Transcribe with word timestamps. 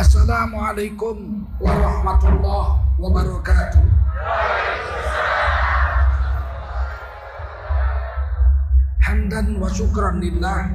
Assalamualaikum 0.00 1.44
warahmatullahi 1.60 2.72
wabarakatuh. 2.96 3.84
Hamdan 9.04 9.60
wa 9.60 9.68
syukran 9.68 10.24
lillah 10.24 10.72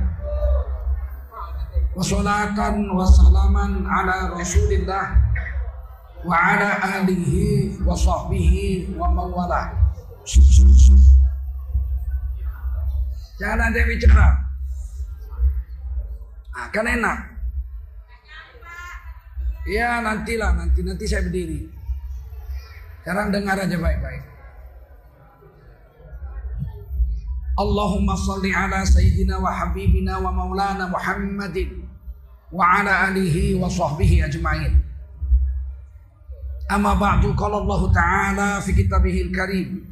wa 1.97 2.05
salatan 2.05 2.85
wa 2.93 3.01
salaman 3.01 3.89
ala 3.89 4.29
rasulillah 4.37 5.17
wa 6.21 6.29
ala 6.37 7.01
alihi 7.01 7.81
wa 7.81 7.97
sahbihi 7.97 8.93
wa 8.93 9.09
mawala. 9.09 9.73
Jangan 13.41 13.73
ada 13.73 13.81
bicara. 13.89 14.37
Nah, 16.53 16.69
kan 16.69 16.85
enak. 16.85 17.34
Ya 19.65 19.97
nantilah 19.97 20.53
nanti 20.53 20.85
nanti 20.85 21.05
saya 21.09 21.25
berdiri. 21.25 21.65
Sekarang 23.01 23.33
dengar 23.33 23.57
aja 23.57 23.77
baik-baik. 23.77 24.23
Allahumma 27.55 28.13
salli 28.19 28.51
ala 28.51 28.85
sayyidina 28.85 29.39
wa 29.39 29.47
habibina 29.47 30.19
wa 30.19 30.27
maulana 30.27 30.91
Muhammadin 30.91 31.87
wa 32.51 32.81
ala 32.81 33.09
alihi 33.09 33.55
wa 33.55 33.65
sahbihi 33.65 34.27
ajma'in. 34.27 34.75
Amma 36.69 36.97
ba'du 36.97 37.31
qala 37.37 37.61
Allah 37.61 37.81
Ta'ala 37.93 38.49
fi 38.59 38.73
kitabihil 38.73 39.29
karim. 39.31 39.85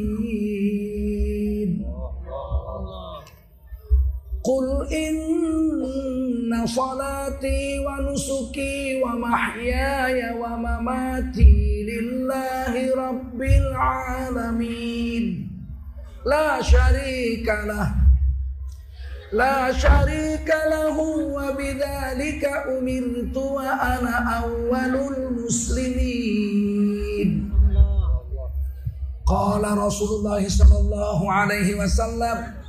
Qul 4.42 4.88
inna 4.90 6.66
salati 6.66 7.84
wa 7.86 8.02
nusuki 8.02 8.98
wa 9.04 9.14
mahyaya 9.20 10.34
wa 10.34 10.58
mamati 10.58 11.86
lillahi 11.86 12.90
rabbil 12.96 13.70
alamin 13.76 15.46
La 16.26 16.58
syarika 16.64 18.02
lah 19.32 19.72
La 19.72 19.74
syarika 19.74 20.68
lahu 20.68 21.40
wa 21.40 21.56
bidzalika 21.56 22.68
umirtu 22.76 23.40
wa 23.40 23.64
ana 23.64 24.44
awwalul 24.44 25.40
muslimin 25.40 27.48
Qala 29.24 29.80
Rasulullah 29.80 30.44
sallallahu 30.44 31.24
alaihi 31.32 31.80
wasallam 31.80 32.60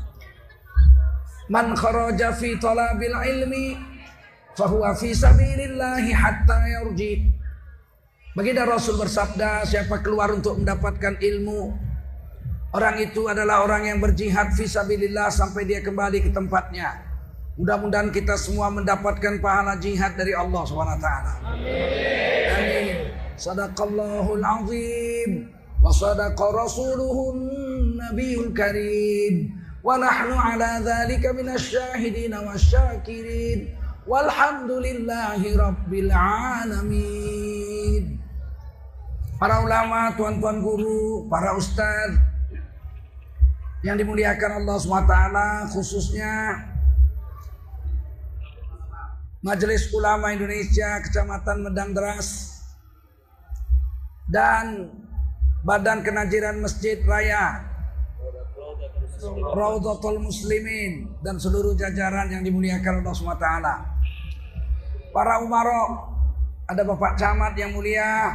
Man 1.50 1.74
kharaja 1.74 2.30
fi 2.32 2.56
talabil 2.56 3.12
ilmi 3.12 3.76
fahuwa 4.56 4.97
fi 4.97 5.12
sabilillahi 5.12 6.14
hatta 6.14 6.58
yarji. 6.69 7.28
Baginda 8.32 8.64
Rasul 8.64 8.97
bersabda, 8.97 9.69
siapa 9.69 10.00
keluar 10.00 10.32
untuk 10.32 10.56
mendapatkan 10.56 11.20
ilmu, 11.20 11.76
Orang 12.72 12.97
itu 13.05 13.28
adalah 13.28 13.69
orang 13.69 13.84
yang 13.84 14.00
berjihad 14.00 14.56
visabilillah 14.56 15.28
sampai 15.28 15.69
dia 15.69 15.84
kembali 15.84 16.25
ke 16.25 16.33
tempatnya. 16.33 17.05
Mudah-mudahan 17.60 18.09
kita 18.09 18.33
semua 18.41 18.72
mendapatkan 18.72 19.44
pahala 19.44 19.77
jihad 19.77 20.16
dari 20.16 20.33
Allah 20.33 20.65
SWT. 20.65 21.09
Amin. 21.44 22.49
Amin. 22.49 22.97
Sadaqallahul 23.37 24.41
azim. 24.41 25.53
Wa 25.84 25.93
sadaqa 25.93 26.49
rasuluhun 26.49 27.37
nabiul 28.00 28.56
karim. 28.56 29.53
Wa 29.84 30.00
nahnu 30.00 30.32
ala 30.32 30.81
dhalika 30.81 31.37
minasyahidina 31.37 32.41
wa 32.41 32.56
syakirin. 32.56 33.69
Walhamdulillahi 34.09 35.61
rabbil 35.61 36.09
alamin. 36.09 38.16
Para 39.37 39.61
ulama, 39.61 40.16
tuan-tuan 40.16 40.65
guru, 40.65 41.28
para 41.28 41.53
ustadz, 41.53 42.31
yang 43.82 43.98
dimuliakan 43.98 44.62
Allah 44.62 44.76
SWT 44.78 45.16
khususnya 45.75 46.34
Majelis 49.43 49.91
Ulama 49.91 50.31
Indonesia 50.31 51.03
Kecamatan 51.03 51.66
Medang 51.66 51.91
Deras 51.91 52.62
dan 54.31 54.87
Badan 55.66 56.06
Kenajiran 56.06 56.62
Masjid 56.62 57.03
Raya 57.03 57.75
Raudatul 59.54 60.19
Muslimin 60.19 61.19
dan 61.22 61.38
seluruh 61.38 61.78
jajaran 61.78 62.26
yang 62.26 62.43
dimuliakan 62.43 63.06
Allah 63.06 63.14
SWT. 63.14 63.49
Para 65.14 65.38
umaro, 65.38 66.10
ada 66.66 66.82
Bapak 66.82 67.14
Camat 67.14 67.54
yang 67.54 67.70
mulia, 67.70 68.34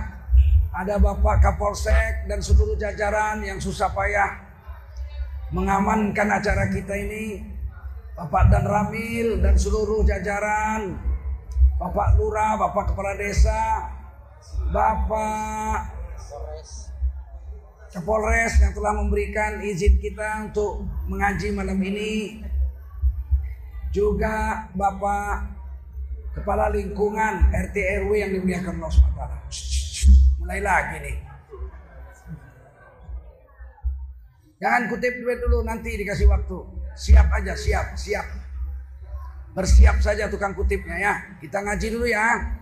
ada 0.71 0.95
Bapak 0.95 1.43
Kapolsek 1.43 2.31
dan 2.31 2.39
seluruh 2.39 2.79
jajaran 2.79 3.43
yang 3.43 3.59
susah 3.59 3.91
payah 3.91 4.46
mengamankan 5.51 6.27
acara 6.31 6.67
kita 6.71 6.93
ini. 6.95 7.55
Bapak 8.17 8.49
dan 8.49 8.65
Ramil 8.65 9.45
dan 9.45 9.53
seluruh 9.53 10.01
jajaran, 10.01 10.97
Bapak 11.77 12.17
Lurah, 12.17 12.57
Bapak 12.57 12.89
Kepala 12.89 13.13
Desa, 13.13 13.93
Bapak 14.73 15.93
Kapolres 17.93 18.57
yang 18.59 18.73
telah 18.73 18.93
memberikan 18.97 19.61
izin 19.61 20.01
kita 20.01 20.49
untuk 20.49 20.81
mengaji 21.07 21.53
malam 21.55 21.77
ini 21.77 22.41
juga 23.95 24.67
Bapak 24.75 25.55
Kepala 26.35 26.73
Lingkungan 26.73 27.53
RT 27.53 27.75
RW 28.05 28.11
yang 28.17 28.31
dimuliakan 28.37 28.81
Allah 28.81 28.91
SWT 28.93 29.21
mulai 30.37 30.61
lagi 30.61 30.97
nih 31.01 31.26
jangan 34.57 34.89
kutip 34.89 35.13
duit 35.21 35.39
dulu 35.41 35.61
nanti 35.65 35.93
dikasih 35.97 36.27
waktu 36.29 36.57
siap 36.97 37.29
aja 37.29 37.53
siap 37.53 37.93
siap 37.93 38.25
bersiap 39.53 39.97
saja 40.01 40.29
tukang 40.29 40.53
kutipnya 40.57 40.97
ya 40.97 41.13
kita 41.41 41.61
ngaji 41.61 41.87
dulu 41.93 42.05
ya 42.05 42.57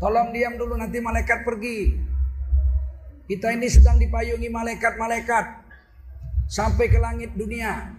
tolong 0.00 0.32
diam 0.32 0.56
dulu 0.56 0.76
nanti 0.76 1.00
malaikat 1.00 1.44
pergi 1.44 2.12
kita 3.32 3.54
ini 3.54 3.64
sedang 3.70 3.96
dipayungi 3.96 4.50
malaikat-malaikat 4.50 5.62
sampai 6.52 6.84
ke 6.92 7.00
langit 7.00 7.32
dunia. 7.32 7.96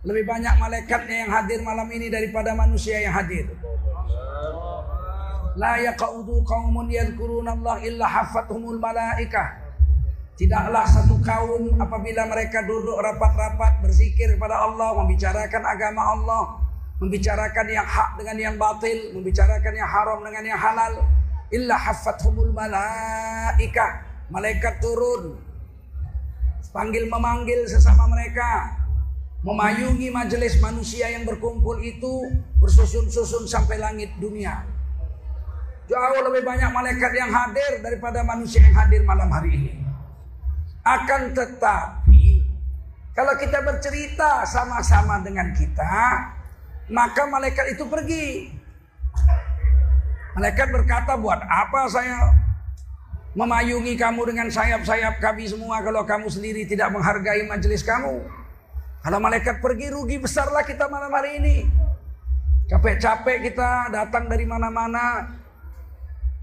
Lebih 0.00 0.24
banyak 0.24 0.54
malaikatnya 0.56 1.28
yang 1.28 1.30
hadir 1.34 1.60
malam 1.60 1.84
ini 1.92 2.08
daripada 2.08 2.56
manusia 2.56 3.04
yang 3.04 3.12
hadir. 3.12 3.52
La 5.60 5.76
yaqaudu 5.76 6.40
qaumun 6.40 6.88
yadhkuruna 6.88 7.52
Allah 7.52 7.76
illa 7.84 8.06
hafathumul 8.08 8.80
malaikah. 8.80 9.69
Tidaklah 10.40 10.88
satu 10.88 11.20
kaum 11.20 11.76
apabila 11.76 12.24
mereka 12.24 12.64
duduk 12.64 12.96
rapat-rapat 12.96 13.84
berzikir 13.84 14.40
kepada 14.40 14.64
Allah, 14.64 14.96
membicarakan 15.04 15.62
agama 15.68 16.16
Allah, 16.16 16.44
membicarakan 16.96 17.68
yang 17.68 17.84
hak 17.84 18.16
dengan 18.16 18.36
yang 18.40 18.56
batil, 18.56 19.12
membicarakan 19.12 19.72
yang 19.76 19.84
haram 19.84 20.24
dengan 20.24 20.40
yang 20.48 20.56
halal, 20.56 21.04
illa 21.52 21.76
hafathumul 21.76 22.56
malaikah 22.56 24.08
Malaikat 24.30 24.78
turun 24.78 25.36
Panggil 26.70 27.10
memanggil 27.10 27.66
sesama 27.66 28.06
mereka 28.06 28.78
Memayungi 29.42 30.06
majelis 30.14 30.62
manusia 30.62 31.10
yang 31.10 31.26
berkumpul 31.26 31.82
itu 31.82 32.30
Bersusun-susun 32.62 33.50
sampai 33.50 33.82
langit 33.82 34.14
dunia. 34.22 34.62
Jauh 35.90 36.22
lebih 36.30 36.46
banyak 36.46 36.70
malaikat 36.70 37.10
yang 37.10 37.34
hadir 37.34 37.82
Daripada 37.82 38.22
manusia 38.22 38.62
yang 38.62 38.76
hadir 38.78 39.02
malam 39.02 39.26
hari 39.26 39.50
ini 39.50 39.89
Akan 40.80 41.36
tetapi 41.36 42.44
Kalau 43.12 43.34
kita 43.36 43.60
bercerita 43.60 44.44
sama-sama 44.48 45.20
dengan 45.20 45.52
kita 45.52 45.92
Maka 46.90 47.22
malaikat 47.28 47.76
itu 47.76 47.84
pergi 47.86 48.50
Malaikat 50.30 50.70
berkata 50.70 51.18
buat 51.18 51.42
apa 51.42 51.90
saya 51.90 52.30
memayungi 53.34 53.94
kamu 53.94 54.34
dengan 54.34 54.50
sayap-sayap 54.50 55.22
kami 55.22 55.46
semua 55.46 55.78
kalau 55.82 56.02
kamu 56.02 56.26
sendiri 56.26 56.66
tidak 56.66 56.90
menghargai 56.90 57.46
majelis 57.46 57.82
kamu. 57.86 58.22
Kalau 59.00 59.18
malaikat 59.22 59.64
pergi 59.64 59.90
rugi 59.90 60.20
besarlah 60.20 60.60
kita 60.66 60.90
malam 60.90 61.10
hari 61.10 61.40
ini. 61.40 61.56
Capek-capek 62.68 63.50
kita 63.50 63.90
datang 63.90 64.28
dari 64.30 64.44
mana-mana. 64.46 65.26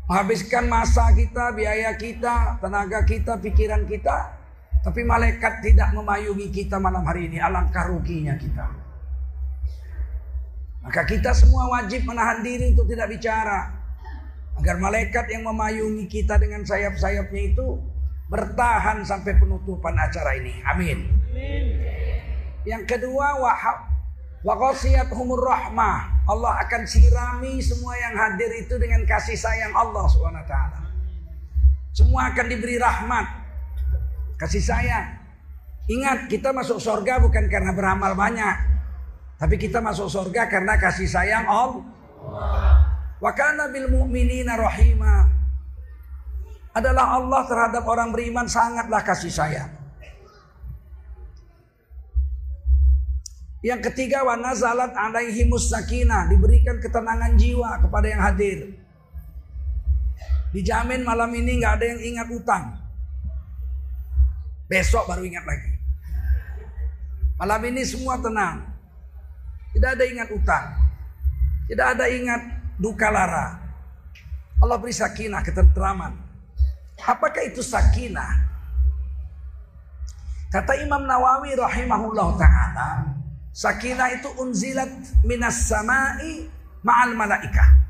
Menghabiskan 0.08 0.72
masa 0.72 1.12
kita, 1.12 1.52
biaya 1.52 1.92
kita, 2.00 2.64
tenaga 2.64 3.04
kita, 3.04 3.36
pikiran 3.44 3.84
kita. 3.84 4.40
Tapi 4.88 5.04
malaikat 5.04 5.60
tidak 5.60 5.92
memayungi 5.92 6.48
kita 6.48 6.80
malam 6.80 7.04
hari 7.04 7.28
ini. 7.28 7.44
Alangkah 7.44 7.92
ruginya 7.92 8.40
kita. 8.40 8.72
Maka 10.80 11.04
kita 11.04 11.36
semua 11.36 11.68
wajib 11.68 12.08
menahan 12.08 12.40
diri 12.40 12.72
untuk 12.72 12.88
tidak 12.88 13.12
bicara. 13.12 13.76
Agar 14.56 14.80
malaikat 14.80 15.28
yang 15.28 15.44
memayungi 15.44 16.08
kita 16.08 16.40
dengan 16.40 16.64
sayap-sayapnya 16.64 17.42
itu 17.52 17.76
bertahan 18.32 19.04
sampai 19.04 19.36
penutupan 19.36 19.92
acara 20.00 20.40
ini. 20.40 20.56
Amin. 20.64 21.04
Yang 22.64 22.96
kedua 22.96 23.44
wahab 23.44 23.92
humur 25.12 25.44
rahmah. 25.44 26.17
Allah 26.28 26.60
akan 26.68 26.84
sirami 26.84 27.64
semua 27.64 27.96
yang 27.96 28.12
hadir 28.20 28.52
itu 28.60 28.76
dengan 28.76 29.08
kasih 29.08 29.40
sayang 29.40 29.72
Allah 29.72 30.04
swt. 30.12 30.54
Semua 31.96 32.30
akan 32.36 32.46
diberi 32.52 32.76
rahmat, 32.76 33.26
kasih 34.36 34.60
sayang. 34.60 35.08
Ingat 35.88 36.28
kita 36.28 36.52
masuk 36.52 36.84
surga 36.84 37.24
bukan 37.24 37.48
karena 37.48 37.72
beramal 37.72 38.12
banyak, 38.12 38.56
tapi 39.40 39.56
kita 39.56 39.80
masuk 39.80 40.12
surga 40.12 40.52
karena 40.52 40.76
kasih 40.76 41.08
sayang 41.08 41.48
Allah. 41.48 41.88
Wa 43.18 43.32
kana 43.32 43.72
bil 43.72 43.88
mu'minina 43.88 44.60
rahima. 44.60 45.32
Adalah 46.76 47.18
Allah 47.18 47.42
terhadap 47.50 47.84
orang 47.88 48.14
beriman 48.14 48.46
sangatlah 48.46 49.02
kasih 49.02 49.32
sayang. 49.34 49.77
Yang 53.68 53.92
ketiga 53.92 54.24
wa 54.24 54.40
nazalat 54.40 54.96
alaihimus 54.96 55.68
sakinah, 55.68 56.32
diberikan 56.32 56.80
ketenangan 56.80 57.36
jiwa 57.36 57.84
kepada 57.84 58.08
yang 58.08 58.24
hadir. 58.24 58.80
Dijamin 60.56 61.04
malam 61.04 61.28
ini 61.36 61.60
nggak 61.60 61.74
ada 61.76 61.86
yang 61.92 62.00
ingat 62.16 62.28
utang. 62.32 62.80
Besok 64.72 65.12
baru 65.12 65.28
ingat 65.28 65.44
lagi. 65.44 65.76
Malam 67.36 67.62
ini 67.68 67.84
semua 67.84 68.16
tenang. 68.24 68.64
Tidak 69.76 70.00
ada 70.00 70.04
ingat 70.08 70.32
utang. 70.32 70.66
Tidak 71.68 71.88
ada 71.92 72.06
ingat 72.08 72.42
duka 72.80 73.12
lara. 73.12 73.60
Allah 74.64 74.80
beri 74.80 74.96
sakinah, 74.96 75.44
ketentraman. 75.44 76.16
Apakah 77.04 77.44
itu 77.44 77.60
sakinah? 77.60 78.48
Kata 80.56 80.80
Imam 80.80 81.04
Nawawi 81.04 81.52
rahimahullah 81.52 82.28
ta'ala. 82.40 83.17
Sakinah 83.58 84.22
itu 84.22 84.30
unzilat 84.38 85.18
minas 85.26 85.66
samai 85.66 86.46
ma'al 86.86 87.18
malaikah. 87.18 87.90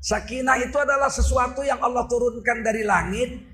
Sakinah 0.00 0.56
itu 0.64 0.72
adalah 0.80 1.12
sesuatu 1.12 1.60
yang 1.60 1.76
Allah 1.84 2.08
turunkan 2.08 2.64
dari 2.64 2.80
langit. 2.88 3.44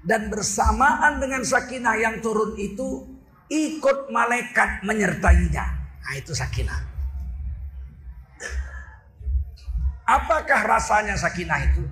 Dan 0.00 0.32
bersamaan 0.32 1.20
dengan 1.20 1.44
sakinah 1.44 1.94
yang 2.00 2.24
turun 2.24 2.56
itu 2.56 3.04
ikut 3.52 4.08
malaikat 4.08 4.80
menyertainya. 4.82 5.64
Nah 5.78 6.14
itu 6.16 6.32
sakinah. 6.32 6.80
Apakah 10.08 10.64
rasanya 10.64 11.14
sakinah 11.14 11.60
itu? 11.70 11.84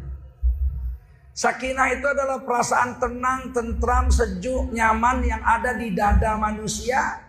Sakinah 1.37 1.95
itu 1.95 2.07
adalah 2.09 2.43
perasaan 2.43 2.97
tenang, 2.99 3.53
tentram, 3.53 4.11
sejuk, 4.11 4.73
nyaman 4.75 5.23
yang 5.23 5.45
ada 5.45 5.77
di 5.77 5.93
dada 5.95 6.35
manusia 6.41 7.28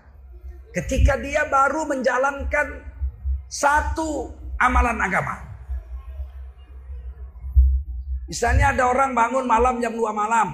ketika 0.75 1.17
dia 1.17 1.45
baru 1.47 1.85
menjalankan 1.89 2.85
satu 3.49 4.33
amalan 4.61 4.97
agama. 5.01 5.35
Misalnya 8.29 8.77
ada 8.77 8.85
orang 8.85 9.17
bangun 9.17 9.45
malam 9.49 9.81
jam 9.81 9.93
2 9.97 10.05
malam. 10.13 10.53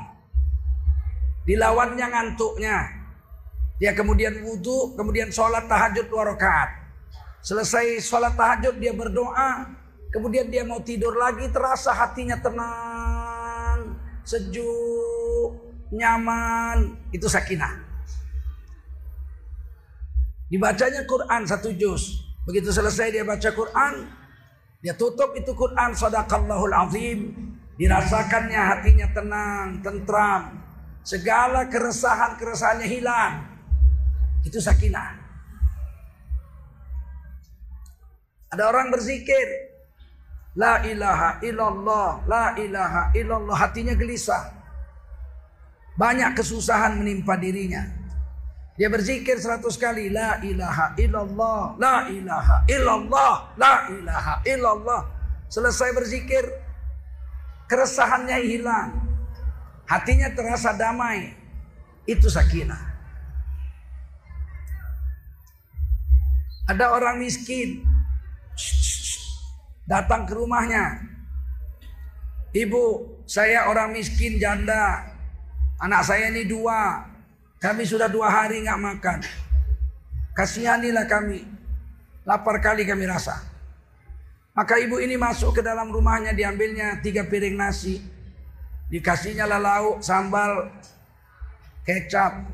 Dilawannya 1.43 2.07
ngantuknya. 2.07 2.77
Dia 3.75 3.91
kemudian 3.91 4.39
wudhu, 4.47 4.95
kemudian 4.95 5.27
sholat 5.35 5.67
tahajud 5.67 6.07
dua 6.07 6.31
rakaat. 6.31 6.71
Selesai 7.43 7.99
sholat 7.99 8.33
tahajud 8.39 8.79
dia 8.79 8.95
berdoa, 8.95 9.67
Kemudian 10.15 10.47
dia 10.47 10.63
mau 10.63 10.79
tidur 10.79 11.11
lagi 11.11 11.43
terasa 11.51 11.91
hatinya 11.91 12.39
tenang, 12.39 13.99
sejuk, 14.23 15.51
nyaman. 15.91 16.95
Itu 17.11 17.27
sakinah. 17.27 17.84
Dibacanya 20.49 21.03
Quran 21.09 21.41
satu 21.45 21.73
juz. 21.73 22.21
Begitu 22.45 22.69
selesai 22.69 23.09
dia 23.09 23.25
baca 23.25 23.49
Quran, 23.49 24.05
dia 24.85 24.93
tutup 24.93 25.33
itu 25.33 25.51
Quran 25.57 25.97
sadaqallahul 25.97 26.75
azim. 26.77 27.33
Dirasakannya 27.75 28.61
hatinya 28.61 29.07
tenang, 29.11 29.81
tentram. 29.81 30.61
Segala 31.01 31.67
keresahan-keresahannya 31.67 32.87
hilang. 32.87 33.33
Itu 34.45 34.61
sakinah. 34.61 35.25
Ada 38.53 38.63
orang 38.71 38.93
berzikir, 38.93 39.65
La 40.55 40.79
ilaha 40.87 41.43
illallah, 41.43 42.23
la 42.23 42.55
ilaha 42.55 43.11
illallah. 43.11 43.57
Hatinya 43.59 43.91
gelisah. 43.91 44.55
Banyak 45.99 46.31
kesusahan 46.31 46.95
menimpa 46.95 47.35
dirinya. 47.35 47.83
Dia 48.75 48.91
berzikir 48.91 49.39
seratus 49.39 49.79
kali. 49.79 50.11
La 50.11 50.43
ilaha 50.43 50.91
illallah, 50.99 51.79
la 51.79 52.11
ilaha 52.11 52.57
illallah, 52.67 53.33
la 53.55 53.73
ilaha 53.87 54.33
illallah. 54.43 55.01
Selesai 55.47 55.95
berzikir, 55.95 56.43
keresahannya 57.71 58.37
hilang. 58.43 58.91
Hatinya 59.87 60.27
terasa 60.35 60.75
damai. 60.75 61.31
Itu 62.03 62.27
sakinah. 62.27 62.83
Ada 66.67 66.91
orang 66.91 67.21
miskin. 67.21 67.85
Datang 69.85 70.25
ke 70.25 70.33
rumahnya. 70.33 70.99
Ibu, 72.51 72.83
saya 73.29 73.69
orang 73.69 73.93
miskin 73.93 74.35
janda. 74.41 75.05
Anak 75.77 76.01
saya 76.03 76.33
ini 76.33 76.43
dua. 76.43 77.14
Kami 77.65 77.81
sudah 77.81 78.05
dua 78.05 78.29
hari 78.29 78.61
nggak 78.61 78.77
makan. 78.77 79.25
Kasihanilah 80.37 81.09
kami. 81.09 81.41
Lapar 82.21 82.61
kali 82.61 82.85
kami 82.85 83.09
rasa. 83.09 83.41
Maka 84.53 84.77
ibu 84.77 85.01
ini 85.01 85.17
masuk 85.17 85.57
ke 85.57 85.61
dalam 85.65 85.89
rumahnya 85.89 86.37
diambilnya 86.37 87.01
tiga 87.01 87.25
piring 87.25 87.57
nasi. 87.57 88.05
Dikasihnya 88.93 89.49
lauk, 89.49 90.05
sambal, 90.05 90.69
kecap. 91.81 92.45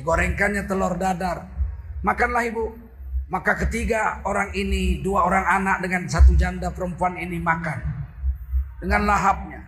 Digorengkannya 0.00 0.64
telur 0.64 0.96
dadar. 0.96 1.44
Makanlah 2.00 2.48
ibu. 2.48 2.80
Maka 3.28 3.60
ketiga 3.60 4.24
orang 4.24 4.56
ini, 4.56 5.04
dua 5.04 5.28
orang 5.28 5.44
anak 5.44 5.84
dengan 5.84 6.08
satu 6.08 6.32
janda 6.32 6.72
perempuan 6.72 7.20
ini 7.20 7.36
makan. 7.36 7.76
Dengan 8.80 9.04
lahapnya. 9.04 9.60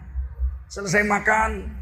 Selesai 0.72 1.04
makan, 1.04 1.76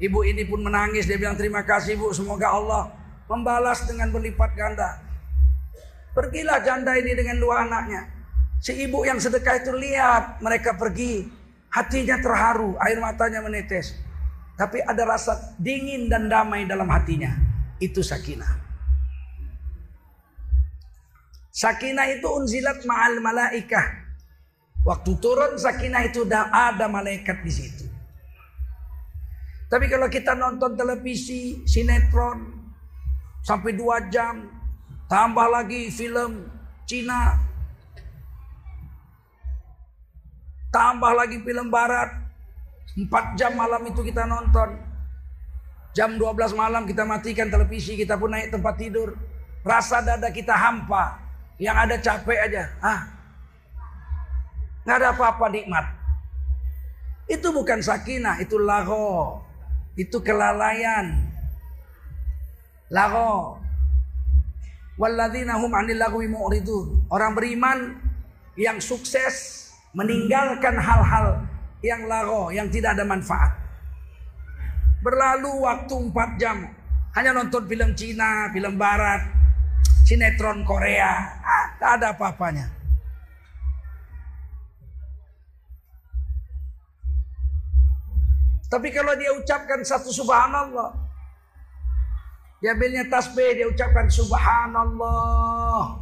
ibu 0.00 0.24
ini 0.24 0.48
pun 0.48 0.64
menangis. 0.64 1.04
Dia 1.04 1.20
bilang 1.20 1.36
terima 1.36 1.62
kasih 1.62 1.94
ibu, 1.94 2.10
semoga 2.16 2.50
Allah 2.50 2.90
membalas 3.30 3.86
dengan 3.86 4.10
berlipat 4.10 4.50
ganda. 4.56 4.98
Pergilah 6.10 6.58
janda 6.66 6.98
ini 6.98 7.14
dengan 7.14 7.38
dua 7.38 7.62
anaknya. 7.68 8.10
Si 8.58 8.74
ibu 8.74 9.06
yang 9.06 9.22
sedekah 9.22 9.62
itu 9.62 9.70
lihat 9.70 10.42
mereka 10.42 10.74
pergi. 10.74 11.28
Hatinya 11.70 12.18
terharu, 12.18 12.74
air 12.82 12.98
matanya 12.98 13.38
menetes. 13.46 13.94
Tapi 14.58 14.82
ada 14.82 15.06
rasa 15.06 15.54
dingin 15.54 16.10
dan 16.10 16.26
damai 16.26 16.66
dalam 16.66 16.90
hatinya. 16.90 17.30
Itu 17.78 18.02
sakinah. 18.02 18.58
Sakinah 21.54 22.06
itu 22.10 22.26
unzilat 22.26 22.82
ma'al 22.82 23.22
malaikah. 23.22 23.86
Waktu 24.82 25.12
turun 25.22 25.54
sakinah 25.60 26.08
itu 26.08 26.26
ada 26.26 26.86
malaikat 26.88 27.44
di 27.46 27.52
situ. 27.52 27.89
Tapi 29.70 29.86
kalau 29.86 30.10
kita 30.10 30.34
nonton 30.34 30.74
televisi, 30.74 31.62
sinetron, 31.62 32.42
sampai 33.46 33.70
dua 33.78 34.02
jam, 34.10 34.50
tambah 35.06 35.46
lagi 35.46 35.94
film 35.94 36.50
Cina, 36.90 37.38
tambah 40.74 41.14
lagi 41.14 41.38
film 41.38 41.70
Barat, 41.70 42.10
empat 42.98 43.38
jam 43.38 43.54
malam 43.54 43.86
itu 43.86 44.02
kita 44.02 44.26
nonton. 44.26 44.90
Jam 45.90 46.14
12 46.14 46.54
malam 46.54 46.86
kita 46.86 47.02
matikan 47.02 47.50
televisi, 47.50 47.98
kita 47.98 48.14
pun 48.14 48.30
naik 48.30 48.54
tempat 48.54 48.74
tidur. 48.78 49.14
Rasa 49.66 49.98
dada 50.02 50.30
kita 50.30 50.54
hampa. 50.54 51.18
Yang 51.58 51.76
ada 51.76 51.96
capek 51.98 52.38
aja. 52.46 52.62
Ah, 52.78 53.00
nggak 54.86 54.96
ada 55.02 55.08
apa-apa 55.12 55.46
nikmat. 55.50 55.86
Itu 57.26 57.50
bukan 57.50 57.82
sakinah, 57.82 58.38
itu 58.38 58.58
lago. 58.58 59.49
Itu 59.94 60.22
kelalaian. 60.22 61.30
Lago. 62.90 63.58
Walladzina 65.00 65.56
hum 65.56 65.72
'anil 65.72 65.96
lagwi 65.96 66.26
mu'ridun. 66.28 67.08
Orang 67.08 67.32
beriman 67.32 67.96
yang 68.58 68.82
sukses 68.82 69.66
meninggalkan 69.96 70.76
hal-hal 70.76 71.46
yang 71.80 72.04
lago, 72.04 72.52
yang 72.52 72.68
tidak 72.68 72.94
ada 72.98 73.08
manfaat. 73.08 73.56
Berlalu 75.00 75.64
waktu 75.64 75.94
4 76.12 76.36
jam 76.36 76.68
hanya 77.16 77.32
nonton 77.32 77.64
film 77.64 77.96
Cina, 77.96 78.52
film 78.52 78.76
Barat, 78.76 79.24
sinetron 80.04 80.62
Korea, 80.62 81.40
ah, 81.40 81.64
tak 81.80 81.90
ada 81.98 82.12
apa-apanya. 82.14 82.79
Tapi 88.80 88.96
kalau 88.96 89.12
dia 89.12 89.28
ucapkan 89.36 89.84
satu 89.84 90.08
subhanallah. 90.08 90.96
Dia 92.64 92.72
ambilnya 92.72 93.04
tasbih, 93.12 93.60
dia 93.60 93.68
ucapkan 93.68 94.08
subhanallah. 94.08 96.00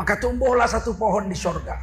Maka 0.00 0.16
tumbuhlah 0.16 0.64
satu 0.64 0.96
pohon 0.96 1.28
di 1.28 1.36
sorga. 1.36 1.76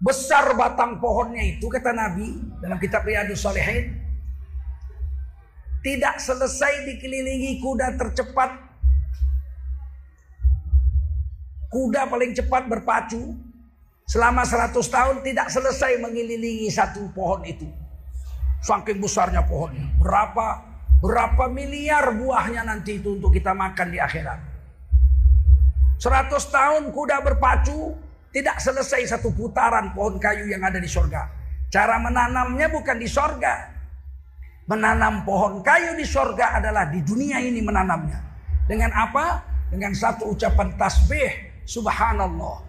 Besar 0.00 0.48
batang 0.56 0.96
pohonnya 0.96 1.44
itu 1.44 1.68
kata 1.68 1.92
Nabi 1.92 2.40
dalam 2.56 2.80
kitab 2.80 3.04
Riyadus 3.04 3.44
Salihin. 3.44 4.00
Tidak 5.84 6.16
selesai 6.16 6.88
dikelilingi 6.88 7.60
kuda 7.60 8.00
tercepat. 8.00 8.64
Kuda 11.68 12.08
paling 12.08 12.32
cepat 12.32 12.64
berpacu. 12.64 13.36
Selama 14.08 14.40
100 14.40 14.72
tahun 14.72 15.20
tidak 15.20 15.52
selesai 15.52 16.00
mengelilingi 16.00 16.72
satu 16.72 17.12
pohon 17.12 17.44
itu. 17.44 17.68
Saking 18.62 18.98
besarnya 18.98 19.44
pohonnya. 19.44 19.86
Berapa 20.00 20.64
berapa 21.00 21.46
miliar 21.52 22.12
buahnya 22.16 22.64
nanti 22.64 22.98
itu 23.00 23.16
untuk 23.20 23.32
kita 23.32 23.52
makan 23.52 23.92
di 23.92 23.98
akhirat. 24.00 24.40
100 25.96 26.28
tahun 26.52 26.82
kuda 26.92 27.24
berpacu 27.24 27.96
tidak 28.36 28.60
selesai 28.60 29.16
satu 29.16 29.32
putaran 29.32 29.96
pohon 29.96 30.20
kayu 30.20 30.44
yang 30.44 30.60
ada 30.60 30.76
di 30.76 30.88
sorga. 30.88 31.24
Cara 31.72 31.96
menanamnya 31.96 32.68
bukan 32.68 33.00
di 33.00 33.08
sorga. 33.08 33.72
Menanam 34.66 35.22
pohon 35.22 35.62
kayu 35.62 35.94
di 35.96 36.04
sorga 36.04 36.58
adalah 36.58 36.90
di 36.90 37.00
dunia 37.00 37.40
ini 37.40 37.62
menanamnya. 37.62 38.18
Dengan 38.66 38.90
apa? 38.92 39.40
Dengan 39.70 39.94
satu 39.94 40.34
ucapan 40.34 40.74
tasbih 40.74 41.62
subhanallah. 41.64 42.65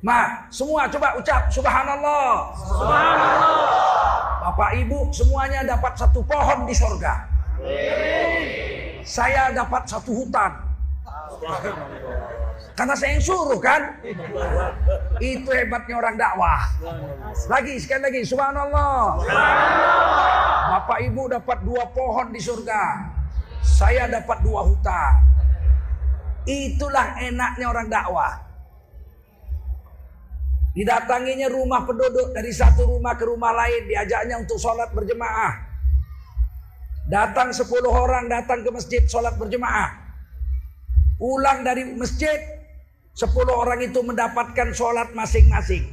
Ma, 0.00 0.48
semua 0.48 0.88
coba 0.88 1.12
ucap 1.20 1.52
subhanallah. 1.52 2.56
Subhanallah. 2.56 3.90
Bapak 4.40 4.72
Ibu 4.80 5.12
semuanya 5.12 5.60
dapat 5.60 5.92
satu 5.92 6.24
pohon 6.24 6.64
di 6.64 6.72
sorga. 6.72 7.28
Saya 9.04 9.52
dapat 9.52 9.84
satu 9.84 10.24
hutan. 10.24 10.56
Karena 12.72 12.96
saya 12.96 13.20
yang 13.20 13.24
suruh 13.24 13.60
kan. 13.60 14.00
Itu 15.20 15.52
hebatnya 15.52 16.00
orang 16.00 16.16
dakwah. 16.16 16.64
Lagi 17.52 17.76
sekali 17.76 18.08
lagi 18.08 18.20
subhanallah. 18.24 19.20
Bapak 20.80 20.98
Ibu 21.04 21.28
dapat 21.28 21.60
dua 21.60 21.84
pohon 21.92 22.32
di 22.32 22.40
surga. 22.40 23.04
Saya 23.60 24.08
dapat 24.08 24.40
dua 24.40 24.64
hutan. 24.64 25.12
Itulah 26.48 27.20
enaknya 27.20 27.68
orang 27.68 27.92
dakwah. 27.92 28.49
Didatanginya 30.80 31.52
rumah 31.52 31.84
penduduk 31.84 32.32
dari 32.32 32.48
satu 32.56 32.88
rumah 32.88 33.12
ke 33.12 33.28
rumah 33.28 33.52
lain. 33.52 33.84
Diajaknya 33.84 34.40
untuk 34.40 34.56
sholat 34.56 34.88
berjemaah. 34.96 35.68
Datang 37.04 37.52
sepuluh 37.52 37.92
orang 37.92 38.32
datang 38.32 38.64
ke 38.64 38.72
masjid 38.72 39.04
sholat 39.04 39.36
berjemaah. 39.36 39.92
Pulang 41.20 41.60
dari 41.60 41.84
masjid. 41.92 42.64
Sepuluh 43.12 43.52
orang 43.52 43.84
itu 43.84 44.00
mendapatkan 44.00 44.72
sholat 44.72 45.12
masing-masing. 45.12 45.84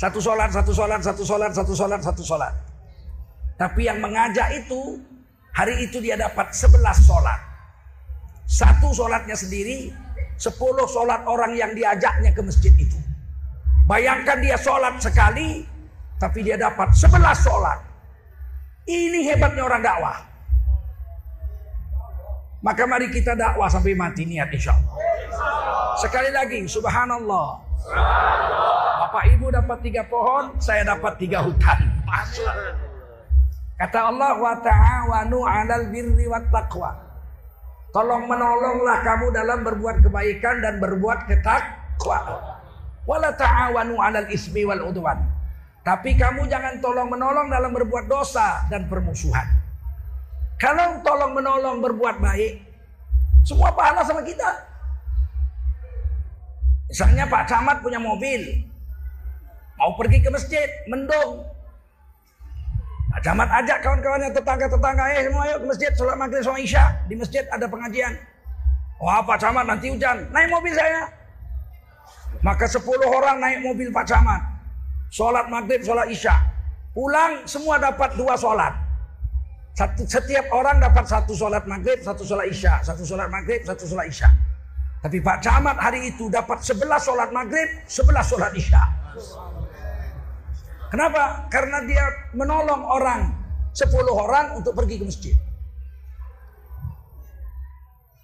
Satu 0.00 0.16
sholat, 0.16 0.48
satu 0.48 0.72
sholat, 0.72 1.04
satu 1.04 1.20
sholat, 1.20 1.52
satu 1.52 1.76
sholat, 1.76 2.00
satu 2.00 2.22
sholat. 2.24 2.56
Tapi 3.60 3.84
yang 3.84 4.00
mengajak 4.00 4.64
itu, 4.64 4.96
hari 5.52 5.84
itu 5.84 6.00
dia 6.00 6.16
dapat 6.16 6.56
sebelas 6.56 7.04
sholat. 7.04 7.36
Satu 8.48 8.96
sholatnya 8.96 9.36
sendiri, 9.36 9.92
sepuluh 10.40 10.88
sholat 10.88 11.28
orang 11.28 11.52
yang 11.52 11.76
diajaknya 11.76 12.32
ke 12.32 12.40
masjid 12.40 12.72
itu. 12.80 13.03
Bayangkan 13.84 14.40
dia 14.40 14.56
sholat 14.56 14.96
sekali, 14.96 15.60
tapi 16.16 16.40
dia 16.40 16.56
dapat 16.56 16.96
sebelas 16.96 17.44
sholat. 17.44 17.76
Ini 18.88 19.28
hebatnya 19.28 19.60
orang 19.64 19.84
dakwah. 19.84 20.18
Maka 22.64 22.88
mari 22.88 23.12
kita 23.12 23.36
dakwah 23.36 23.68
sampai 23.68 23.92
mati 23.92 24.24
niat 24.24 24.48
insya 24.48 24.72
Allah. 24.72 24.96
Sekali 26.00 26.32
lagi, 26.32 26.64
subhanallah. 26.64 27.60
Bapak 29.04 29.24
ibu 29.36 29.52
dapat 29.52 29.78
tiga 29.84 30.08
pohon, 30.08 30.56
saya 30.56 30.80
dapat 30.88 31.20
tiga 31.20 31.44
hutan. 31.44 31.84
Kata 33.76 34.00
Allah 34.08 34.32
wa 34.40 34.54
ta'awanu 34.64 35.44
'alal 35.44 35.92
birri 35.92 36.24
wat 36.24 36.48
taqwa. 36.48 37.04
Tolong 37.92 38.24
menolonglah 38.24 39.04
kamu 39.04 39.26
dalam 39.28 39.60
berbuat 39.60 40.00
kebaikan 40.00 40.64
dan 40.64 40.80
berbuat 40.80 41.28
ketakwaan. 41.28 42.53
Wala 43.04 43.32
ta'awanu 43.36 44.00
'alal 44.00 44.28
ismi 44.32 44.64
wal 44.64 44.88
udwan. 44.88 45.20
Tapi 45.84 46.16
kamu 46.16 46.48
jangan 46.48 46.80
tolong 46.80 47.12
menolong 47.12 47.52
dalam 47.52 47.76
berbuat 47.76 48.08
dosa 48.08 48.64
dan 48.72 48.88
permusuhan. 48.88 49.44
Kalau 50.56 51.04
tolong 51.04 51.36
menolong 51.36 51.84
berbuat 51.84 52.24
baik, 52.24 52.64
semua 53.44 53.68
pahala 53.76 54.00
sama 54.00 54.24
kita. 54.24 54.48
Misalnya 56.88 57.28
Pak 57.28 57.44
Camat 57.44 57.84
punya 57.84 58.00
mobil, 58.00 58.64
mau 59.76 59.92
pergi 60.00 60.24
ke 60.24 60.32
masjid, 60.32 60.68
mendung. 60.88 61.44
Pak 63.12 63.20
Camat 63.20 63.48
ajak 63.60 63.84
kawan-kawannya 63.84 64.30
tetangga-tetangga, 64.32 65.04
eh 65.12 65.28
semua 65.28 65.44
yuk 65.52 65.58
ke 65.62 65.66
masjid, 65.68 65.90
sholat 65.92 66.16
maghrib 66.16 66.40
sama 66.40 66.56
isya. 66.64 66.96
Di 67.04 67.14
masjid 67.18 67.44
ada 67.52 67.68
pengajian. 67.68 68.16
Wah 69.04 69.20
Pak 69.20 69.36
Camat 69.36 69.68
nanti 69.68 69.92
hujan, 69.92 70.32
naik 70.32 70.48
mobil 70.48 70.72
saya. 70.72 71.23
Maka 72.44 72.68
10 72.68 72.84
orang 73.08 73.40
naik 73.40 73.64
mobil 73.64 73.88
Pak 73.88 74.04
Camat. 74.04 74.42
Sholat 75.08 75.48
maghrib, 75.48 75.80
sholat 75.80 76.12
isya. 76.12 76.36
Pulang 76.92 77.48
semua 77.48 77.80
dapat 77.80 78.12
dua 78.20 78.36
sholat. 78.36 78.76
Satu, 79.74 80.06
setiap 80.06 80.46
orang 80.54 80.78
dapat 80.78 81.08
satu 81.08 81.34
sholat 81.34 81.64
maghrib, 81.66 81.98
satu 82.04 82.22
sholat 82.22 82.46
isya. 82.52 82.84
Satu 82.84 83.02
sholat 83.02 83.32
maghrib, 83.32 83.64
satu 83.64 83.88
sholat 83.88 84.06
isya. 84.06 84.28
Tapi 85.00 85.18
Pak 85.24 85.40
Camat 85.40 85.76
hari 85.80 86.12
itu 86.12 86.28
dapat 86.28 86.60
11 86.62 86.80
sholat 87.00 87.28
maghrib, 87.32 87.68
11 87.88 88.24
sholat 88.24 88.52
isya. 88.54 88.82
Kenapa? 90.88 91.50
Karena 91.50 91.82
dia 91.82 92.04
menolong 92.36 92.86
orang, 92.86 93.34
10 93.74 93.90
orang 94.14 94.54
untuk 94.62 94.78
pergi 94.78 95.02
ke 95.02 95.04
masjid. 95.04 95.36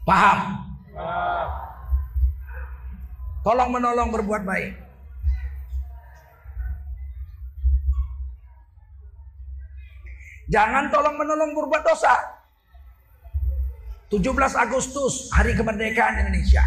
Paham? 0.06 0.69
Tolong 3.40 3.72
menolong 3.72 4.12
berbuat 4.12 4.42
baik. 4.44 4.72
Jangan 10.50 10.90
tolong 10.90 11.16
menolong 11.16 11.54
berbuat 11.56 11.82
dosa. 11.86 12.12
17 14.10 14.34
Agustus 14.58 15.30
hari 15.30 15.54
kemerdekaan 15.54 16.26
Indonesia. 16.26 16.66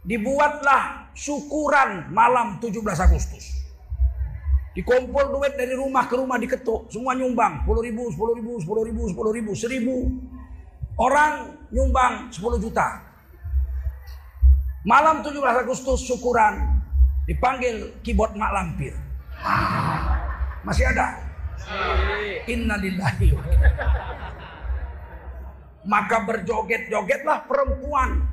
Dibuatlah 0.00 1.12
syukuran 1.12 2.08
malam 2.08 2.56
17 2.56 2.80
Agustus. 2.96 3.60
Dikumpul 4.72 5.36
duit 5.36 5.54
dari 5.60 5.76
rumah 5.76 6.08
ke 6.08 6.16
rumah 6.16 6.40
diketuk. 6.40 6.88
Semua 6.88 7.12
nyumbang. 7.12 7.68
10 7.68 7.86
ribu, 7.86 8.08
10 8.08 8.38
ribu, 8.40 8.52
10 8.56 8.88
ribu, 8.88 9.02
10 9.12 9.36
ribu, 9.36 9.52
1000. 9.52 10.96
Orang 10.96 11.60
nyumbang 11.68 12.32
10 12.32 12.56
juta. 12.56 13.09
Malam 14.80 15.20
17 15.20 15.36
Agustus 15.36 16.08
syukuran 16.08 16.80
dipanggil 17.28 18.00
keyboard 18.00 18.32
Mak 18.32 18.52
Lampir. 18.56 18.96
Masih 20.64 20.88
ada? 20.88 21.20
Innalillahi 22.48 23.28
wa 23.36 23.44
Maka 25.84 26.24
berjoget-jogetlah 26.24 27.44
perempuan 27.44 28.24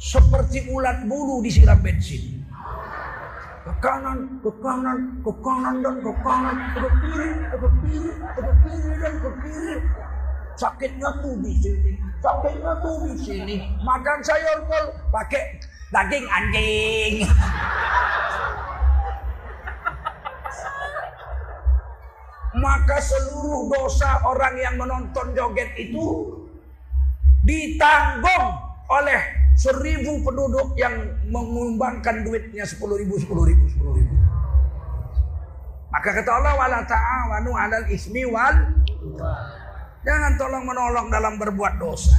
seperti 0.00 0.64
ulat 0.72 1.04
bulu 1.04 1.44
disiram 1.44 1.76
bensin. 1.84 2.40
Ke 3.60 3.72
kanan, 3.84 4.40
ke 4.40 4.50
kanan, 4.64 5.20
ke 5.20 5.32
kanan 5.44 5.74
dan 5.84 5.96
ke 6.00 6.12
kanan, 6.24 6.56
ke 6.72 6.88
kiri, 7.04 7.30
ke 7.36 7.68
kiri, 7.84 8.12
ke 8.16 8.52
kiri 8.64 8.92
dan 8.96 9.14
ke 9.20 9.30
kiri. 9.44 9.76
Sakitnya 10.60 11.08
tuh 11.24 11.40
di 11.40 11.56
sini, 11.56 11.96
sakitnya 12.20 12.72
tuh 12.84 13.08
di 13.08 13.16
sini. 13.16 13.56
Makan 13.80 14.20
sayur 14.20 14.68
kol 14.68 14.92
pakai 15.08 15.56
daging 15.88 16.28
anjing. 16.28 17.24
maka 22.60 23.00
seluruh 23.00 23.72
dosa 23.72 24.20
orang 24.26 24.54
yang 24.60 24.74
menonton 24.76 25.32
joget 25.32 25.72
itu 25.80 26.36
ditanggung 27.46 28.52
oleh 28.90 29.20
seribu 29.56 30.20
penduduk 30.20 30.76
yang 30.76 30.92
mengumbangkan 31.30 32.20
duitnya 32.20 32.68
sepuluh 32.68 33.00
ribu, 33.00 33.16
sepuluh 33.16 33.48
ribu, 33.48 33.64
sepuluh 33.64 33.96
ribu. 33.96 34.14
Maka 35.88 36.20
kata 36.20 36.30
Allah 36.30 36.54
wala 36.54 36.80
ta'awanu 36.84 37.50
'alal 37.56 37.86
ismi 37.88 38.28
wal 38.28 38.54
Jangan 40.00 40.32
tolong 40.40 40.64
menolong 40.64 41.12
dalam 41.12 41.36
berbuat 41.36 41.76
dosa. 41.76 42.16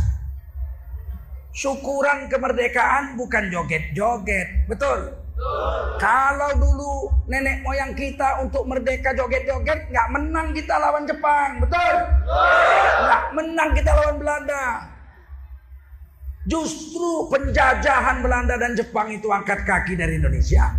Syukuran 1.51 2.29
kemerdekaan 2.31 3.17
bukan 3.17 3.50
joget-joget, 3.51 4.69
betul? 4.69 5.17
Kalau 5.97 6.51
dulu 6.57 7.09
nenek 7.25 7.65
moyang 7.65 7.97
kita 7.97 8.39
untuk 8.45 8.69
merdeka 8.69 9.11
joget-joget, 9.17 9.89
nggak 9.89 10.07
menang 10.13 10.53
kita 10.53 10.77
lawan 10.77 11.03
Jepang, 11.09 11.57
betul? 11.57 11.93
Nggak 13.01 13.23
menang 13.33 13.69
kita 13.73 13.91
lawan 13.97 14.17
Belanda. 14.21 14.65
Justru 16.45 17.29
penjajahan 17.29 18.21
Belanda 18.21 18.57
dan 18.57 18.73
Jepang 18.77 19.09
itu 19.13 19.29
angkat 19.29 19.65
kaki 19.65 19.93
dari 19.97 20.21
Indonesia. 20.21 20.73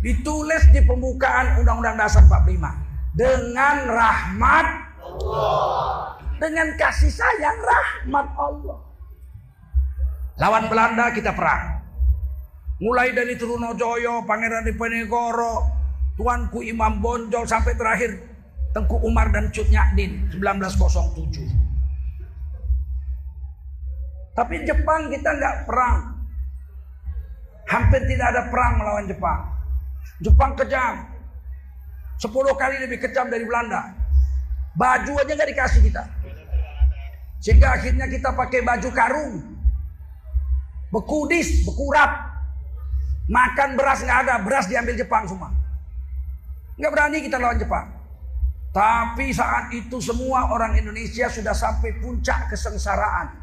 Ditulis 0.00 0.68
di 0.72 0.80
pembukaan 0.84 1.60
Undang-Undang 1.60 1.96
Dasar 2.00 2.24
45 2.24 3.16
dengan 3.16 3.76
rahmat. 3.88 4.87
Dengan 6.38 6.68
kasih 6.78 7.10
sayang 7.10 7.58
rahmat 7.58 8.26
Allah. 8.38 8.78
Lawan 10.38 10.70
Belanda 10.70 11.10
kita 11.10 11.34
perang. 11.34 11.82
Mulai 12.78 13.10
dari 13.10 13.34
Trunojoyo, 13.34 14.22
Pangeran 14.22 14.62
Diponegoro, 14.62 15.66
Tuanku 16.14 16.62
Imam 16.62 17.02
Bonjol 17.02 17.42
sampai 17.42 17.74
terakhir 17.74 18.22
Tengku 18.70 19.02
Umar 19.02 19.34
dan 19.34 19.50
Cut 19.50 19.66
Nyadin 19.66 20.30
1907. 20.30 21.50
Tapi 24.38 24.62
Jepang 24.62 25.10
kita 25.10 25.30
nggak 25.34 25.66
perang. 25.66 26.14
Hampir 27.66 28.06
tidak 28.06 28.26
ada 28.30 28.42
perang 28.46 28.78
melawan 28.78 29.10
Jepang. 29.10 29.40
Jepang 30.22 30.54
kejam. 30.54 31.10
Sepuluh 32.22 32.54
kali 32.54 32.78
lebih 32.78 33.02
kejam 33.02 33.26
dari 33.26 33.42
Belanda. 33.42 33.97
Baju 34.78 35.12
aja 35.18 35.32
nggak 35.34 35.50
dikasih 35.50 35.80
kita. 35.90 36.02
Sehingga 37.42 37.74
akhirnya 37.74 38.06
kita 38.06 38.30
pakai 38.30 38.62
baju 38.62 38.88
karung. 38.94 39.34
Bekudis, 40.94 41.66
bekurap. 41.66 42.30
Makan 43.26 43.74
beras 43.74 44.06
nggak 44.06 44.18
ada, 44.24 44.34
beras 44.40 44.70
diambil 44.70 44.94
Jepang 44.94 45.26
semua. 45.26 45.50
Nggak 46.78 46.92
berani 46.94 47.18
kita 47.26 47.36
lawan 47.42 47.58
Jepang. 47.58 47.86
Tapi 48.70 49.34
saat 49.34 49.74
itu 49.74 49.98
semua 49.98 50.54
orang 50.54 50.78
Indonesia 50.78 51.26
sudah 51.26 51.52
sampai 51.52 51.98
puncak 51.98 52.46
kesengsaraan. 52.54 53.34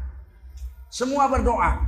Semua 0.88 1.28
berdoa. 1.28 1.84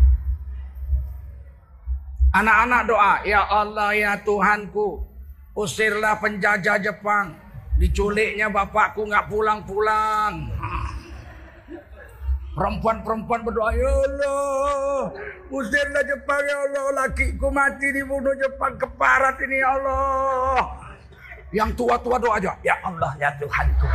Anak-anak 2.37 2.83
doa, 2.85 3.13
ya 3.25 3.49
Allah 3.49 3.97
ya 3.97 4.13
Tuhanku, 4.21 5.01
usirlah 5.57 6.21
penjajah 6.21 6.77
Jepang 6.77 7.48
Diculiknya 7.79 8.51
bapakku 8.51 9.07
nggak 9.07 9.31
pulang-pulang. 9.31 10.51
Perempuan-perempuan 12.59 13.47
berdoa, 13.47 13.71
Ya 13.71 13.87
Allah, 13.87 15.15
usirlah 15.47 16.03
Jepang 16.03 16.43
ya 16.43 16.59
Allah, 16.59 17.07
lakiku 17.07 17.55
mati 17.55 17.87
dibunuh 17.95 18.35
Jepang 18.35 18.75
keparat 18.75 19.39
ini 19.47 19.63
ya 19.63 19.79
Allah. 19.79 20.59
Yang 21.55 21.71
tua-tua 21.79 22.19
doa 22.19 22.35
aja, 22.35 22.59
Ya 22.67 22.75
Allah 22.83 23.15
ya 23.23 23.31
Tuhanku. 23.39 23.87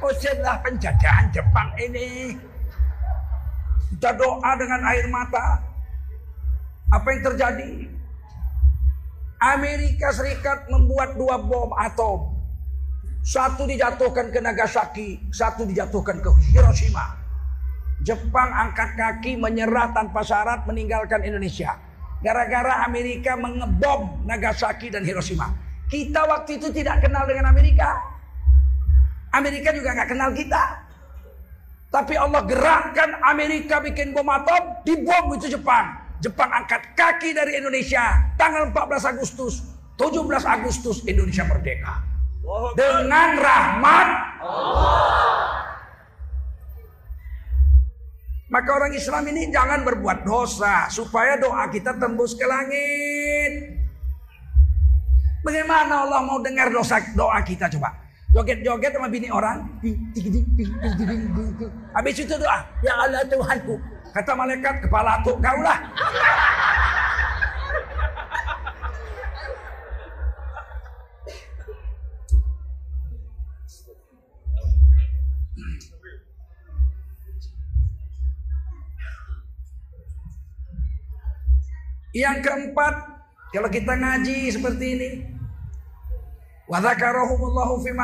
Usirlah 0.00 0.56
penjajahan 0.64 1.28
Jepang 1.28 1.68
ini. 1.76 2.40
Kita 3.92 4.16
doa 4.16 4.50
dengan 4.56 4.80
air 4.88 5.04
mata. 5.12 5.60
Apa 6.88 7.06
yang 7.12 7.20
terjadi? 7.20 7.70
Amerika 9.42 10.14
Serikat 10.14 10.70
membuat 10.70 11.18
dua 11.18 11.34
bom 11.42 11.74
atom. 11.74 12.30
Satu 13.26 13.66
dijatuhkan 13.66 14.30
ke 14.30 14.38
Nagasaki, 14.38 15.18
satu 15.34 15.66
dijatuhkan 15.66 16.22
ke 16.22 16.30
Hiroshima. 16.54 17.18
Jepang 18.06 18.50
angkat 18.50 18.94
kaki 18.94 19.38
menyerah 19.38 19.90
tanpa 19.94 20.22
syarat 20.22 20.62
meninggalkan 20.66 21.26
Indonesia. 21.26 21.74
Gara-gara 22.22 22.86
Amerika 22.86 23.34
mengebom 23.34 24.22
Nagasaki 24.26 24.94
dan 24.94 25.02
Hiroshima. 25.02 25.50
Kita 25.90 26.22
waktu 26.26 26.62
itu 26.62 26.70
tidak 26.70 27.02
kenal 27.02 27.26
dengan 27.26 27.50
Amerika. 27.50 27.98
Amerika 29.34 29.74
juga 29.74 29.94
nggak 29.94 30.10
kenal 30.10 30.30
kita. 30.34 30.62
Tapi 31.90 32.14
Allah 32.14 32.42
gerakkan 32.46 33.10
Amerika 33.26 33.82
bikin 33.82 34.14
bom 34.14 34.26
atom, 34.26 34.82
dibom 34.86 35.34
itu 35.34 35.50
Jepang. 35.50 36.01
Jepang 36.22 36.54
angkat 36.54 36.94
kaki 36.94 37.34
dari 37.34 37.58
Indonesia 37.58 38.14
tanggal 38.38 38.70
14 38.70 39.10
Agustus, 39.18 39.74
17 39.98 40.22
Agustus 40.46 41.02
Indonesia 41.02 41.42
merdeka. 41.42 41.98
Dengan 42.78 43.42
rahmat 43.42 44.08
Allah. 44.38 45.42
Maka 48.52 48.70
orang 48.70 48.92
Islam 48.94 49.24
ini 49.34 49.50
jangan 49.50 49.82
berbuat 49.82 50.22
dosa 50.22 50.86
supaya 50.92 51.40
doa 51.40 51.66
kita 51.72 51.98
tembus 51.98 52.38
ke 52.38 52.46
langit. 52.46 53.82
Bagaimana 55.42 56.06
Allah 56.06 56.22
mau 56.22 56.38
dengar 56.38 56.70
dosa 56.70 57.02
doa 57.18 57.42
kita 57.42 57.66
coba? 57.66 57.98
Joget-joget 58.30 58.94
sama 58.94 59.08
bini 59.10 59.26
orang. 59.26 59.66
Habis 61.96 62.16
itu 62.22 62.34
doa, 62.38 62.62
ya 62.84 62.92
Allah 62.94 63.24
Tuhanku, 63.26 63.74
Kata 64.12 64.36
malaikat, 64.36 64.84
kepala 64.84 65.24
tuh 65.24 65.40
kau 65.40 65.58
lah. 65.64 65.80
Yang 82.12 82.44
keempat, 82.44 82.94
kalau 83.56 83.72
kita 83.72 83.96
ngaji 83.96 84.52
seperti 84.52 84.86
ini, 85.00 85.10
wadzakarahumullahu 86.68 87.80
fi 87.80 87.96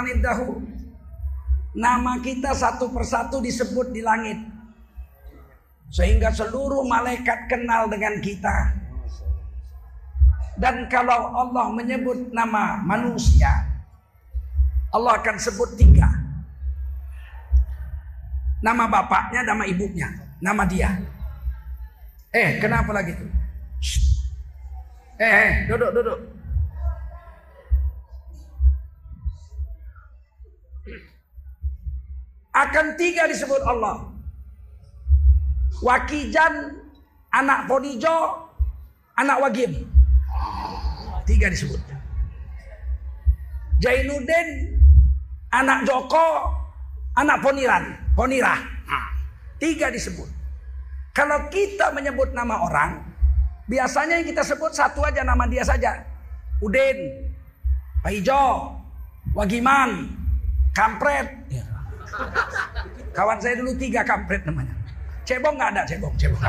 Nama 1.77 2.13
kita 2.25 2.57
satu 2.57 2.89
persatu 2.89 3.45
disebut 3.45 3.93
di 3.93 4.01
langit. 4.01 4.58
Sehingga 5.89 6.29
seluruh 6.33 6.85
malaikat 6.85 7.49
kenal 7.49 7.89
dengan 7.89 8.21
kita. 8.21 8.77
Dan 10.59 10.91
kalau 10.91 11.33
Allah 11.39 11.71
menyebut 11.71 12.35
nama 12.35 12.83
manusia, 12.83 13.49
Allah 14.91 15.23
akan 15.23 15.37
sebut 15.39 15.79
tiga. 15.79 16.11
Nama 18.59 18.85
bapaknya, 18.91 19.47
nama 19.47 19.65
ibunya, 19.71 20.11
nama 20.43 20.67
dia. 20.67 20.99
Eh, 22.35 22.59
kenapa 22.59 22.91
lagi 22.91 23.15
tuh? 23.15 23.31
Eh, 25.19 25.31
eh, 25.31 25.51
duduk, 25.71 25.91
duduk. 25.95 26.19
Akan 32.51 32.99
tiga 32.99 33.31
disebut 33.31 33.63
Allah. 33.63 34.18
Wakijan, 35.79 36.75
anak 37.31 37.71
Ponijo, 37.71 38.49
anak 39.15 39.39
Wagim. 39.43 39.87
Tiga 41.23 41.47
disebut. 41.53 41.79
Jainuddin, 43.79 44.75
anak 45.55 45.87
Joko, 45.87 46.51
anak 47.15 47.39
Poniran, 47.39 47.95
Ponira. 48.19 48.59
Tiga 49.59 49.91
disebut. 49.91 50.31
Kalau 51.15 51.51
kita 51.51 51.91
menyebut 51.91 52.31
nama 52.31 52.63
orang, 52.63 53.03
biasanya 53.67 54.23
yang 54.23 54.27
kita 54.31 54.47
sebut 54.47 54.71
satu 54.71 55.03
aja 55.03 55.27
nama 55.27 55.51
dia 55.51 55.67
saja. 55.67 55.99
Udin, 56.63 57.27
Pak 58.03 58.15
Ijo, 58.15 58.75
Wagiman, 59.35 60.15
Kampret. 60.75 61.27
Kawan 63.11 63.39
saya 63.43 63.59
dulu 63.59 63.75
tiga 63.75 64.07
kampret 64.07 64.47
namanya. 64.47 64.78
Cebong 65.29 65.61
nggak 65.61 65.77
ada, 65.77 65.85
cebong, 65.85 66.17
cebong. 66.17 66.41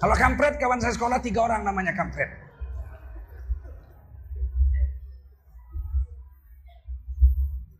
Kalau 0.00 0.16
kampret 0.16 0.56
kawan 0.56 0.80
saya 0.80 0.96
sekolah 0.96 1.20
tiga 1.20 1.44
orang 1.44 1.60
namanya 1.60 1.92
kampret. 1.92 2.32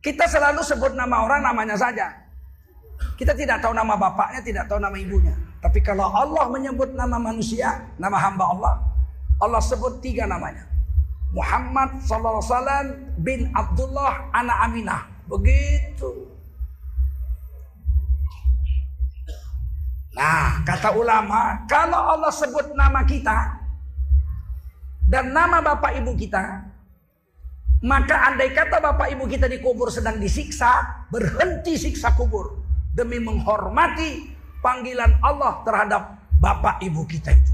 Kita 0.05 0.29
selalu 0.29 0.61
sebut 0.61 0.93
nama 0.93 1.25
orang 1.25 1.41
namanya 1.41 1.73
saja. 1.73 2.13
Kita 3.17 3.33
tidak 3.33 3.65
tahu 3.65 3.73
nama 3.73 3.97
bapaknya, 3.97 4.45
tidak 4.45 4.69
tahu 4.69 4.77
nama 4.77 4.93
ibunya. 5.01 5.33
Tapi 5.57 5.81
kalau 5.81 6.13
Allah 6.13 6.45
menyebut 6.53 6.93
nama 6.93 7.17
manusia, 7.17 7.89
nama 7.97 8.21
hamba 8.21 8.53
Allah, 8.53 8.77
Allah 9.41 9.61
sebut 9.65 9.97
tiga 10.05 10.29
namanya. 10.29 10.61
Muhammad 11.33 12.05
sallallahu 12.05 12.37
alaihi 12.37 12.53
wasallam 12.53 12.85
bin 13.25 13.49
Abdullah 13.57 14.29
anak 14.37 14.57
Aminah. 14.69 15.01
Begitu. 15.25 16.26
Nah, 20.17 20.65
kata 20.65 20.97
ulama, 20.97 21.61
kalau 21.69 22.17
Allah 22.17 22.33
sebut 22.33 22.73
nama 22.73 23.05
kita 23.05 23.61
dan 25.05 25.29
nama 25.29 25.61
bapak 25.61 25.93
ibu 26.01 26.17
kita, 26.17 26.65
maka 27.85 28.33
andai 28.33 28.49
kata 28.49 28.81
bapak 28.81 29.13
ibu 29.13 29.29
kita 29.29 29.45
dikubur 29.45 29.93
sedang 29.93 30.17
disiksa, 30.17 31.05
berhenti 31.13 31.77
siksa 31.77 32.17
kubur 32.17 32.65
demi 32.97 33.21
menghormati 33.21 34.33
panggilan 34.65 35.21
Allah 35.21 35.61
terhadap 35.61 36.17
bapak 36.41 36.81
ibu 36.81 37.05
kita 37.05 37.37
itu. 37.37 37.53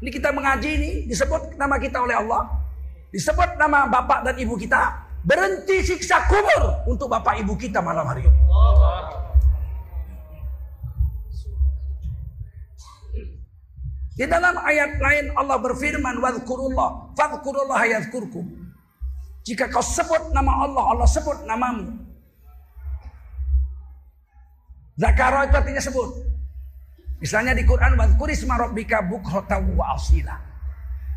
Ini 0.00 0.08
kita 0.08 0.32
mengaji 0.32 0.70
ini 0.72 0.90
disebut 1.04 1.60
nama 1.60 1.76
kita 1.76 2.00
oleh 2.00 2.16
Allah, 2.16 2.48
disebut 3.12 3.60
nama 3.60 3.84
bapak 3.84 4.24
dan 4.24 4.40
ibu 4.40 4.56
kita, 4.56 5.04
berhenti 5.20 5.84
siksa 5.84 6.32
kubur 6.32 6.88
untuk 6.88 7.12
bapak 7.12 7.44
ibu 7.44 7.52
kita 7.60 7.84
malam 7.84 8.08
hari 8.08 8.24
ini. 8.24 8.40
Di 14.16 14.24
dalam 14.24 14.56
ayat 14.56 14.96
lain 14.96 15.36
Allah 15.36 15.60
berfirman 15.60 16.24
wadhkurullah 16.24 17.12
fadhkurullah 17.12 17.80
yadhkurkum. 17.84 18.48
Jika 19.44 19.68
kau 19.68 19.84
sebut 19.84 20.32
nama 20.32 20.64
Allah, 20.64 20.84
Allah 20.96 21.06
sebut 21.06 21.44
namamu. 21.44 22.00
Zakara 24.96 25.44
itu 25.44 25.54
artinya 25.60 25.82
sebut. 25.84 26.10
Misalnya 27.20 27.52
di 27.52 27.68
Quran 27.68 28.00
wadhkurisma 28.00 28.56
rabbika 28.56 29.04
bukratan 29.04 29.76
wa 29.76 29.92
asila. 29.92 30.40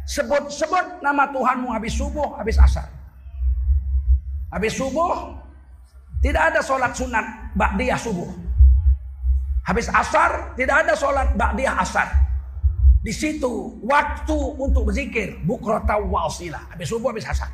Sebut-sebut 0.09 0.99
nama 0.99 1.29
Tuhanmu 1.31 1.69
habis 1.71 1.95
subuh, 1.95 2.35
habis 2.35 2.59
asar. 2.59 2.89
Habis 4.49 4.75
subuh 4.75 5.37
tidak 6.19 6.51
ada 6.51 6.59
sholat 6.59 6.91
sunat 6.97 7.53
ba'diyah 7.55 7.95
subuh. 7.95 8.27
Habis 9.63 9.87
asar 9.93 10.57
tidak 10.59 10.83
ada 10.83 10.93
sholat 10.97 11.31
ba'diyah 11.37 11.77
asar. 11.79 12.28
Di 12.99 13.15
situ 13.15 13.79
waktu 13.87 14.37
untuk 14.59 14.91
berzikir 14.91 15.39
bukrata 15.47 15.95
wa 16.03 16.27
asila. 16.27 16.59
Habis 16.75 16.91
subuh 16.91 17.15
habis 17.15 17.23
asar. 17.23 17.47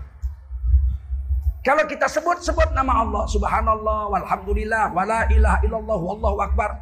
Kalau 1.65 1.81
kita 1.89 2.05
sebut-sebut 2.05 2.77
nama 2.77 3.01
Allah, 3.01 3.25
subhanallah, 3.25 4.13
walhamdulillah, 4.13 4.93
wala 4.93 5.25
ilaha 5.33 5.57
illallah, 5.65 5.97
wallahu 5.97 6.37
akbar. 6.45 6.77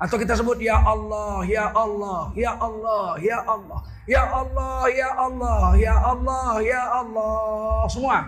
Atau 0.00 0.16
kita 0.16 0.32
sebut 0.32 0.60
ya 0.64 0.80
Allah, 0.80 1.44
ya 1.44 1.68
Allah, 1.76 2.32
ya 2.32 2.52
Allah, 2.56 3.20
ya 3.20 3.38
Allah, 3.44 3.80
ya 4.08 4.22
Allah, 4.24 4.80
ya 4.88 5.10
Allah, 5.12 5.60
ya 5.76 5.94
Allah, 5.96 6.48
ya 6.60 6.82
Allah. 7.04 7.84
Semua. 7.88 8.20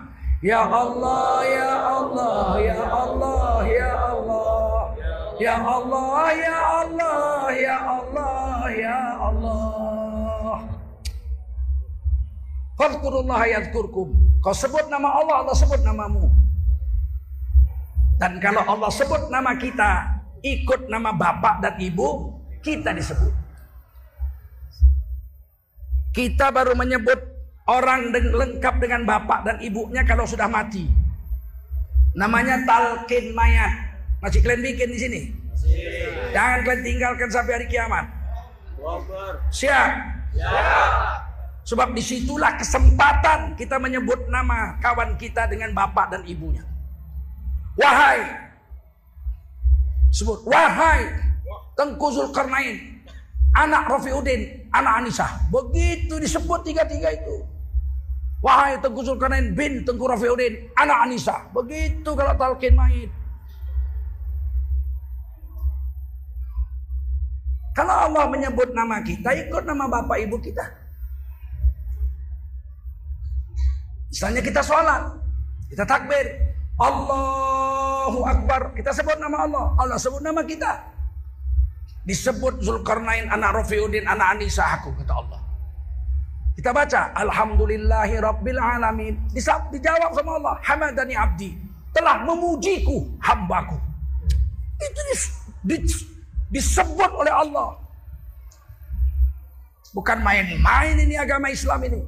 Ya 0.45 0.62
Allah, 0.69 1.41
ya 1.49 1.73
Allah, 1.97 2.41
ya 2.61 2.81
Allah, 2.81 3.53
ya 3.65 3.93
Allah. 3.93 4.77
Ya 5.37 5.57
Allah, 5.61 6.25
ya 6.33 6.59
Allah, 6.85 7.45
ya 7.57 7.77
Allah, 7.77 8.46
ya 8.73 9.19
Allah. 9.21 10.61
Fadkurullah 12.77 13.41
yadkurkum. 13.49 14.13
Kau 14.45 14.53
sebut 14.53 14.87
nama 14.93 15.17
Allah, 15.17 15.43
Allah 15.43 15.57
sebut 15.57 15.81
namamu. 15.81 16.29
Dan 18.17 18.41
kalau 18.41 18.65
Allah 18.65 18.93
sebut 18.93 19.29
nama 19.33 19.57
kita, 19.57 20.21
ikut 20.45 20.89
nama 20.89 21.13
bapak 21.13 21.65
dan 21.65 21.75
ibu, 21.81 22.37
kita 22.61 22.93
disebut. 22.93 23.33
Kita 26.17 26.49
baru 26.49 26.73
menyebut 26.73 27.21
orang 27.69 28.09
lengkap 28.13 28.75
dengan 28.81 29.05
bapak 29.05 29.45
dan 29.45 29.57
ibunya 29.61 30.01
kalau 30.09 30.25
sudah 30.25 30.49
mati. 30.49 30.89
Namanya 32.17 32.65
talqin 32.65 33.37
mayat. 33.37 33.73
Masih 34.25 34.41
kalian 34.41 34.65
bikin 34.65 34.89
di 34.89 34.99
sini? 34.99 35.21
Masih. 35.53 36.33
Jangan 36.33 36.65
kalian 36.65 36.83
tinggalkan 36.89 37.29
sampai 37.29 37.53
hari 37.61 37.67
kiamat. 37.69 38.16
Siap? 39.51 39.91
Siap. 40.37 41.27
Sebab 41.67 41.99
di 41.99 42.03
situlah 42.05 42.55
kesempatan 42.55 43.59
kita 43.59 43.83
menyebut 43.83 44.31
nama 44.31 44.79
kawan 44.79 45.19
kita 45.19 45.51
dengan 45.51 45.75
bapak 45.75 46.15
dan 46.15 46.23
ibunya. 46.23 46.62
Wahai. 47.75 48.23
Sebut. 50.15 50.47
Wahai. 50.47 51.11
Tengku 51.75 52.09
Zulkarnain. 52.15 53.03
Anak 53.59 53.91
Rafiuddin. 53.91 54.71
Anak 54.71 55.03
Anisah. 55.03 55.51
Begitu 55.51 56.23
disebut 56.23 56.62
tiga-tiga 56.62 57.11
itu. 57.11 57.43
Wahai 58.47 58.79
Tengku 58.79 59.03
Zulkarnain 59.03 59.51
bin 59.51 59.83
Tengku 59.83 60.07
Rafiuddin. 60.07 60.71
Anak 60.79 61.11
Anisah. 61.11 61.51
Begitu 61.51 62.15
kalau 62.15 62.33
talqin 62.39 62.79
main. 62.79 63.11
Kalau 67.77 68.09
Allah 68.09 68.25
menyebut 68.33 68.73
nama 68.73 69.05
kita, 69.05 69.37
ikut 69.37 69.69
nama 69.69 69.85
bapak 69.85 70.17
ibu 70.25 70.41
kita. 70.41 70.65
Misalnya 74.09 74.41
kita 74.41 74.65
sholat, 74.65 75.12
kita 75.69 75.85
takbir, 75.85 76.25
Allahu 76.81 78.25
Akbar, 78.25 78.73
kita 78.73 78.97
sebut 78.97 79.21
nama 79.21 79.45
Allah, 79.45 79.65
Allah 79.77 80.01
sebut 80.01 80.25
nama 80.25 80.41
kita. 80.41 80.73
Disebut 82.09 82.65
Zulkarnain 82.65 83.29
anak 83.29 83.61
Rafiuddin 83.61 84.09
anak 84.09 84.41
Anisa 84.41 84.65
aku 84.81 84.97
kata 84.97 85.12
Allah. 85.12 85.41
Kita 86.57 86.73
baca 86.73 87.12
Alhamdulillahi 87.12 88.17
Rabbil 88.25 88.57
Alamin. 88.57 89.21
Dijawab 89.37 90.17
sama 90.17 90.41
Allah. 90.41 90.55
Hamadani 90.65 91.12
abdi. 91.12 91.53
Telah 91.93 92.25
memujiku 92.25 93.05
hambaku. 93.21 93.77
Itu 94.81 95.01
di, 95.67 95.77
disebut 96.51 97.11
oleh 97.17 97.33
Allah. 97.33 97.75
Bukan 99.97 100.21
main-main 100.21 100.97
ini 101.01 101.17
agama 101.17 101.49
Islam 101.49 101.81
ini. 101.89 102.05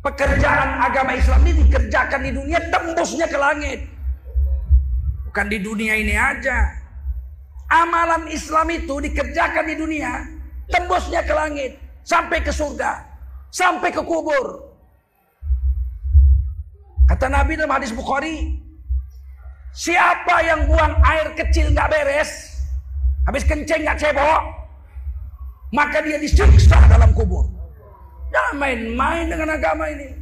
Pekerjaan 0.00 0.80
agama 0.80 1.12
Islam 1.14 1.44
ini 1.44 1.68
dikerjakan 1.68 2.20
di 2.24 2.30
dunia 2.34 2.58
tembusnya 2.72 3.28
ke 3.28 3.38
langit. 3.38 3.80
Bukan 5.30 5.46
di 5.46 5.58
dunia 5.62 5.94
ini 5.94 6.16
aja. 6.18 6.80
Amalan 7.70 8.26
Islam 8.34 8.66
itu 8.74 8.98
dikerjakan 8.98 9.62
di 9.70 9.78
dunia, 9.78 10.26
tembusnya 10.66 11.22
ke 11.22 11.30
langit, 11.30 11.78
sampai 12.02 12.42
ke 12.42 12.50
surga, 12.50 12.98
sampai 13.54 13.94
ke 13.94 14.02
kubur. 14.02 14.74
Kata 17.06 17.30
Nabi 17.30 17.54
dalam 17.54 17.70
hadis 17.70 17.94
Bukhari, 17.94 18.58
siapa 19.70 20.42
yang 20.42 20.66
buang 20.66 20.98
air 21.06 21.30
kecil 21.38 21.70
nggak 21.70 21.94
beres, 21.94 22.49
Habis 23.30 23.46
kencing 23.46 23.86
nggak 23.86 23.94
cebok, 24.02 24.42
maka 25.70 26.02
dia 26.02 26.18
disiksa 26.18 26.82
dalam 26.90 27.14
kubur. 27.14 27.46
Jangan 28.34 28.58
main-main 28.58 29.30
dengan 29.30 29.54
agama 29.54 29.86
ini. 29.86 30.18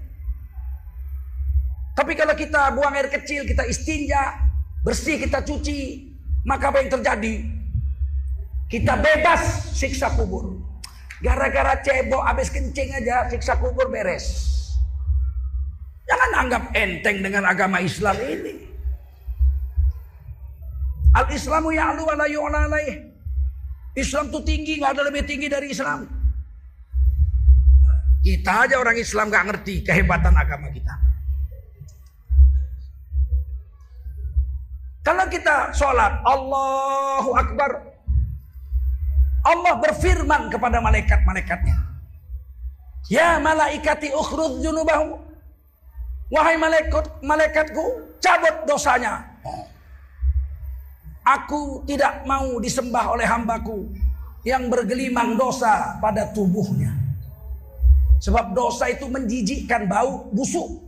Tapi 1.96 2.12
kalau 2.12 2.36
kita 2.36 2.68
buang 2.76 2.92
air 2.92 3.08
kecil, 3.08 3.48
kita 3.48 3.64
istinja, 3.64 4.36
bersih 4.84 5.16
kita 5.16 5.40
cuci, 5.40 6.12
maka 6.44 6.68
apa 6.68 6.84
yang 6.84 7.00
terjadi? 7.00 7.48
Kita 8.68 9.00
bebas 9.00 9.72
siksa 9.72 10.12
kubur. 10.12 10.60
Gara-gara 11.24 11.80
cebok 11.80 12.28
habis 12.28 12.52
kencing 12.52 12.92
aja 12.92 13.24
siksa 13.32 13.56
kubur 13.56 13.88
beres. 13.88 14.52
Jangan 16.04 16.44
anggap 16.44 16.76
enteng 16.76 17.24
dengan 17.24 17.48
agama 17.48 17.80
Islam 17.80 18.20
ini. 18.20 18.67
Al-Islamu 21.28 21.68
ya'lu 21.76 22.08
wa 22.08 22.14
la 22.16 22.24
yu'la 22.24 22.58
alaih. 22.72 23.04
Islam 23.92 24.32
tuh 24.32 24.40
tinggi, 24.40 24.80
nggak 24.80 24.96
ada 24.96 25.02
lebih 25.12 25.28
tinggi 25.28 25.44
dari 25.52 25.76
Islam. 25.76 26.08
Kita 28.24 28.64
aja 28.64 28.80
orang 28.80 28.96
Islam 28.96 29.28
nggak 29.28 29.44
ngerti 29.52 29.84
kehebatan 29.84 30.32
agama 30.32 30.72
kita. 30.72 30.96
Kalau 35.04 35.24
kita 35.28 35.76
sholat, 35.76 36.16
Allahu 36.24 37.30
Akbar. 37.36 37.70
Allah 39.44 39.74
berfirman 39.80 40.48
kepada 40.48 40.80
malaikat-malaikatnya. 40.80 41.76
Ya 43.08 43.36
malaikati 43.40 44.12
ukhrud 44.12 44.64
junubahu. 44.64 45.16
Wahai 46.28 46.60
malaikat, 46.60 47.08
malaikatku, 47.24 48.16
cabut 48.20 48.56
dosanya. 48.68 49.27
Aku 51.28 51.84
tidak 51.84 52.24
mau 52.24 52.56
disembah 52.56 53.12
oleh 53.12 53.28
hambaku 53.28 53.84
yang 54.48 54.72
bergelimang 54.72 55.36
dosa 55.36 56.00
pada 56.00 56.32
tubuhnya. 56.32 56.88
Sebab 58.24 58.56
dosa 58.56 58.88
itu 58.88 59.04
menjijikkan 59.12 59.84
bau 59.84 60.32
busuk. 60.32 60.80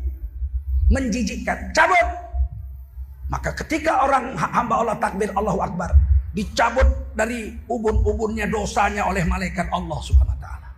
Menjijikkan. 0.88 1.76
Cabut. 1.76 2.09
Maka 3.29 3.53
ketika 3.62 4.03
orang 4.03 4.35
hamba 4.35 4.74
Allah 4.81 4.96
takbir 4.96 5.29
Allahu 5.37 5.61
Akbar. 5.61 5.92
Dicabut 6.31 6.87
dari 7.12 7.50
ubun-ubunnya 7.66 8.46
dosanya 8.46 9.11
oleh 9.11 9.26
malaikat 9.26 9.66
Allah 9.74 9.98
subhanahu 9.98 10.38
wa 10.38 10.40
ta'ala. 10.40 10.68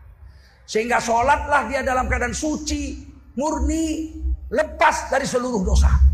Sehingga 0.65 0.97
sholatlah 0.97 1.69
dia 1.69 1.85
dalam 1.85 2.09
keadaan 2.11 2.35
suci. 2.35 3.15
murni, 3.33 4.13
lepas 4.53 5.09
dari 5.09 5.25
seluruh 5.25 5.65
dosa. 5.65 6.12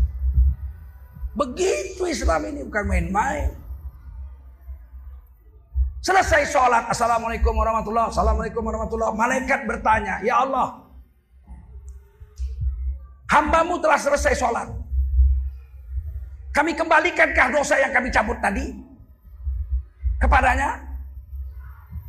Begitu 1.37 2.01
Islam 2.09 2.41
ini 2.49 2.65
bukan 2.65 2.85
main-main. 2.89 3.49
Selesai 5.99 6.47
sholat, 6.47 6.87
Assalamualaikum 6.87 7.51
warahmatullahi 7.51 8.07
Assalamualaikum 8.07 8.63
warahmatullahi 8.63 9.19
Malaikat 9.19 9.67
bertanya, 9.67 10.23
Ya 10.23 10.39
Allah, 10.39 10.79
hambamu 13.27 13.83
telah 13.83 13.99
selesai 13.99 14.39
sholat. 14.39 14.71
Kami 16.55 16.73
kembalikan 16.73 17.29
dosa 17.51 17.77
yang 17.77 17.91
kami 17.93 18.09
cabut 18.09 18.39
tadi? 18.41 18.73
Kepadanya, 20.23 20.81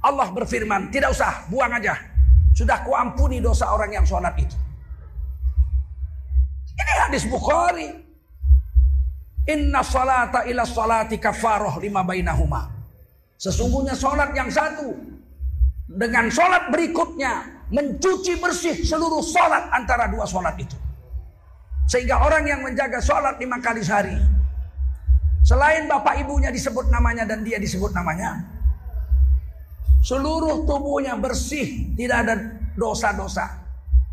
Allah 0.01 0.33
berfirman, 0.33 0.89
tidak 0.89 1.13
usah, 1.13 1.45
buang 1.53 1.77
aja. 1.77 1.99
Sudah 2.57 2.81
kuampuni 2.83 3.39
dosa 3.39 3.69
orang 3.69 3.95
yang 3.95 4.07
sholat 4.07 4.33
itu. 4.41 4.57
Ini 6.79 6.93
hadis 7.07 7.29
Bukhari. 7.29 8.10
Inna 9.51 9.83
salata 9.83 10.47
ila 10.47 10.63
salati 10.63 11.19
kafaroh 11.19 11.83
lima 11.83 12.07
bainahuma. 12.07 12.71
Sesungguhnya 13.35 13.97
sholat 13.99 14.31
yang 14.37 14.53
satu 14.53 14.95
dengan 15.91 16.31
sholat 16.31 16.71
berikutnya 16.71 17.67
mencuci 17.75 18.39
bersih 18.39 18.77
seluruh 18.87 19.25
sholat 19.25 19.75
antara 19.75 20.07
dua 20.07 20.29
sholat 20.29 20.55
itu. 20.61 20.79
Sehingga 21.91 22.23
orang 22.23 22.47
yang 22.47 22.61
menjaga 22.63 23.03
sholat 23.03 23.41
lima 23.43 23.59
kali 23.59 23.83
sehari. 23.83 24.15
Selain 25.43 25.89
bapak 25.91 26.21
ibunya 26.23 26.53
disebut 26.53 26.93
namanya 26.93 27.27
dan 27.27 27.43
dia 27.43 27.59
disebut 27.59 27.91
namanya. 27.91 28.45
Seluruh 30.05 30.63
tubuhnya 30.69 31.17
bersih. 31.19 31.97
Tidak 31.97 32.19
ada 32.29 32.35
dosa-dosa. 32.77 33.59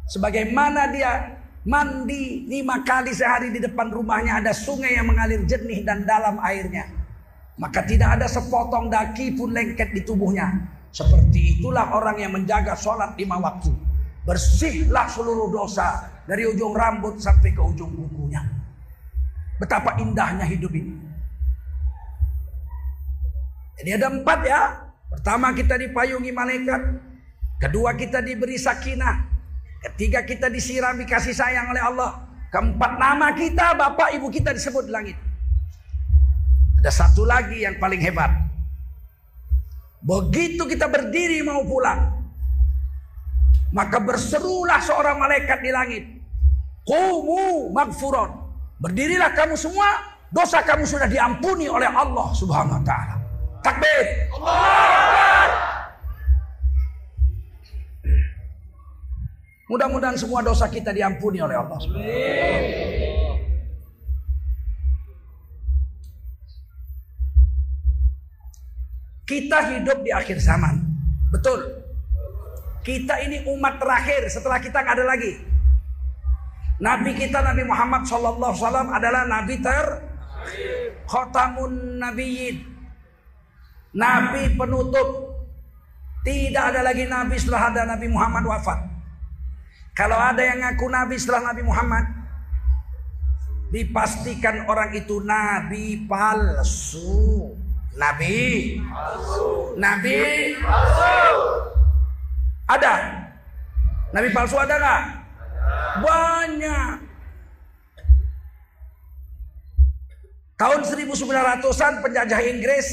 Sebagaimana 0.08 0.88
dia 0.90 1.36
mandi 1.68 2.48
lima 2.48 2.80
kali 2.88 3.12
sehari 3.12 3.52
di 3.52 3.60
depan 3.60 3.92
rumahnya 3.92 4.40
ada 4.40 4.56
sungai 4.56 4.96
yang 4.96 5.12
mengalir 5.12 5.44
jernih 5.44 5.84
dan 5.84 6.08
dalam 6.08 6.40
airnya. 6.40 6.88
Maka 7.60 7.84
tidak 7.84 8.18
ada 8.18 8.28
sepotong 8.32 8.88
daki 8.88 9.36
pun 9.36 9.52
lengket 9.52 9.92
di 9.92 10.02
tubuhnya. 10.08 10.48
Seperti 10.96 11.60
itulah 11.60 11.92
orang 11.92 12.18
yang 12.24 12.32
menjaga 12.32 12.74
sholat 12.80 13.20
lima 13.20 13.36
waktu. 13.44 13.70
Bersihlah 14.24 15.12
seluruh 15.12 15.52
dosa 15.52 16.08
dari 16.24 16.48
ujung 16.48 16.72
rambut 16.72 17.20
sampai 17.20 17.52
ke 17.52 17.60
ujung 17.60 17.92
kukunya. 17.92 18.40
Betapa 19.60 20.00
indahnya 20.00 20.48
hidup 20.48 20.72
ini. 20.72 20.96
Jadi 23.82 23.90
ada 23.94 24.08
empat 24.10 24.40
ya. 24.48 24.62
Pertama 25.12 25.52
kita 25.52 25.76
dipayungi 25.76 26.32
malaikat. 26.32 26.82
Kedua 27.58 27.98
kita 27.98 28.22
diberi 28.22 28.56
sakinah. 28.56 29.37
Ketiga 29.84 30.26
kita 30.26 30.50
disirami 30.50 31.06
kasih 31.06 31.34
sayang 31.34 31.70
oleh 31.70 31.84
Allah. 31.84 32.26
Keempat 32.50 32.92
nama 32.98 33.36
kita, 33.36 33.76
bapak 33.76 34.16
ibu 34.18 34.32
kita 34.32 34.56
disebut 34.56 34.88
di 34.88 34.92
langit. 34.92 35.18
Ada 36.82 36.92
satu 37.06 37.28
lagi 37.28 37.62
yang 37.66 37.76
paling 37.78 38.00
hebat. 38.00 38.32
Begitu 40.02 40.64
kita 40.64 40.88
berdiri 40.88 41.44
mau 41.44 41.66
pulang. 41.68 42.16
Maka 43.76 44.00
berserulah 44.00 44.80
seorang 44.80 45.20
malaikat 45.20 45.60
di 45.60 45.72
langit. 45.76 46.04
Kumu 46.88 47.76
magfuron. 47.76 48.32
Berdirilah 48.80 49.36
kamu 49.36 49.60
semua. 49.60 50.16
Dosa 50.32 50.64
kamu 50.64 50.84
sudah 50.88 51.08
diampuni 51.08 51.68
oleh 51.68 51.88
Allah 51.88 52.32
subhanahu 52.36 52.80
wa 52.80 52.84
ta'ala. 52.84 53.16
Takbir. 53.64 54.06
Mudah-mudahan 59.68 60.16
semua 60.16 60.40
dosa 60.40 60.72
kita 60.72 60.96
diampuni 60.96 61.44
oleh 61.44 61.60
Allah. 61.60 61.80
Kita 69.28 69.58
hidup 69.76 70.08
di 70.08 70.12
akhir 70.16 70.40
zaman. 70.40 70.88
Betul. 71.36 71.84
Kita 72.80 73.20
ini 73.20 73.44
umat 73.44 73.76
terakhir 73.76 74.32
setelah 74.32 74.56
kita 74.64 74.80
nggak 74.80 74.96
ada 74.96 75.04
lagi. 75.04 75.36
Nabi 76.80 77.12
kita 77.18 77.44
Nabi 77.44 77.68
Muhammad 77.68 78.08
Sallallahu 78.08 78.56
Alaihi 78.56 78.94
adalah 78.94 79.24
Nabi 79.26 79.56
ter 79.60 79.86
Khotamun 81.10 81.98
Nabiyyin 81.98 82.62
Nabi 83.98 84.54
penutup 84.54 85.42
Tidak 86.22 86.64
ada 86.70 86.86
lagi 86.86 87.10
Nabi 87.10 87.34
setelah 87.34 87.74
ada 87.74 87.82
Nabi 87.90 88.14
Muhammad 88.14 88.46
wafat 88.46 88.97
Kalau 89.98 90.14
ada 90.14 90.46
yang 90.46 90.62
ngaku 90.62 90.86
Nabi 90.94 91.18
setelah 91.18 91.50
Nabi 91.50 91.66
Muhammad 91.66 92.06
Dipastikan 93.74 94.70
orang 94.70 94.94
itu 94.94 95.20
Nabi 95.26 96.06
palsu 96.06 97.58
Nabi 97.98 98.78
palsu. 98.86 99.74
Nabi 99.82 100.54
palsu. 100.62 101.42
Ada. 102.70 102.94
Nabi 104.14 104.30
palsu 104.30 104.56
ada 104.62 104.76
nggak? 104.78 105.04
Banyak. 106.06 106.92
Tahun 110.58 110.80
1900-an 110.82 111.94
penjajah 112.02 112.42
Inggris 112.50 112.90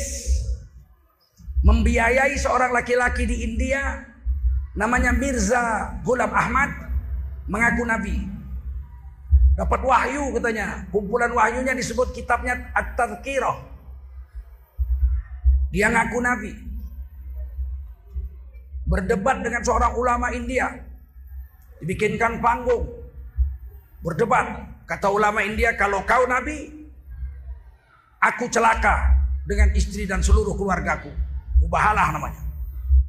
membiayai 1.64 2.36
seorang 2.36 2.72
laki-laki 2.76 3.24
di 3.24 3.40
India 3.40 4.04
namanya 4.76 5.16
Mirza 5.16 5.96
Ghulam 6.04 6.28
Ahmad 6.28 6.83
mengaku 7.48 7.82
nabi. 7.84 8.16
Dapat 9.54 9.80
wahyu 9.86 10.34
katanya. 10.34 10.82
Kumpulan 10.90 11.30
wahyunya 11.30 11.74
disebut 11.78 12.10
kitabnya 12.10 12.58
At-Tadhkirah. 12.74 13.58
Dia 15.70 15.90
ngaku 15.90 16.18
nabi. 16.18 16.52
Berdebat 18.84 19.40
dengan 19.40 19.62
seorang 19.62 19.94
ulama 19.94 20.34
India. 20.34 20.70
Dibikinkan 21.78 22.42
panggung. 22.42 22.86
Berdebat. 24.02 24.74
Kata 24.84 25.08
ulama 25.08 25.40
India, 25.40 25.72
kalau 25.80 26.04
kau 26.04 26.28
nabi, 26.28 26.68
aku 28.20 28.44
celaka 28.52 29.16
dengan 29.48 29.72
istri 29.72 30.04
dan 30.04 30.20
seluruh 30.20 30.52
keluargaku. 30.52 31.08
Mubahalah 31.64 32.12
namanya. 32.12 32.44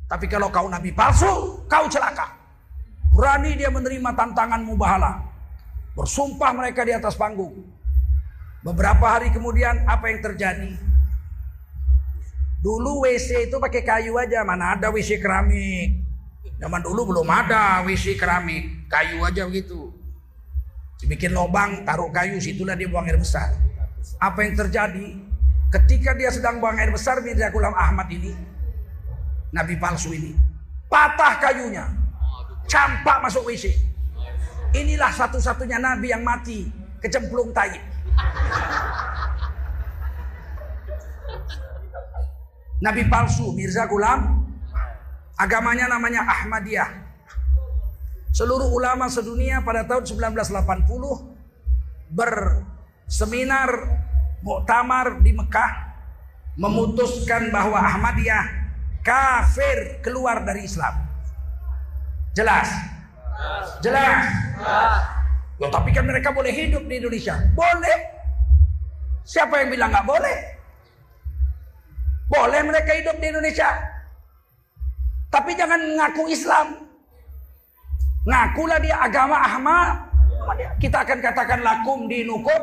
Tapi 0.07 0.29
kalau 0.31 0.47
kau 0.47 0.71
nabi 0.71 0.95
palsu, 0.95 1.59
kau 1.67 1.85
celaka. 1.91 2.34
Berani 3.15 3.55
dia 3.55 3.71
menerima 3.71 4.11
tantangan 4.11 4.59
mubahalah. 4.59 5.23
Bersumpah 5.95 6.51
mereka 6.51 6.83
di 6.83 6.91
atas 6.91 7.15
panggung. 7.15 7.63
Beberapa 8.59 9.07
hari 9.07 9.31
kemudian 9.31 9.87
apa 9.87 10.11
yang 10.11 10.19
terjadi? 10.19 10.75
Dulu 12.59 13.07
WC 13.07 13.47
itu 13.47 13.55
pakai 13.55 13.87
kayu 13.87 14.19
aja, 14.19 14.43
mana 14.43 14.75
ada 14.75 14.91
WC 14.91 15.23
keramik. 15.23 16.03
Zaman 16.59 16.81
dulu 16.83 17.15
belum 17.15 17.27
ada 17.29 17.85
WC 17.87 18.19
keramik, 18.19 18.89
kayu 18.91 19.23
aja 19.23 19.47
begitu. 19.47 19.95
Dibikin 20.99 21.31
lubang, 21.31 21.87
taruh 21.87 22.11
kayu, 22.11 22.35
situlah 22.41 22.75
dia 22.75 22.91
buang 22.91 23.07
air 23.07 23.21
besar. 23.21 23.55
Apa 24.19 24.43
yang 24.43 24.59
terjadi? 24.59 25.23
Ketika 25.71 26.17
dia 26.17 26.31
sedang 26.33 26.59
buang 26.59 26.75
air 26.75 26.91
besar, 26.91 27.21
Mirza 27.21 27.47
Gulam 27.53 27.75
Ahmad 27.75 28.07
ini, 28.11 28.33
Nabi 29.53 29.75
palsu 29.77 30.15
ini, 30.15 30.33
patah 30.87 31.37
kayunya, 31.37 31.85
campak 32.65 33.21
masuk 33.23 33.47
WC. 33.49 33.73
Inilah 34.75 35.13
satu-satunya 35.13 35.79
Nabi 35.79 36.11
yang 36.11 36.25
mati 36.25 36.67
kecemplung 36.99 37.55
tai. 37.55 37.79
Nabi 42.83 43.07
palsu 43.07 43.55
Mirza 43.55 43.87
Gulam 43.87 44.43
agamanya 45.39 45.87
namanya 45.87 46.27
Ahmadiyah 46.27 46.91
seluruh 48.35 48.67
ulama 48.67 49.07
sedunia 49.07 49.63
pada 49.63 49.87
tahun 49.87 50.03
1980 50.03 52.11
berseminar 52.11 53.71
muktamar 54.43 55.23
di 55.23 55.31
Mekah 55.31 55.71
memutuskan 56.59 57.47
bahwa 57.47 57.79
Ahmadiyah 57.79 58.43
kafir 58.99 60.03
keluar 60.03 60.43
dari 60.43 60.67
Islam 60.67 61.04
jelas 62.35 62.67
jelas 63.79 64.45
Ya, 65.55 65.71
tapi 65.71 65.95
kan 65.95 66.03
mereka 66.03 66.35
boleh 66.35 66.51
hidup 66.51 66.83
di 66.83 66.99
Indonesia. 66.99 67.39
Boleh. 67.55 67.97
Siapa 69.23 69.63
yang 69.63 69.71
bilang 69.71 69.89
nggak 69.95 70.03
boleh? 70.03 70.37
Boleh 72.27 72.61
mereka 72.67 72.91
hidup 72.91 73.15
di 73.23 73.31
Indonesia. 73.31 73.71
Tapi 75.31 75.55
jangan 75.55 75.79
ngaku 75.79 76.27
Islam. 76.27 76.67
Ngakulah 78.27 78.79
dia 78.83 78.99
agama 78.99 79.37
Ahmad. 79.39 80.11
Kita 80.83 81.07
akan 81.07 81.23
katakan 81.23 81.59
lakum 81.63 82.11
dinukum. 82.11 82.61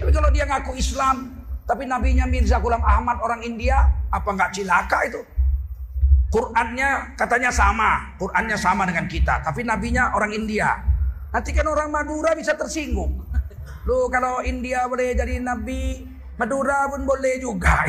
Tapi 0.00 0.10
kalau 0.14 0.30
dia 0.32 0.48
ngaku 0.48 0.72
Islam, 0.78 1.36
tapi 1.68 1.84
nabinya 1.84 2.24
Mirza 2.24 2.56
Ghulam 2.64 2.80
Ahmad 2.80 3.20
orang 3.20 3.44
India, 3.44 3.92
apa 4.08 4.24
nggak 4.24 4.56
cilaka 4.56 5.04
itu? 5.04 5.20
Qurannya 6.28 7.16
katanya 7.16 7.48
sama, 7.48 8.12
Qurannya 8.20 8.60
sama 8.60 8.84
dengan 8.84 9.08
kita, 9.08 9.40
tapi 9.40 9.64
nabinya 9.64 10.12
orang 10.12 10.36
India. 10.36 10.76
Nanti 11.32 11.56
kan 11.56 11.64
orang 11.64 11.88
Madura 11.88 12.36
bisa 12.36 12.52
tersinggung. 12.52 13.24
Lu 13.88 14.12
kalau 14.12 14.44
India 14.44 14.84
boleh 14.84 15.16
jadi 15.16 15.40
nabi, 15.40 16.04
Madura 16.36 16.84
pun 16.92 17.08
boleh 17.08 17.40
juga. 17.40 17.80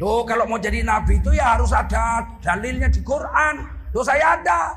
Tuh 0.00 0.22
kalau 0.24 0.48
mau 0.48 0.56
jadi 0.56 0.80
nabi 0.80 1.20
itu 1.20 1.36
ya 1.36 1.58
harus 1.58 1.74
ada 1.74 2.24
dalilnya 2.40 2.88
di 2.88 3.04
Quran. 3.04 3.68
Tuh 3.92 4.00
saya 4.00 4.40
ada. 4.40 4.72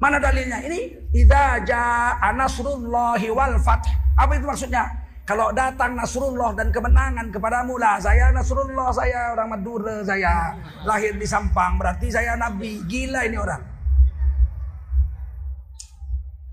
Mana 0.00 0.16
dalilnya? 0.16 0.64
Ini 0.64 1.10
idza 1.12 1.60
jaa 1.68 2.32
nasrullahi 2.32 3.28
wal 3.28 3.60
fath. 3.60 3.84
Apa 4.16 4.38
itu 4.40 4.46
maksudnya? 4.48 5.03
Kalau 5.24 5.56
datang 5.56 5.96
Nasrullah 5.96 6.52
dan 6.52 6.68
kemenangan 6.68 7.32
kepadamu 7.32 7.80
lah 7.80 7.96
saya 7.96 8.28
Nasrullah 8.28 8.92
saya 8.92 9.32
orang 9.32 9.56
Madura 9.56 10.04
saya 10.04 10.52
lahir 10.84 11.16
di 11.16 11.24
Sampang 11.24 11.80
berarti 11.80 12.12
saya 12.12 12.36
nabi 12.36 12.84
gila 12.84 13.24
ini 13.24 13.40
orang 13.40 13.64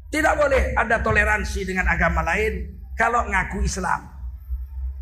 tidak 0.08 0.40
boleh 0.40 0.72
ada 0.80 1.04
toleransi 1.04 1.68
dengan 1.68 1.92
agama 1.92 2.24
lain 2.24 2.72
kalau 2.96 3.28
ngaku 3.28 3.60
Islam 3.68 4.08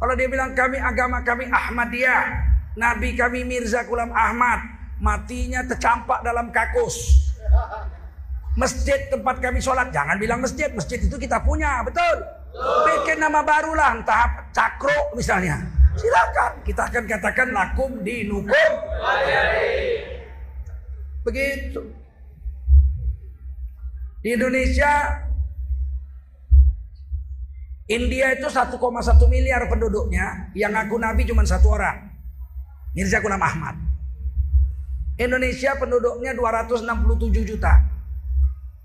kalau 0.01 0.17
dia 0.17 0.25
bilang 0.25 0.58
kami 0.58 0.82
agama 0.82 1.21
kami 1.21 1.45
Ahmadiyah 1.45 2.25
Nabi 2.73 3.13
kami 3.13 3.43
Mirza 3.43 3.86
Kulam 3.86 4.15
Ahmad 4.15 4.79
matinya 5.03 5.63
tercampak 5.67 6.23
dalam 6.23 6.47
kakus. 6.51 7.27
Masjid 8.55 9.08
tempat 9.08 9.39
kami 9.39 9.63
sholat 9.63 9.91
jangan 9.91 10.19
bilang 10.19 10.43
masjid, 10.43 10.67
masjid 10.75 10.99
itu 10.99 11.15
kita 11.15 11.39
punya, 11.43 11.84
betul. 11.84 12.23
Bikin 12.57 13.21
nama 13.21 13.45
baru 13.45 13.77
lah, 13.77 13.99
entah 13.99 14.49
cakro 14.51 15.13
misalnya. 15.15 15.62
Silakan, 15.99 16.63
kita 16.63 16.88
akan 16.88 17.03
katakan 17.05 17.47
lakum 17.51 17.91
dinukum. 18.01 18.71
Begitu. 21.27 21.81
Di 24.19 24.35
Indonesia 24.35 24.91
India 27.89 28.38
itu 28.38 28.45
1,1 28.45 28.77
miliar 29.25 29.65
penduduknya, 29.65 30.53
yang 30.53 30.77
aku 30.77 31.01
nabi 31.01 31.25
cuma 31.25 31.41
satu 31.41 31.73
orang. 31.73 32.05
Mirza 32.93 33.17
Ghulam 33.17 33.41
Ahmad. 33.41 33.75
Indonesia 35.17 35.73
penduduknya 35.73 36.38
267 36.38 37.43
juta. 37.43 37.81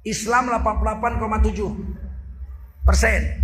Islam 0.04 0.52
88,7 0.56 1.94
persen. 2.84 3.43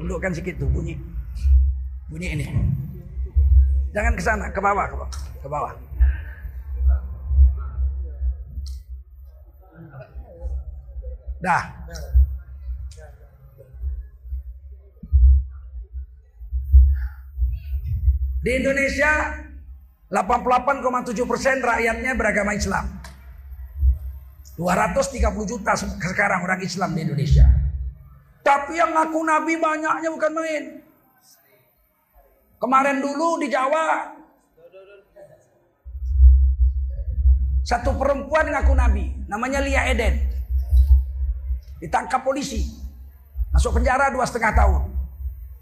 Tundukkan 0.00 0.32
sedikit 0.32 0.64
tuh 0.64 0.70
bunyi. 0.72 0.96
Bunyi 2.08 2.32
ini. 2.32 2.48
Jangan 3.92 4.16
ke 4.16 4.22
sana, 4.24 4.48
ke 4.48 4.56
bawah, 4.56 4.88
ke 4.88 4.96
bawah. 4.96 5.10
Ke 5.44 5.48
bawah. 5.52 5.72
Dah. 11.44 11.64
Di 18.40 18.56
Indonesia 18.56 19.36
88,7 20.08 21.28
persen 21.28 21.60
rakyatnya 21.60 22.16
beragama 22.16 22.56
Islam. 22.56 22.88
230 24.56 25.28
juta 25.44 25.76
sekarang 25.76 26.40
orang 26.40 26.64
Islam 26.64 26.96
di 26.96 27.04
Indonesia. 27.04 27.59
Tapi 28.40 28.72
yang 28.76 28.92
ngaku 28.96 29.20
Nabi 29.24 29.52
banyaknya 29.60 30.08
bukan 30.08 30.32
main. 30.32 30.64
Kemarin 32.60 33.00
dulu 33.00 33.40
di 33.40 33.48
Jawa 33.48 34.20
satu 37.70 37.94
perempuan 37.94 38.50
ngaku 38.50 38.74
Nabi, 38.74 39.14
namanya 39.30 39.62
Lia 39.62 39.94
Eden, 39.94 40.18
ditangkap 41.78 42.26
polisi, 42.26 42.66
masuk 43.54 43.78
penjara 43.78 44.10
dua 44.10 44.26
setengah 44.26 44.50
tahun. 44.58 44.90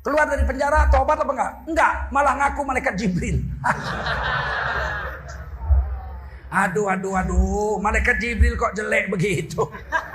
Keluar 0.01 0.25
dari 0.25 0.41
penjara 0.49 0.89
tobat 0.89 1.21
apa 1.21 1.33
enggak? 1.37 1.53
Enggak, 1.69 1.93
malah 2.09 2.35
ngaku 2.41 2.65
malaikat 2.65 2.97
Jibril. 2.97 3.45
aduh, 6.65 6.89
aduh, 6.89 7.13
aduh, 7.13 7.77
malaikat 7.83 8.17
Jibril 8.23 8.57
kok 8.57 8.73
jelek 8.73 9.13
begitu. 9.13 9.69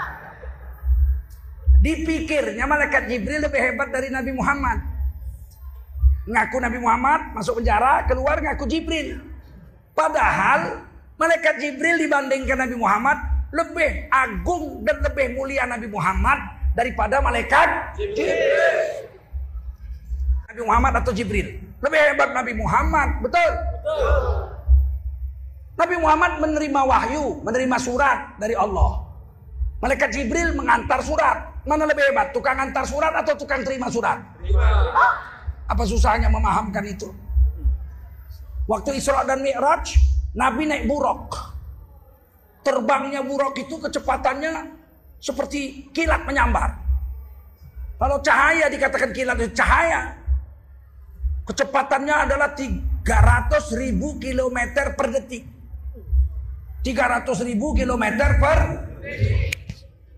Dipikirnya 1.83 2.63
malaikat 2.63 3.11
Jibril 3.11 3.43
lebih 3.43 3.59
hebat 3.59 3.91
dari 3.91 4.07
Nabi 4.07 4.31
Muhammad. 4.31 4.79
Ngaku 6.23 6.57
Nabi 6.63 6.79
Muhammad 6.79 7.35
masuk 7.35 7.59
penjara, 7.59 8.07
keluar 8.07 8.39
ngaku 8.39 8.63
Jibril. 8.71 9.19
Padahal 9.91 10.87
malaikat 11.19 11.59
Jibril 11.59 11.99
dibandingkan 11.99 12.55
Nabi 12.55 12.79
Muhammad 12.79 13.19
lebih 13.51 14.07
agung 14.07 14.87
dan 14.87 15.03
lebih 15.03 15.35
mulia 15.35 15.67
Nabi 15.67 15.91
Muhammad 15.91 16.39
daripada 16.71 17.19
malaikat 17.19 17.99
Jibril. 17.99 18.31
Nabi 20.47 20.61
Muhammad 20.63 20.93
atau 21.03 21.11
Jibril? 21.11 21.59
Lebih 21.83 21.99
hebat 21.99 22.31
Nabi 22.31 22.55
Muhammad, 22.55 23.19
betul? 23.19 23.51
Betul. 23.83 24.53
Nabi 25.73 25.95
Muhammad 25.99 26.31
menerima 26.39 26.81
wahyu, 26.85 27.43
menerima 27.43 27.77
surat 27.81 28.39
dari 28.39 28.55
Allah. 28.55 29.03
Malaikat 29.83 30.15
Jibril 30.15 30.55
mengantar 30.55 31.03
surat. 31.03 31.52
Mana 31.63 31.87
lebih 31.87 32.03
hebat, 32.11 32.35
tukang 32.35 32.59
antar 32.59 32.83
surat 32.83 33.15
atau 33.15 33.33
tukang 33.39 33.63
terima 33.63 33.87
surat? 33.87 34.19
Ah, 34.55 35.15
apa 35.71 35.83
susahnya 35.87 36.27
memahamkan 36.27 36.83
itu? 36.83 37.07
Waktu 38.67 38.99
Isra 38.99 39.23
dan 39.23 39.39
Mi'raj, 39.39 39.95
Nabi 40.35 40.67
naik 40.67 40.87
buruk. 40.87 41.35
Terbangnya 42.63 43.23
buruk 43.23 43.55
itu 43.59 43.75
kecepatannya 43.79 44.75
seperti 45.19 45.91
kilat 45.91 46.23
menyambar. 46.27 46.79
Kalau 47.99 48.19
cahaya 48.19 48.67
dikatakan 48.67 49.11
kilat 49.15 49.39
itu 49.39 49.55
cahaya, 49.55 50.23
Kecepatannya 51.43 52.15
adalah 52.23 52.55
300 52.55 53.75
ribu 53.75 54.15
kilometer 54.15 54.95
per 54.95 55.11
detik. 55.11 55.43
300 56.87 57.43
ribu 57.43 57.75
kilometer 57.75 58.29
per 58.39 58.59
detik. 59.03 59.52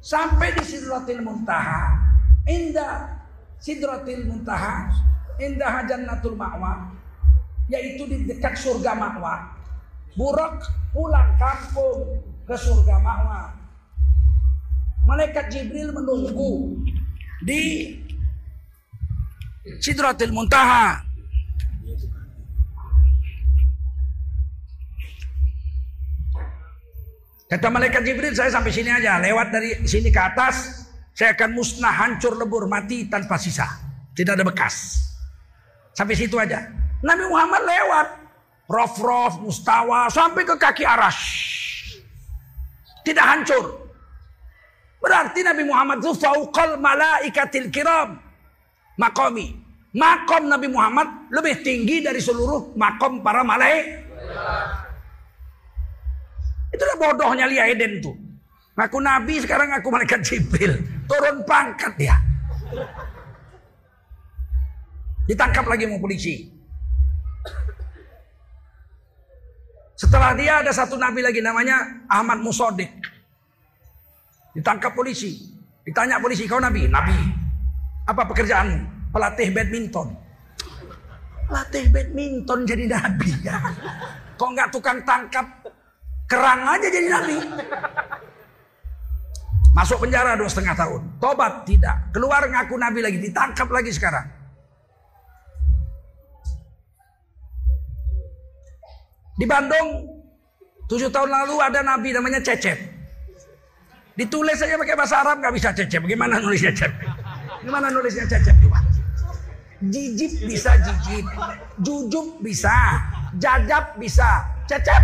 Sampai 0.05 0.53
di 0.53 0.61
Sidratil 0.61 1.25
Muntaha. 1.25 1.97
Indah 2.45 3.25
Sidratil 3.57 4.29
Muntaha. 4.29 4.93
Indah 5.41 5.81
Jannatul 5.89 6.37
Ma'wa. 6.37 6.93
Yaitu 7.73 8.05
di 8.05 8.21
dekat 8.29 8.53
surga 8.53 8.93
Ma'wa. 8.93 9.49
Burak 10.13 10.61
pulang 10.93 11.33
kampung 11.41 12.21
ke 12.45 12.53
surga 12.53 13.01
Ma'wa. 13.01 13.49
Malaikat 15.09 15.49
Jibril 15.49 15.89
menunggu 15.89 16.85
di 17.41 17.89
Sidratil 19.81 20.29
Muntaha. 20.29 21.01
Kata 27.45 27.69
malaikat 27.69 28.01
Jibril, 28.01 28.33
saya 28.33 28.49
sampai 28.49 28.73
sini 28.73 28.89
aja. 28.89 29.21
Lewat 29.21 29.53
dari 29.53 29.85
sini 29.85 30.09
ke 30.09 30.17
atas, 30.17 30.89
saya 31.13 31.37
akan 31.37 31.53
musnah, 31.53 31.93
hancur, 31.93 32.33
lebur, 32.33 32.65
mati 32.65 33.05
tanpa 33.05 33.37
sisa. 33.37 33.69
Tidak 34.17 34.33
ada 34.33 34.41
bekas. 34.41 34.97
Sampai 35.93 36.17
situ 36.17 36.41
aja. 36.41 36.65
Nabi 37.05 37.23
Muhammad 37.29 37.61
lewat. 37.61 38.07
Rof-rof, 38.65 39.45
mustawa, 39.45 40.09
sampai 40.09 40.41
ke 40.41 40.57
kaki 40.57 40.89
aras. 40.89 41.17
Tidak 43.05 43.21
hancur. 43.21 43.93
Berarti 44.97 45.45
Nabi 45.45 45.69
Muhammad 45.69 46.01
itu 46.01 46.17
fauqal 46.17 46.81
malaikatil 46.81 47.69
kiram. 47.69 48.17
Makomi. 48.97 49.53
Makom 49.93 50.49
Nabi 50.49 50.67
Muhammad 50.67 51.29
lebih 51.29 51.61
tinggi 51.61 52.01
dari 52.01 52.17
seluruh 52.17 52.73
makom 52.73 53.21
para 53.21 53.45
malaikat. 53.45 54.84
Itulah 56.75 56.95
bodohnya 56.99 57.47
Lia 57.47 57.71
Eden 57.71 58.03
tuh. 58.03 58.15
Ngaku 58.75 58.99
Nabi 58.99 59.39
sekarang 59.39 59.71
ngaku 59.71 59.87
malaikat 59.87 60.19
Jibril. 60.27 60.75
Turun 61.07 61.47
pangkat 61.47 61.95
dia. 61.95 62.19
Ditangkap 65.25 65.63
lagi 65.65 65.87
mau 65.87 65.97
polisi. 65.97 66.51
Setelah 69.95 70.35
dia 70.35 70.59
ada 70.59 70.75
satu 70.75 70.99
nabi 70.99 71.23
lagi 71.23 71.39
namanya 71.39 72.03
Ahmad 72.11 72.43
Musodik. 72.43 72.91
Ditangkap 74.51 74.91
polisi. 74.91 75.55
Ditanya 75.87 76.19
polisi, 76.19 76.43
kau 76.45 76.59
nabi? 76.59 76.91
Nabi. 76.91 77.15
Apa 78.05 78.27
pekerjaanmu? 78.27 79.09
Pelatih 79.15 79.55
badminton. 79.55 80.07
Pelatih 81.47 81.85
badminton 81.89 82.59
jadi 82.67 82.85
nabi 82.91 83.31
ya. 83.39 83.55
Kok 84.35 84.49
nggak 84.51 84.69
tukang 84.75 84.99
tangkap 85.07 85.47
Kerang 86.25 86.61
aja 86.65 86.87
jadi 86.89 87.07
nabi. 87.09 87.37
Masuk 89.75 90.01
penjara 90.01 90.39
dua 90.39 90.49
setengah 90.49 90.73
tahun. 90.73 91.01
Tobat 91.21 91.67
tidak. 91.67 92.09
Keluar 92.15 92.41
ngaku 92.47 92.75
nabi 92.79 92.99
lagi. 93.03 93.17
Ditangkap 93.21 93.67
lagi 93.69 93.91
sekarang. 93.91 94.25
Di 99.35 99.43
Bandung 99.43 100.07
tujuh 100.87 101.11
tahun 101.11 101.27
lalu 101.27 101.55
ada 101.59 101.83
nabi 101.83 102.15
namanya 102.15 102.39
Cecep. 102.39 102.95
Ditulis 104.15 104.55
saja 104.55 104.79
pakai 104.79 104.95
bahasa 104.95 105.19
Arab 105.19 105.43
nggak 105.43 105.53
bisa 105.59 105.75
cecep. 105.75 105.99
Bagaimana 106.07 106.39
nulisnya 106.39 106.71
cecep? 106.71 106.91
Gimana 107.67 107.91
nulisnya 107.91 108.23
cecep 108.23 108.55
coba? 108.63 108.79
Jijib 109.91 110.31
bisa 110.47 110.71
jijib, 110.79 111.27
jujub 111.83 112.39
bisa, 112.39 112.71
jajab 113.35 113.99
bisa, 113.99 114.39
cecep. 114.71 115.03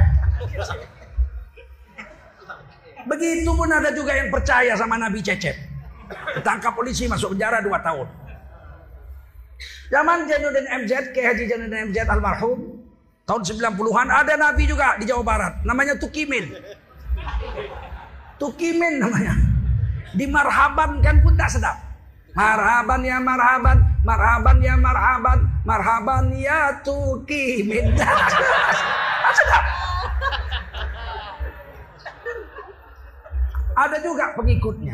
Begitu 3.08 3.50
pun 3.50 3.70
ada 3.70 3.90
juga 3.94 4.14
yang 4.14 4.30
percaya 4.30 4.74
sama 4.78 4.98
Nabi 4.98 5.22
Cecep. 5.22 5.56
Ditangkap 6.38 6.76
polisi 6.76 7.08
masuk 7.08 7.34
penjara 7.38 7.64
dua 7.64 7.80
tahun. 7.82 8.08
Zaman 9.92 10.24
Jainuddin 10.24 10.68
MZ, 10.88 11.12
Kiai 11.12 11.36
Haji 11.36 11.44
Jainuddin 11.52 11.92
MZ 11.92 12.08
almarhum, 12.08 12.80
tahun 13.28 13.42
90-an 13.44 14.08
ada 14.08 14.34
nabi 14.40 14.64
juga 14.64 14.96
di 14.96 15.04
Jawa 15.04 15.24
Barat, 15.24 15.54
namanya 15.68 16.00
Tukimin. 16.00 16.56
Tukimin 18.40 19.04
namanya. 19.04 19.36
Dimarhabankan 20.16 21.16
pun 21.24 21.36
tak 21.36 21.52
sedap. 21.52 21.78
Marhaban 22.32 23.04
ya 23.04 23.20
marhaban, 23.20 23.84
marhaban 24.08 24.58
ya 24.64 24.76
marhaban, 24.80 25.40
marhaban 25.68 26.24
ya 26.40 26.80
Tukimin. 26.84 27.92
tak 28.00 29.34
sedap. 29.36 29.64
Ada 33.82 33.98
juga 34.06 34.38
pengikutnya. 34.38 34.94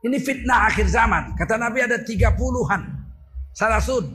Ini 0.00 0.16
fitnah 0.22 0.70
akhir 0.70 0.86
zaman. 0.86 1.34
Kata 1.34 1.58
Nabi 1.58 1.82
ada 1.82 1.98
tiga 2.06 2.32
puluhan. 2.32 2.86
Salasun. 3.52 4.06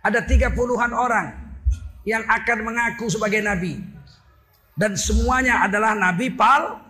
Ada 0.00 0.24
tiga 0.24 0.48
puluhan 0.50 0.90
orang 0.96 1.36
yang 2.08 2.24
akan 2.24 2.58
mengaku 2.64 3.12
sebagai 3.12 3.44
Nabi. 3.44 3.76
Dan 4.72 4.96
semuanya 4.96 5.68
adalah 5.68 5.92
Nabi 5.92 6.32
pal. 6.32 6.80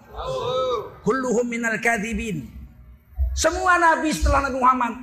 Kulluhum 1.03 1.51
minal 1.51 1.77
kadhibin. 1.83 2.47
Semua 3.35 3.77
Nabi 3.77 4.15
setelah 4.15 4.49
Nabi 4.49 4.57
Muhammad. 4.63 4.95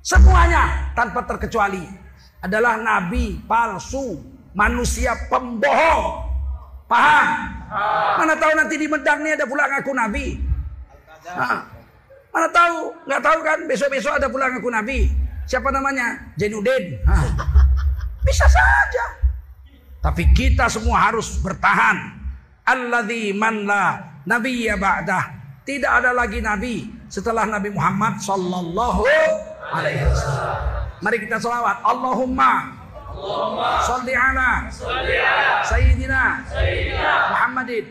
Semuanya 0.00 0.94
tanpa 0.94 1.26
terkecuali. 1.26 1.82
Adalah 2.38 2.78
Nabi 2.78 3.42
palsu. 3.44 4.22
Manusia 4.54 5.18
pembohong. 5.26 6.30
Paham? 6.86 7.28
Mana 8.22 8.34
tahu 8.38 8.52
nanti 8.54 8.74
di 8.78 8.86
Medang 8.86 9.20
ini 9.26 9.34
ada 9.34 9.44
pula 9.50 9.66
ngaku 9.66 9.92
Nabi. 9.92 10.26
Nah, 11.24 11.74
Mana 12.34 12.50
tahu? 12.50 12.90
Nggak 13.06 13.22
tahu 13.22 13.38
kan? 13.46 13.58
Besok-besok 13.70 14.12
ada 14.18 14.26
pulang 14.26 14.58
aku 14.58 14.66
Nabi. 14.66 15.06
Siapa 15.46 15.70
namanya? 15.70 16.18
Jainuddin. 16.34 16.98
Bisa 18.26 18.46
saja. 18.50 19.04
Tapi 20.02 20.34
kita 20.34 20.66
semua 20.66 21.08
harus 21.08 21.38
bertahan. 21.38 22.10
Alladzi 22.66 23.30
man 23.30 23.70
la 23.70 24.02
nabiyya 24.26 24.74
ba'dah. 24.74 25.24
Tidak 25.64 25.88
ada 25.88 26.12
lagi 26.12 26.44
nabi 26.44 26.84
setelah 27.08 27.48
Nabi 27.48 27.72
Muhammad 27.72 28.20
sallallahu 28.20 29.00
alaihi 29.72 30.04
wasallam. 30.04 30.60
Mari 31.00 31.16
kita 31.24 31.40
selawat. 31.40 31.80
Allahumma 31.80 32.68
Salli 33.84 34.14
ala 34.14 34.66
Sayyidina 35.62 36.42
Muhammadin. 37.30 37.84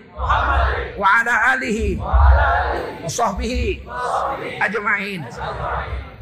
Wa 1.00 1.08
ala 1.24 1.34
alihi 1.58 1.98
Wa 1.98 3.10
sahbihi 3.10 3.88
Ajma'in. 4.60 5.22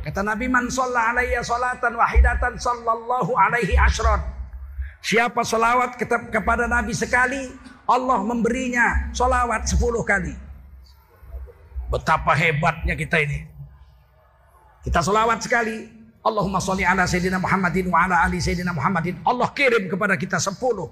Kata 0.02 0.22
Nabi 0.26 0.50
man 0.50 0.66
sholla 0.70 1.14
alaiya 1.14 1.46
salatan 1.46 1.94
wahidatan 1.94 2.58
sallallahu 2.58 3.38
alaihi 3.38 3.78
ashron 3.78 4.18
Siapa 5.02 5.42
salawat 5.42 5.98
kepada 6.30 6.70
Nabi 6.70 6.94
sekali 6.94 7.50
Allah 7.90 8.22
memberinya 8.22 9.10
salawat 9.18 9.66
sepuluh 9.66 10.06
kali. 10.06 10.34
Betapa 11.90 12.38
hebatnya 12.38 12.94
kita 12.94 13.18
ini. 13.26 13.50
Kita 14.86 15.02
salawat 15.02 15.42
sekali 15.42 16.01
Allahumma 16.22 16.62
sholli 16.62 16.86
ala 16.86 17.10
Sayyidina 17.10 17.42
Muhammadin 17.42 17.90
wa 17.90 18.06
ala 18.06 18.22
ali 18.22 18.38
Sayyidina 18.38 18.78
Muhammadin. 18.78 19.18
Allah 19.26 19.50
kirim 19.58 19.90
kepada 19.90 20.14
kita 20.14 20.38
sepuluh 20.38 20.86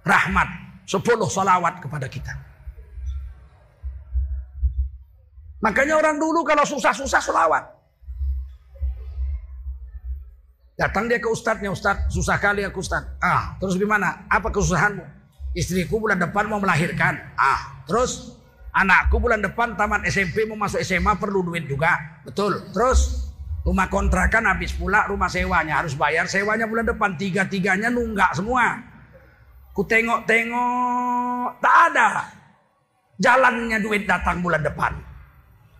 rahmat, 0.00 0.48
sepuluh 0.88 1.28
salawat 1.28 1.84
kepada 1.84 2.08
kita. 2.08 2.32
Makanya 5.60 6.00
orang 6.00 6.16
dulu 6.16 6.40
kalau 6.40 6.64
susah-susah 6.64 7.20
salawat. 7.20 7.64
Datang 10.76 11.08
dia 11.08 11.16
ke 11.16 11.28
ustadznya, 11.28 11.72
ustadz 11.72 12.12
susah 12.12 12.36
kali 12.36 12.60
aku 12.64 12.84
ustadz. 12.84 13.16
Ah, 13.20 13.56
terus 13.56 13.80
gimana? 13.80 14.28
Apa 14.28 14.52
kesusahanmu? 14.52 15.04
Istriku 15.56 15.96
bulan 15.96 16.20
depan 16.20 16.52
mau 16.52 16.60
melahirkan. 16.60 17.16
Ah, 17.32 17.80
terus 17.88 18.36
anakku 18.76 19.16
bulan 19.16 19.40
depan 19.40 19.72
tamat 19.72 20.04
SMP 20.04 20.44
mau 20.44 20.56
masuk 20.56 20.84
SMA 20.84 21.16
perlu 21.16 21.40
duit 21.48 21.64
juga. 21.64 22.20
Betul. 22.28 22.60
Terus 22.76 23.25
Rumah 23.66 23.90
kontrakan 23.90 24.46
habis 24.46 24.70
pula 24.78 25.10
rumah 25.10 25.26
sewanya 25.26 25.82
harus 25.82 25.98
bayar 25.98 26.30
sewanya 26.30 26.70
bulan 26.70 26.86
depan 26.86 27.18
tiga 27.18 27.50
tiganya 27.50 27.90
nunggak 27.90 28.30
semua. 28.30 28.78
Ku 29.74 29.82
tengok 29.82 30.22
tengok 30.22 31.58
tak 31.58 31.74
ada 31.90 32.30
jalannya 33.18 33.82
duit 33.82 34.06
datang 34.06 34.38
bulan 34.38 34.62
depan. 34.62 34.94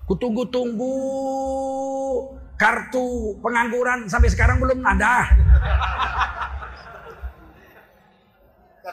Ku 0.03 0.19
tunggu 0.19 0.51
tunggu 0.51 0.99
kartu 2.59 3.39
pengangguran 3.39 4.11
sampai 4.11 4.35
sekarang 4.35 4.59
belum 4.59 4.83
ada. 4.83 5.31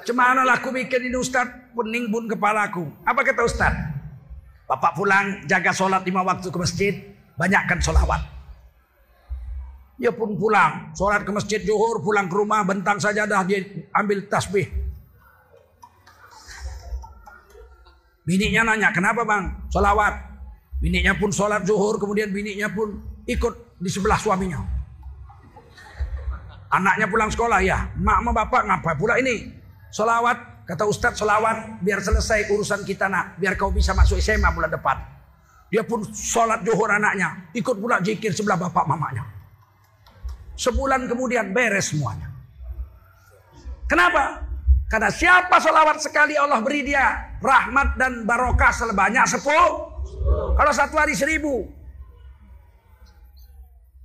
Cemana 0.06 0.46
lah 0.46 0.62
aku 0.62 0.70
bikin 0.70 1.10
ini 1.10 1.18
Ustaz 1.18 1.50
pening 1.74 2.14
pun 2.14 2.30
kepalaku. 2.30 2.94
Apa 3.10 3.26
kata 3.26 3.42
Ustaz? 3.42 3.74
Bapak 4.70 4.94
pulang 4.94 5.50
jaga 5.50 5.74
sholat 5.74 6.06
lima 6.06 6.22
waktu 6.22 6.50
ke 6.50 6.58
masjid, 6.62 6.94
banyakkan 7.38 7.82
sholawat. 7.82 8.33
Dia 10.04 10.12
pun 10.12 10.36
pulang, 10.36 10.92
sholat 10.92 11.24
ke 11.24 11.32
masjid 11.32 11.64
Johor, 11.64 12.04
pulang 12.04 12.28
ke 12.28 12.36
rumah, 12.36 12.60
bentang 12.68 13.00
saja 13.00 13.24
dah 13.24 13.40
dia 13.48 13.64
ambil 13.96 14.28
tasbih. 14.28 14.68
Bininya 18.28 18.68
nanya, 18.68 18.92
kenapa 18.92 19.24
bang? 19.24 19.64
Sholawat. 19.72 20.12
Bininya 20.84 21.16
pun 21.16 21.32
sholat 21.32 21.64
Johor, 21.64 22.04
kemudian 22.04 22.36
bininya 22.36 22.68
pun 22.68 23.00
ikut 23.24 23.80
di 23.80 23.88
sebelah 23.88 24.20
suaminya. 24.20 24.60
Anaknya 26.68 27.08
pulang 27.08 27.32
sekolah, 27.32 27.64
ya. 27.64 27.88
Mak 27.96 28.18
sama 28.28 28.32
bapak 28.36 28.68
ngapa 28.68 29.00
pula 29.00 29.16
ini? 29.24 29.56
Sholawat, 29.88 30.68
kata 30.68 30.84
Ustadz 30.84 31.24
sholawat, 31.24 31.80
biar 31.80 32.04
selesai 32.04 32.52
urusan 32.52 32.84
kita 32.84 33.08
nak. 33.08 33.40
Biar 33.40 33.56
kau 33.56 33.72
bisa 33.72 33.96
masuk 33.96 34.20
SMA 34.20 34.52
bulan 34.52 34.68
depan. 34.68 35.00
Dia 35.72 35.88
pun 35.88 36.04
sholat 36.12 36.60
Johor 36.68 36.92
anaknya. 36.92 37.56
Ikut 37.56 37.80
pula 37.80 38.04
jikir 38.04 38.36
sebelah 38.36 38.60
bapak 38.60 38.84
mamanya. 38.84 39.43
Sebulan 40.54 41.10
kemudian 41.10 41.50
beres 41.50 41.92
semuanya. 41.94 42.30
Kenapa? 43.90 44.42
Karena 44.90 45.10
siapa 45.10 45.58
solawat 45.58 45.98
sekali 45.98 46.38
Allah 46.38 46.62
beri 46.62 46.86
dia 46.86 47.34
rahmat 47.42 47.98
dan 47.98 48.30
barokah 48.30 48.70
sebanyak 48.70 49.26
sepuluh. 49.26 49.90
Kalau 50.54 50.72
satu 50.74 50.96
hari 51.02 51.18
seribu. 51.18 51.66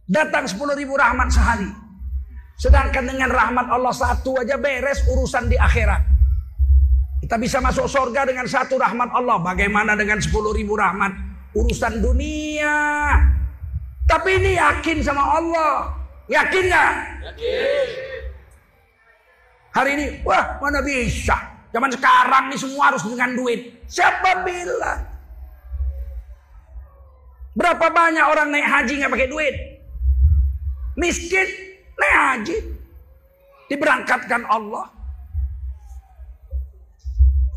Datang 0.09 0.49
sepuluh 0.49 0.73
ribu 0.73 0.97
rahmat 0.97 1.29
sehari. 1.29 1.69
Sedangkan 2.57 3.05
dengan 3.05 3.29
rahmat 3.29 3.69
Allah 3.69 3.93
satu 3.93 4.41
aja 4.41 4.57
beres 4.57 5.05
urusan 5.05 5.53
di 5.53 5.61
akhirat. 5.61 6.01
Kita 7.21 7.37
bisa 7.37 7.61
masuk 7.61 7.85
surga 7.85 8.25
dengan 8.25 8.49
satu 8.49 8.81
rahmat 8.81 9.13
Allah. 9.13 9.37
Bagaimana 9.45 9.93
dengan 9.93 10.17
sepuluh 10.25 10.57
ribu 10.57 10.73
rahmat 10.73 11.13
urusan 11.53 12.01
dunia? 12.01 12.77
Tapi 14.09 14.41
ini 14.41 14.57
yakin 14.57 15.05
sama 15.05 15.37
Allah. 15.37 15.98
Yakin 16.29 16.65
nggak? 16.69 16.93
Yakin. 17.33 17.89
Hari 19.73 19.91
ini, 19.97 20.07
wah 20.25 20.61
mana 20.61 20.85
bisa? 20.85 21.37
Zaman 21.73 21.93
sekarang 21.93 22.53
nih 22.53 22.61
semua 22.61 22.93
harus 22.93 23.05
dengan 23.05 23.33
duit. 23.37 23.85
Siapa 23.89 24.45
bilang? 24.45 25.01
Berapa 27.57 27.87
banyak 27.91 28.25
orang 28.25 28.49
naik 28.53 28.69
haji 28.69 28.93
nggak 29.01 29.13
pakai 29.13 29.29
duit? 29.29 29.55
Miskin 31.01 31.49
naik 31.97 32.17
haji. 32.17 32.57
Diberangkatkan 33.69 34.43
Allah. 34.49 34.89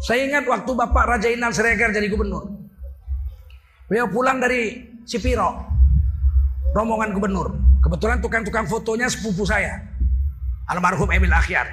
Saya 0.02 0.28
ingat 0.28 0.50
waktu 0.50 0.72
Bapak 0.74 1.06
Raja 1.06 1.30
Inal 1.30 1.54
Siregar 1.54 1.94
jadi 1.94 2.10
gubernur. 2.10 2.50
Beliau 3.86 4.10
pulang 4.10 4.42
dari 4.42 4.82
Sipiro. 5.06 5.62
Rombongan 6.74 7.14
gubernur. 7.14 7.71
Kebetulan 7.82 8.22
tukang-tukang 8.22 8.70
fotonya 8.70 9.10
sepupu 9.10 9.42
saya. 9.42 9.82
Almarhum 10.70 11.10
Emil 11.10 11.34
Akhyar. 11.34 11.66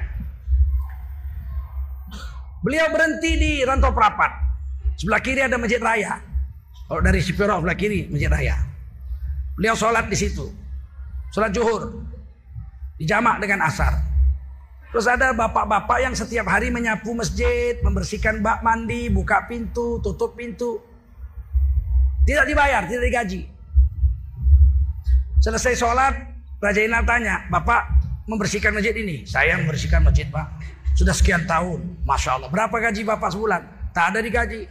Beliau 2.64 2.90
berhenti 2.90 3.30
di 3.38 3.50
Rantau 3.62 3.94
Prapat. 3.94 4.32
Sebelah 4.98 5.20
kiri 5.22 5.44
ada 5.44 5.60
Masjid 5.60 5.78
Raya. 5.78 6.18
Kalau 6.88 7.04
dari 7.04 7.20
Sipiro 7.22 7.60
sebelah 7.60 7.78
kiri 7.78 8.08
Masjid 8.10 8.26
Raya. 8.26 8.56
Beliau 9.54 9.76
sholat 9.78 10.10
di 10.10 10.16
situ. 10.18 10.48
Sholat 11.30 11.54
juhur. 11.54 12.02
Dijamak 12.98 13.38
dengan 13.38 13.68
asar. 13.68 13.94
Terus 14.88 15.04
ada 15.04 15.36
bapak-bapak 15.36 16.00
yang 16.00 16.16
setiap 16.16 16.48
hari 16.48 16.72
menyapu 16.72 17.12
masjid, 17.12 17.76
membersihkan 17.84 18.40
bak 18.40 18.64
mandi, 18.64 19.12
buka 19.12 19.44
pintu, 19.44 20.00
tutup 20.00 20.32
pintu. 20.32 20.80
Tidak 22.24 22.48
dibayar, 22.48 22.88
tidak 22.88 23.04
digaji. 23.04 23.57
Selesai 25.38 25.78
sholat, 25.78 26.14
Raja 26.58 26.82
Inal 26.82 27.06
tanya, 27.06 27.46
Bapak 27.46 27.86
membersihkan 28.26 28.74
masjid 28.74 28.90
ini? 28.98 29.22
Saya 29.22 29.54
membersihkan 29.62 30.02
masjid 30.02 30.26
Pak. 30.26 30.46
Sudah 30.98 31.14
sekian 31.14 31.46
tahun. 31.46 32.02
Masya 32.02 32.42
Allah. 32.42 32.50
Berapa 32.50 32.74
gaji 32.74 33.06
Bapak 33.06 33.30
sebulan? 33.30 33.62
Tak 33.94 34.14
ada 34.14 34.18
digaji. 34.18 34.66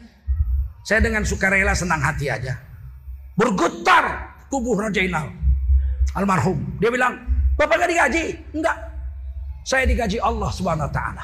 Saya 0.84 1.00
dengan 1.00 1.24
sukarela 1.24 1.72
senang 1.72 2.04
hati 2.04 2.28
aja. 2.28 2.60
Bergetar 3.40 4.36
tubuh 4.52 4.76
Raja 4.76 5.00
Inal. 5.00 5.32
Almarhum. 6.20 6.60
Dia 6.84 6.92
bilang, 6.92 7.16
Bapak 7.56 7.80
gak 7.80 7.90
digaji? 7.92 8.36
Enggak. 8.52 8.76
Saya 9.64 9.88
digaji 9.88 10.20
Allah 10.20 10.52
ta'ala. 10.92 11.24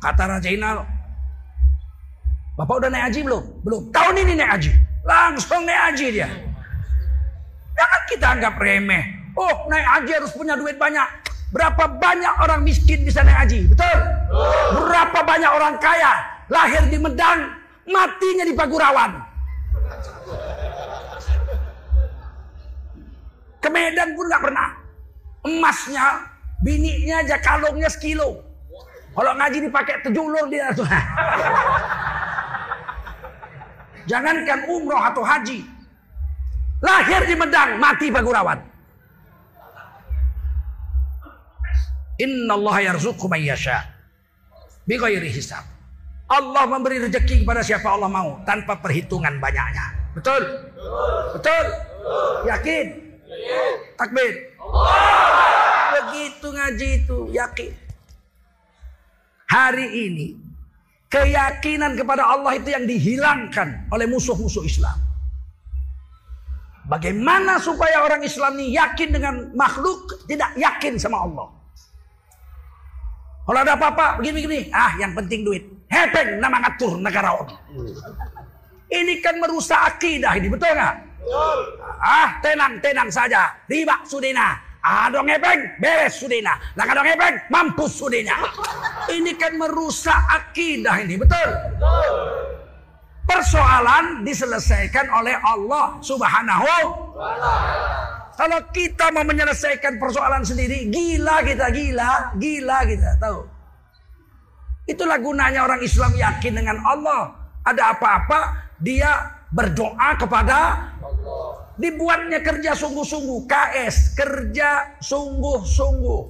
Kata 0.00 0.22
Raja 0.28 0.48
Inal, 0.52 0.84
Bapak 2.60 2.84
udah 2.84 2.88
naik 2.92 3.04
haji 3.08 3.20
belum? 3.24 3.44
Belum. 3.64 3.82
Tahun 3.88 4.14
ini 4.20 4.32
naik 4.36 4.50
haji. 4.60 4.72
Langsung 5.08 5.64
naik 5.64 5.80
haji 5.88 6.06
dia. 6.20 6.28
Kita 8.10 8.26
anggap 8.34 8.58
remeh. 8.58 9.32
Oh 9.38 9.70
naik 9.70 9.86
haji 9.86 10.12
harus 10.18 10.32
punya 10.34 10.58
duit 10.58 10.74
banyak. 10.74 11.06
Berapa 11.54 11.86
banyak 11.98 12.34
orang 12.42 12.66
miskin 12.66 13.06
bisa 13.06 13.22
naik 13.22 13.46
haji? 13.46 13.70
Betul? 13.70 13.98
Berapa 14.74 15.18
banyak 15.22 15.50
orang 15.50 15.74
kaya 15.78 16.12
lahir 16.50 16.82
di 16.90 16.98
Medang, 16.98 17.54
matinya 17.86 18.44
di 18.46 18.54
Pagurawan. 18.54 19.12
Ke 23.62 23.68
Medan 23.70 24.14
pun 24.18 24.24
nggak 24.26 24.42
pernah. 24.42 24.68
Emasnya, 25.46 26.06
bininya 26.62 27.22
aja 27.22 27.36
kalungnya 27.38 27.88
sekilo. 27.90 28.42
Kalau 29.10 29.32
ngaji 29.34 29.58
dipakai 29.66 30.06
tejulur 30.06 30.46
dia 30.50 30.70
tuh. 30.70 30.86
Jangankan 34.10 34.70
umroh 34.70 35.02
atau 35.02 35.22
haji. 35.26 35.79
Lahir 36.80 37.28
di 37.28 37.36
Medang, 37.36 37.76
mati 37.76 38.08
Pagurawan. 38.08 38.56
Inna 42.20 42.52
Allah 42.56 42.76
yarzuqu 42.92 43.28
man 43.28 43.40
yasha. 43.40 43.84
Bighairi 44.88 45.28
hisab. 45.28 45.64
Allah 46.30 46.64
memberi 46.68 47.02
rezeki 47.04 47.42
kepada 47.42 47.60
siapa 47.60 47.90
Allah 47.90 48.08
mau 48.08 48.40
tanpa 48.46 48.78
perhitungan 48.80 49.40
banyaknya. 49.42 50.14
Betul? 50.16 50.40
Betul? 51.36 51.66
Yakin? 52.48 52.86
Takbir. 53.98 54.32
Begitu 55.90 56.46
ngaji 56.48 56.88
itu 57.02 57.18
yakin. 57.34 57.72
Hari 59.50 59.86
ini 60.06 60.28
keyakinan 61.10 61.98
kepada 61.98 62.22
Allah 62.22 62.54
itu 62.54 62.70
yang 62.70 62.86
dihilangkan 62.86 63.90
oleh 63.90 64.06
musuh-musuh 64.06 64.62
Islam. 64.62 65.09
Bagaimana 66.90 67.62
supaya 67.62 68.02
orang 68.02 68.26
Islam 68.26 68.58
ini 68.58 68.74
yakin 68.74 69.14
dengan 69.14 69.34
makhluk, 69.54 70.26
tidak 70.26 70.50
yakin 70.58 70.98
sama 70.98 71.22
Allah? 71.22 71.46
Kalau 73.46 73.60
ada 73.62 73.78
apa-apa 73.78 74.18
begini-begini, 74.18 74.74
ah 74.74 74.98
yang 74.98 75.14
penting 75.14 75.46
duit. 75.46 75.62
Hepeng 75.86 76.42
nama 76.42 76.58
ngatur 76.66 76.98
negara 76.98 77.38
om. 77.38 77.46
Ini 78.90 79.22
kan 79.22 79.38
merusak 79.38 79.78
akidah 79.94 80.34
ini, 80.34 80.50
betul 80.50 80.74
nggak? 80.74 80.94
Ah, 82.02 82.42
tenang-tenang 82.42 83.06
saja. 83.06 83.54
Riba 83.70 84.02
sudina. 84.02 84.58
Ah, 84.82 85.06
dong 85.14 85.30
hepeng, 85.30 85.78
beres 85.78 86.18
sudina. 86.18 86.58
Lah 86.74 86.90
dong 86.90 87.06
hepeng, 87.06 87.38
mampus 87.54 88.02
sudina. 88.02 88.34
Ini 89.06 89.38
kan 89.38 89.54
merusak 89.54 90.18
akidah 90.26 90.98
ini, 91.06 91.14
betul? 91.14 91.48
Persoalan 93.30 94.26
diselesaikan 94.26 95.06
oleh 95.14 95.38
Allah 95.38 96.02
Subhanahu 96.02 96.66
wa 97.14 97.30
kalau 98.40 98.56
kita 98.72 99.12
mau 99.12 99.20
menyelesaikan 99.20 100.00
persoalan 100.00 100.40
sendiri, 100.40 100.88
gila 100.88 101.44
kita, 101.44 101.68
gila, 101.68 102.32
gila 102.40 102.78
kita, 102.88 103.20
tahu. 103.20 103.44
Itulah 104.88 105.20
gunanya 105.20 105.60
orang 105.68 105.84
Islam 105.84 106.16
yakin 106.16 106.56
dengan 106.56 106.80
Allah. 106.80 107.36
Ada 107.68 107.92
apa-apa, 107.92 108.72
dia 108.80 109.44
berdoa 109.52 110.16
kepada. 110.16 110.88
Dibuatnya 111.76 112.40
kerja 112.40 112.72
sungguh-sungguh, 112.72 113.44
KS, 113.44 114.16
kerja 114.16 114.96
sungguh-sungguh. 115.04 116.22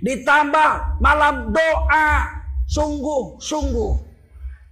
Ditambah 0.00 0.70
malam 1.04 1.52
doa 1.52 2.08
sungguh-sungguh. 2.64 4.09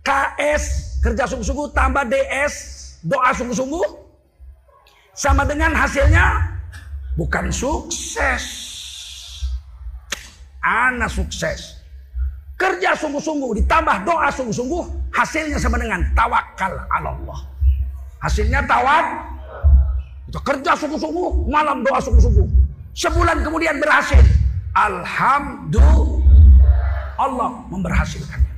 KS, 0.05 0.99
kerja 1.05 1.25
sungguh-sungguh, 1.29 1.69
tambah 1.75 2.05
DS, 2.09 2.55
doa 3.05 3.31
sungguh-sungguh 3.35 3.87
sama 5.15 5.43
dengan 5.43 5.75
hasilnya 5.75 6.55
bukan 7.19 7.51
sukses. 7.51 8.45
Anak 10.63 11.11
sukses. 11.11 11.79
Kerja 12.59 12.95
sungguh-sungguh 12.99 13.63
ditambah 13.63 14.03
doa 14.03 14.31
sungguh-sungguh 14.35 15.15
hasilnya 15.15 15.59
sama 15.63 15.79
dengan 15.79 16.03
tawakal 16.19 16.75
Allah. 16.91 17.39
Hasilnya 18.19 18.67
tawak 18.67 19.31
itu 20.29 20.39
kerja 20.45 20.77
sungguh-sungguh, 20.77 21.49
malam 21.49 21.81
doa 21.81 22.03
sungguh-sungguh. 22.03 22.47
Sebulan 22.93 23.47
kemudian 23.47 23.79
berhasil. 23.81 24.21
Alhamdulillah 24.75 26.21
Allah 27.17 27.51
memberhasilkan. 27.71 28.58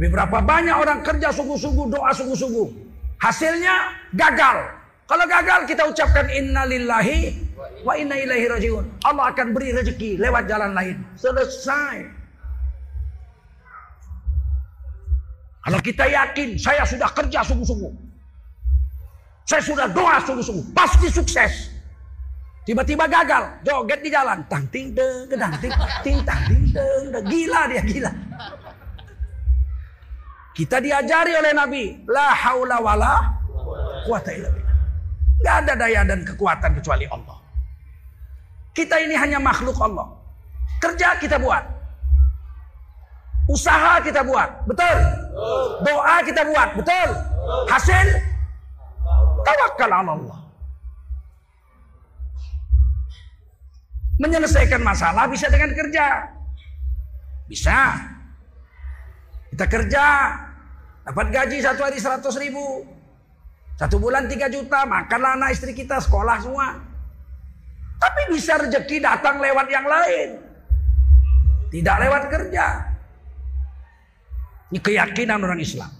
Tapi 0.00 0.16
berapa 0.16 0.40
banyak 0.40 0.72
orang 0.80 1.04
kerja 1.04 1.28
sungguh-sungguh, 1.28 1.92
doa 1.92 2.08
sungguh-sungguh. 2.16 2.72
Hasilnya 3.20 4.00
gagal. 4.16 4.72
Kalau 5.04 5.28
gagal 5.28 5.68
kita 5.68 5.84
ucapkan 5.92 6.24
innalillahi 6.24 7.36
wa 7.84 7.92
inna 8.00 8.16
ilaihi 8.16 8.48
rajiun. 8.48 8.96
Allah 9.04 9.28
akan 9.28 9.52
beri 9.52 9.76
rezeki 9.76 10.16
lewat 10.16 10.48
jalan 10.48 10.72
lain. 10.72 11.04
Selesai. 11.20 12.08
Kalau 15.68 15.80
kita 15.84 16.08
yakin 16.08 16.56
saya 16.56 16.88
sudah 16.88 17.12
kerja 17.12 17.44
sungguh-sungguh. 17.44 17.92
Saya 19.44 19.60
sudah 19.60 19.84
doa 19.84 20.16
sungguh-sungguh. 20.24 20.72
Pasti 20.72 21.12
sukses. 21.12 21.76
Tiba-tiba 22.64 23.04
gagal. 23.04 23.52
Joget 23.68 24.00
di 24.00 24.08
jalan. 24.08 24.48
Tang 24.48 24.64
ting 24.72 24.96
deng, 24.96 25.28
gedang 25.28 25.52
ting 25.60 25.76
ting 26.00 26.24
tang 26.24 26.40
ting 26.48 26.64
deng. 26.72 27.20
Gila 27.28 27.68
dia 27.68 27.84
gila. 27.84 28.12
Kita 30.54 30.82
diajari 30.82 31.32
oleh 31.34 31.52
Nabi. 31.54 31.84
La 32.10 32.34
haula 32.34 32.82
wala 32.82 33.14
quwata 34.06 34.30
illa 34.34 34.48
billah. 34.50 34.76
Ada 35.40 35.72
daya 35.78 36.04
dan 36.04 36.20
kekuatan 36.26 36.76
kecuali 36.76 37.06
Allah. 37.08 37.38
Kita 38.76 38.96
ini 39.02 39.14
hanya 39.16 39.40
makhluk 39.40 39.76
Allah. 39.80 40.08
Kerja 40.80 41.16
kita 41.18 41.40
buat. 41.40 41.64
Usaha 43.50 43.98
kita 44.04 44.22
buat. 44.22 44.62
Betul? 44.68 44.98
Doa 45.82 46.16
kita 46.22 46.42
buat. 46.46 46.68
Betul? 46.78 47.08
Hasil? 47.66 48.06
Tawakal 49.42 49.90
Allah. 49.90 50.38
Menyelesaikan 54.20 54.84
masalah 54.84 55.24
bisa 55.26 55.48
dengan 55.48 55.72
kerja. 55.72 56.28
Bisa. 57.48 57.96
Kita 59.50 59.66
kerja. 59.66 60.04
Dapat 61.04 61.26
gaji 61.34 61.58
satu 61.58 61.82
hari 61.82 61.98
seratus 61.98 62.38
ribu. 62.38 62.86
Satu 63.74 63.96
bulan 63.96 64.28
tiga 64.28 64.52
juta, 64.52 64.84
makanlah 64.84 65.40
anak 65.40 65.56
istri 65.56 65.72
kita 65.72 65.96
sekolah 65.98 66.36
semua. 66.44 66.76
Tapi 67.96 68.32
bisa 68.32 68.60
rezeki 68.60 69.00
datang 69.00 69.40
lewat 69.40 69.66
yang 69.72 69.88
lain. 69.88 70.28
Tidak 71.72 71.96
lewat 71.96 72.22
kerja. 72.28 72.64
Ini 74.70 74.78
keyakinan 74.78 75.40
orang 75.40 75.58
Islam. 75.58 75.90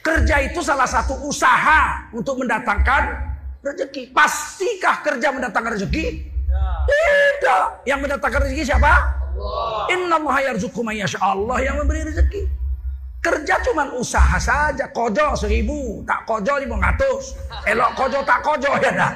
Kerja 0.00 0.36
itu 0.44 0.60
salah 0.64 0.88
satu 0.88 1.28
usaha 1.28 2.10
untuk 2.12 2.40
mendatangkan 2.40 3.02
rezeki. 3.60 4.10
Pastikah 4.16 5.04
kerja 5.04 5.30
mendatangkan 5.32 5.76
rezeki? 5.76 6.06
Tidak. 6.88 7.84
Yang 7.84 7.98
mendatangkan 8.08 8.40
rezeki 8.48 8.64
siapa? 8.64 8.92
Inna 9.90 10.16
Allah 11.20 11.58
yang 11.62 11.76
memberi 11.82 12.06
rezeki. 12.06 12.42
Kerja 13.20 13.60
cuma 13.68 13.84
usaha 14.00 14.40
saja, 14.40 14.88
kojo 14.96 15.36
seribu, 15.36 16.00
tak 16.08 16.24
kojo 16.24 16.56
lima 16.56 16.80
ratus. 16.80 17.36
Elok 17.68 17.92
kojo 17.92 18.24
tak 18.24 18.40
kojo 18.40 18.70
ya 18.80 18.90
dah. 18.96 19.12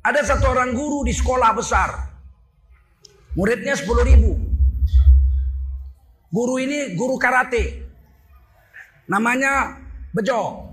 Ada 0.00 0.20
satu 0.24 0.52
orang 0.52 0.72
guru 0.76 1.04
di 1.04 1.12
sekolah 1.12 1.52
besar. 1.56 2.12
Muridnya 3.36 3.72
sepuluh 3.72 4.04
ribu. 4.04 4.32
Guru 6.28 6.60
ini 6.60 6.92
guru 6.92 7.16
karate. 7.16 7.89
Namanya 9.10 9.74
Bejo. 10.14 10.70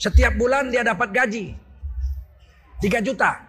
Setiap 0.00 0.40
bulan 0.40 0.72
dia 0.72 0.80
dapat 0.80 1.12
gaji 1.12 1.52
3 2.80 3.04
juta. 3.04 3.44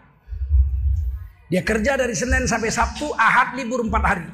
Dia 1.48 1.64
kerja 1.64 1.96
dari 1.96 2.12
Senin 2.12 2.44
sampai 2.44 2.68
Sabtu, 2.68 3.16
Ahad 3.16 3.56
libur 3.56 3.80
4 3.80 3.96
hari. 4.04 4.28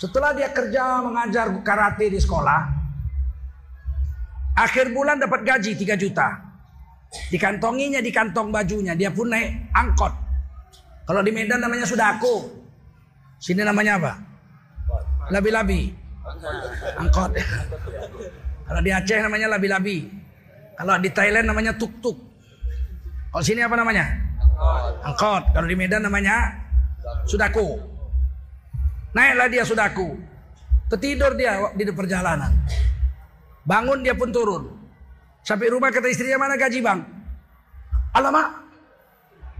Setelah 0.00 0.32
dia 0.34 0.48
kerja 0.50 1.04
mengajar 1.04 1.52
karate 1.62 2.10
di 2.10 2.18
sekolah, 2.18 2.60
akhir 4.56 4.90
bulan 4.90 5.20
dapat 5.20 5.44
gaji 5.44 5.76
3 5.76 5.94
juta. 5.94 6.28
Dikantonginya 7.28 8.00
di 8.00 8.08
kantong 8.08 8.48
bajunya, 8.48 8.96
dia 8.96 9.12
pun 9.12 9.28
naik 9.28 9.68
angkot. 9.76 10.12
Kalau 11.04 11.20
di 11.20 11.30
Medan 11.34 11.60
namanya 11.60 11.84
Sudako. 11.84 12.48
Sini 13.36 13.60
namanya 13.60 14.00
apa? 14.00 14.12
Labi-labi. 15.28 16.01
Angkot. 16.98 17.30
Kalau 18.66 18.80
di 18.80 18.90
Aceh 18.94 19.18
namanya 19.18 19.46
labi-labi. 19.58 20.06
Kalau 20.78 20.98
di 20.98 21.10
Thailand 21.10 21.46
namanya 21.50 21.72
tuk-tuk. 21.76 22.16
Kalau 23.32 23.44
sini 23.44 23.60
apa 23.62 23.74
namanya? 23.74 24.06
Angkot. 25.02 25.52
Kalau 25.52 25.66
di 25.66 25.76
Medan 25.76 26.06
namanya 26.06 26.54
Sudako. 27.26 27.78
Naiklah 29.12 29.48
dia 29.50 29.66
Sudako. 29.66 30.16
Tertidur 30.88 31.34
dia 31.34 31.72
di 31.74 31.82
perjalanan. 31.92 32.52
Bangun 33.64 34.02
dia 34.02 34.12
pun 34.12 34.30
turun. 34.34 34.64
Sampai 35.42 35.74
rumah 35.74 35.90
kata 35.90 36.06
istrinya 36.06 36.38
mana 36.38 36.54
gaji 36.54 36.78
bang? 36.78 37.02
Alamak, 38.14 38.62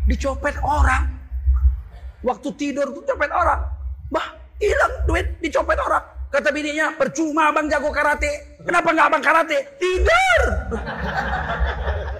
dicopet 0.07 0.55
orang. 0.63 1.09
Waktu 2.23 2.49
tidur 2.55 2.87
tuh 2.95 3.03
copet 3.03 3.33
orang. 3.35 3.67
Bah, 4.13 4.39
hilang 4.63 4.95
duit 5.11 5.27
dicopet 5.43 5.75
orang. 5.81 6.05
Kata 6.33 6.49
bininya, 6.49 6.97
percuma 6.97 7.53
abang 7.53 7.69
jago 7.69 7.93
karate. 7.93 8.57
Kenapa 8.65 8.89
nggak 8.89 9.09
abang 9.13 9.25
karate? 9.25 9.59
Tidur. 9.77 10.41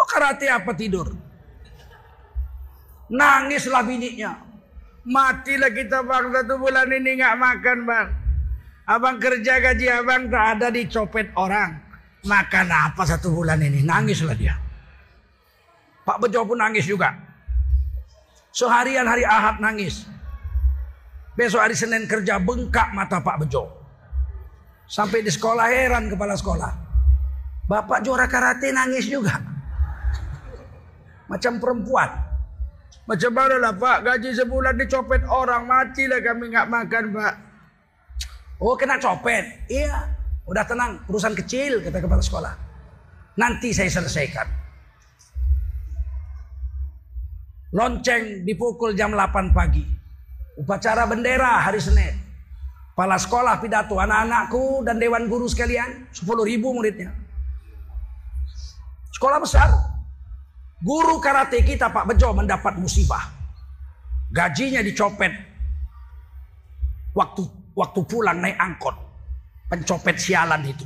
Oh 0.00 0.08
karate 0.08 0.48
apa 0.48 0.72
tidur? 0.72 1.12
Nangislah 3.12 3.84
bininya. 3.84 4.32
Matilah 5.04 5.68
kita 5.76 6.00
bang 6.00 6.32
satu 6.32 6.56
bulan 6.56 6.88
ini 6.88 7.20
nggak 7.20 7.36
makan 7.36 7.78
bang. 7.84 8.08
Abang 8.88 9.20
kerja 9.20 9.60
gaji 9.60 9.86
abang 9.92 10.32
tak 10.32 10.56
ada 10.56 10.72
dicopet 10.72 11.28
orang. 11.36 11.76
Makan 12.24 12.66
apa 12.72 13.02
satu 13.04 13.28
bulan 13.28 13.60
ini? 13.60 13.84
Nangislah 13.84 14.32
dia. 14.32 14.56
Pak 16.08 16.16
Bejo 16.16 16.48
pun 16.48 16.56
nangis 16.56 16.88
juga. 16.88 17.12
Seharian 18.56 19.04
hari 19.04 19.28
Ahad 19.28 19.60
nangis. 19.60 20.08
Besok 21.40 21.64
hari 21.64 21.72
Senin 21.72 22.04
kerja 22.04 22.36
bengkak 22.36 22.92
mata 22.92 23.16
Pak 23.16 23.40
Bejo. 23.40 23.64
Sampai 24.84 25.24
di 25.24 25.32
sekolah 25.32 25.72
heran 25.72 26.12
kepala 26.12 26.36
sekolah. 26.36 26.68
Bapak 27.64 28.04
juara 28.04 28.28
karate 28.28 28.68
nangis 28.68 29.08
juga. 29.08 29.40
Macam 31.32 31.56
perempuan. 31.56 32.12
Macam 33.08 33.32
mana 33.32 33.56
lah 33.56 33.72
Pak, 33.72 34.04
gaji 34.04 34.36
sebulan 34.36 34.76
dicopet 34.84 35.24
orang, 35.24 35.64
matilah 35.64 36.20
kami 36.20 36.52
nggak 36.52 36.68
makan 36.68 37.04
Pak. 37.16 37.34
Oh 38.60 38.76
kena 38.76 39.00
copet? 39.00 39.64
Iya, 39.72 39.96
udah 40.44 40.64
tenang, 40.68 41.00
urusan 41.08 41.32
kecil 41.32 41.80
kata 41.80 42.04
kepala 42.04 42.20
sekolah. 42.20 42.52
Nanti 43.40 43.72
saya 43.72 43.88
selesaikan. 43.88 44.44
Lonceng 47.72 48.44
dipukul 48.44 48.92
jam 48.92 49.16
8 49.16 49.56
pagi. 49.56 49.99
Upacara 50.58 51.06
bendera 51.06 51.62
hari 51.62 51.78
Senin. 51.78 52.14
Kepala 52.90 53.16
sekolah 53.16 53.56
pidato 53.62 53.96
anak-anakku 53.96 54.84
dan 54.84 55.00
dewan 55.00 55.30
guru 55.30 55.48
sekalian. 55.48 56.10
10 56.12 56.26
ribu 56.44 56.74
muridnya. 56.74 57.14
Sekolah 59.14 59.40
besar. 59.40 59.72
Guru 60.80 61.20
karate 61.20 61.64
kita 61.64 61.92
Pak 61.92 62.08
Bejo 62.08 62.32
mendapat 62.36 62.76
musibah. 62.76 63.30
Gajinya 64.32 64.84
dicopet. 64.84 65.32
Waktu 67.16 67.42
waktu 67.72 68.00
pulang 68.04 68.40
naik 68.40 68.56
angkot. 68.60 68.96
Pencopet 69.70 70.20
sialan 70.20 70.60
itu. 70.66 70.84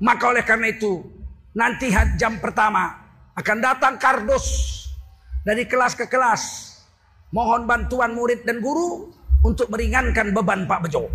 Maka 0.00 0.24
oleh 0.32 0.44
karena 0.44 0.72
itu 0.72 1.04
nanti 1.56 1.92
jam 2.16 2.36
pertama 2.40 3.00
akan 3.36 3.58
datang 3.64 3.94
kardus 3.96 4.76
dari 5.40 5.64
kelas 5.64 5.96
ke 5.96 6.04
kelas 6.04 6.69
Mohon 7.30 7.70
bantuan 7.70 8.10
murid 8.10 8.42
dan 8.42 8.58
guru 8.58 9.10
untuk 9.46 9.70
meringankan 9.70 10.34
beban 10.34 10.66
Pak 10.66 10.86
Bejo. 10.86 11.06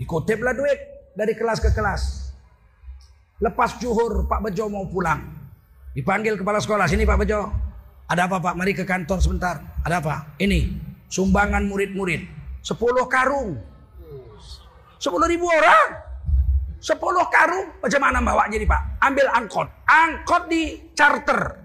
Dikutiplah 0.00 0.56
duit 0.56 0.78
dari 1.14 1.38
kelas 1.38 1.62
ke 1.62 1.70
kelas. 1.70 2.32
Lepas 3.40 3.78
juhur 3.78 4.26
Pak 4.26 4.42
Bejo 4.42 4.66
mau 4.66 4.88
pulang. 4.90 5.22
Dipanggil 5.94 6.34
kepala 6.34 6.58
sekolah, 6.58 6.90
sini 6.90 7.06
Pak 7.06 7.18
Bejo. 7.20 7.46
Ada 8.10 8.26
apa 8.26 8.42
Pak? 8.42 8.54
Mari 8.58 8.74
ke 8.74 8.82
kantor 8.82 9.22
sebentar. 9.22 9.62
Ada 9.86 10.02
apa? 10.02 10.34
Ini 10.42 10.66
sumbangan 11.06 11.62
murid-murid. 11.70 12.26
Sepuluh 12.58 13.06
karung. 13.06 13.54
Sepuluh 14.98 15.30
ribu 15.30 15.46
orang. 15.46 16.10
Sepuluh 16.82 17.28
karung. 17.30 17.70
Bagaimana 17.78 18.18
bawa 18.18 18.50
jadi 18.50 18.66
Pak? 18.66 19.04
Ambil 19.04 19.26
angkot. 19.30 19.68
Angkot 19.86 20.50
di 20.50 20.90
charter. 20.96 21.59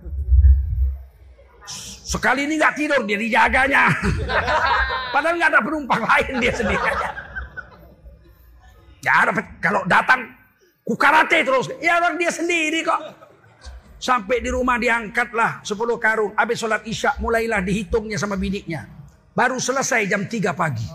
Sekali 2.05 2.45
ini 2.45 2.61
nggak 2.61 2.75
tidur 2.77 3.01
dia 3.03 3.17
dijaganya. 3.17 3.89
Padahal 5.13 5.35
nggak 5.41 5.51
ada 5.51 5.61
penumpang 5.65 6.03
lain 6.05 6.33
dia 6.37 6.53
sendiri 6.53 6.85
aja. 6.85 7.09
Ya 9.01 9.13
ada 9.25 9.31
kalau 9.61 9.81
datang 9.89 10.21
ku 10.85 10.93
karate 10.93 11.41
terus. 11.41 11.69
Ya 11.81 11.97
orang 11.97 12.17
dia 12.17 12.29
sendiri 12.29 12.85
kok. 12.85 13.01
Sampai 13.97 14.37
di 14.37 14.53
rumah 14.53 14.77
diangkatlah 14.77 15.65
10 15.65 15.73
karung. 15.97 16.31
Habis 16.37 16.61
sholat 16.61 16.81
isya 16.85 17.17
mulailah 17.17 17.65
dihitungnya 17.65 18.21
sama 18.21 18.37
bidiknya. 18.37 18.85
Baru 19.33 19.57
selesai 19.57 20.05
jam 20.05 20.29
3 20.29 20.53
pagi. 20.53 20.85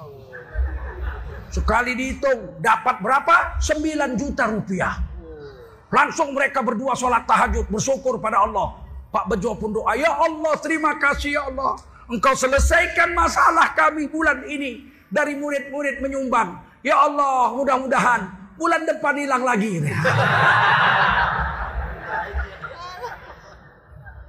Sekali 1.50 1.98
dihitung 1.98 2.62
dapat 2.62 3.02
berapa? 3.02 3.58
9 3.58 4.14
juta 4.14 4.46
rupiah. 4.46 4.94
Langsung 5.90 6.30
mereka 6.30 6.62
berdua 6.62 6.94
sholat 6.94 7.26
tahajud 7.26 7.66
bersyukur 7.66 8.22
pada 8.22 8.46
Allah. 8.46 8.89
Pak 9.10 9.26
Bejo 9.26 9.58
pun 9.58 9.74
doa, 9.74 9.98
Ya 9.98 10.14
Allah 10.14 10.54
terima 10.62 10.94
kasih 10.94 11.34
ya 11.34 11.42
Allah. 11.50 11.74
Engkau 12.10 12.34
selesaikan 12.34 13.14
masalah 13.14 13.74
kami 13.74 14.06
bulan 14.06 14.46
ini. 14.46 14.86
Dari 15.10 15.34
murid-murid 15.34 15.98
menyumbang. 15.98 16.62
Ya 16.86 16.94
Allah 16.94 17.50
mudah-mudahan 17.50 18.54
bulan 18.54 18.86
depan 18.86 19.18
hilang 19.18 19.42
lagi. 19.42 19.82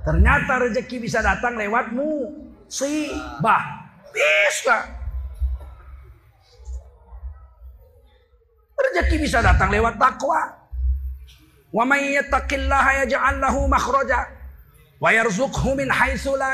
Ternyata 0.02 0.66
rezeki 0.66 0.98
bisa 1.06 1.22
datang 1.22 1.54
lewatmu. 1.62 2.34
Si 2.66 3.14
bah. 3.38 3.62
Bisa. 4.10 4.90
Rezeki 8.74 9.22
bisa 9.22 9.46
datang 9.46 9.70
lewat 9.70 10.02
takwa. 10.02 10.42
Wa 11.70 11.86
may 11.86 12.18
yattaqillaha 12.18 13.06
yaj'al 13.06 13.38
Min 15.02 15.90
haitsu 15.90 16.38
la. 16.38 16.54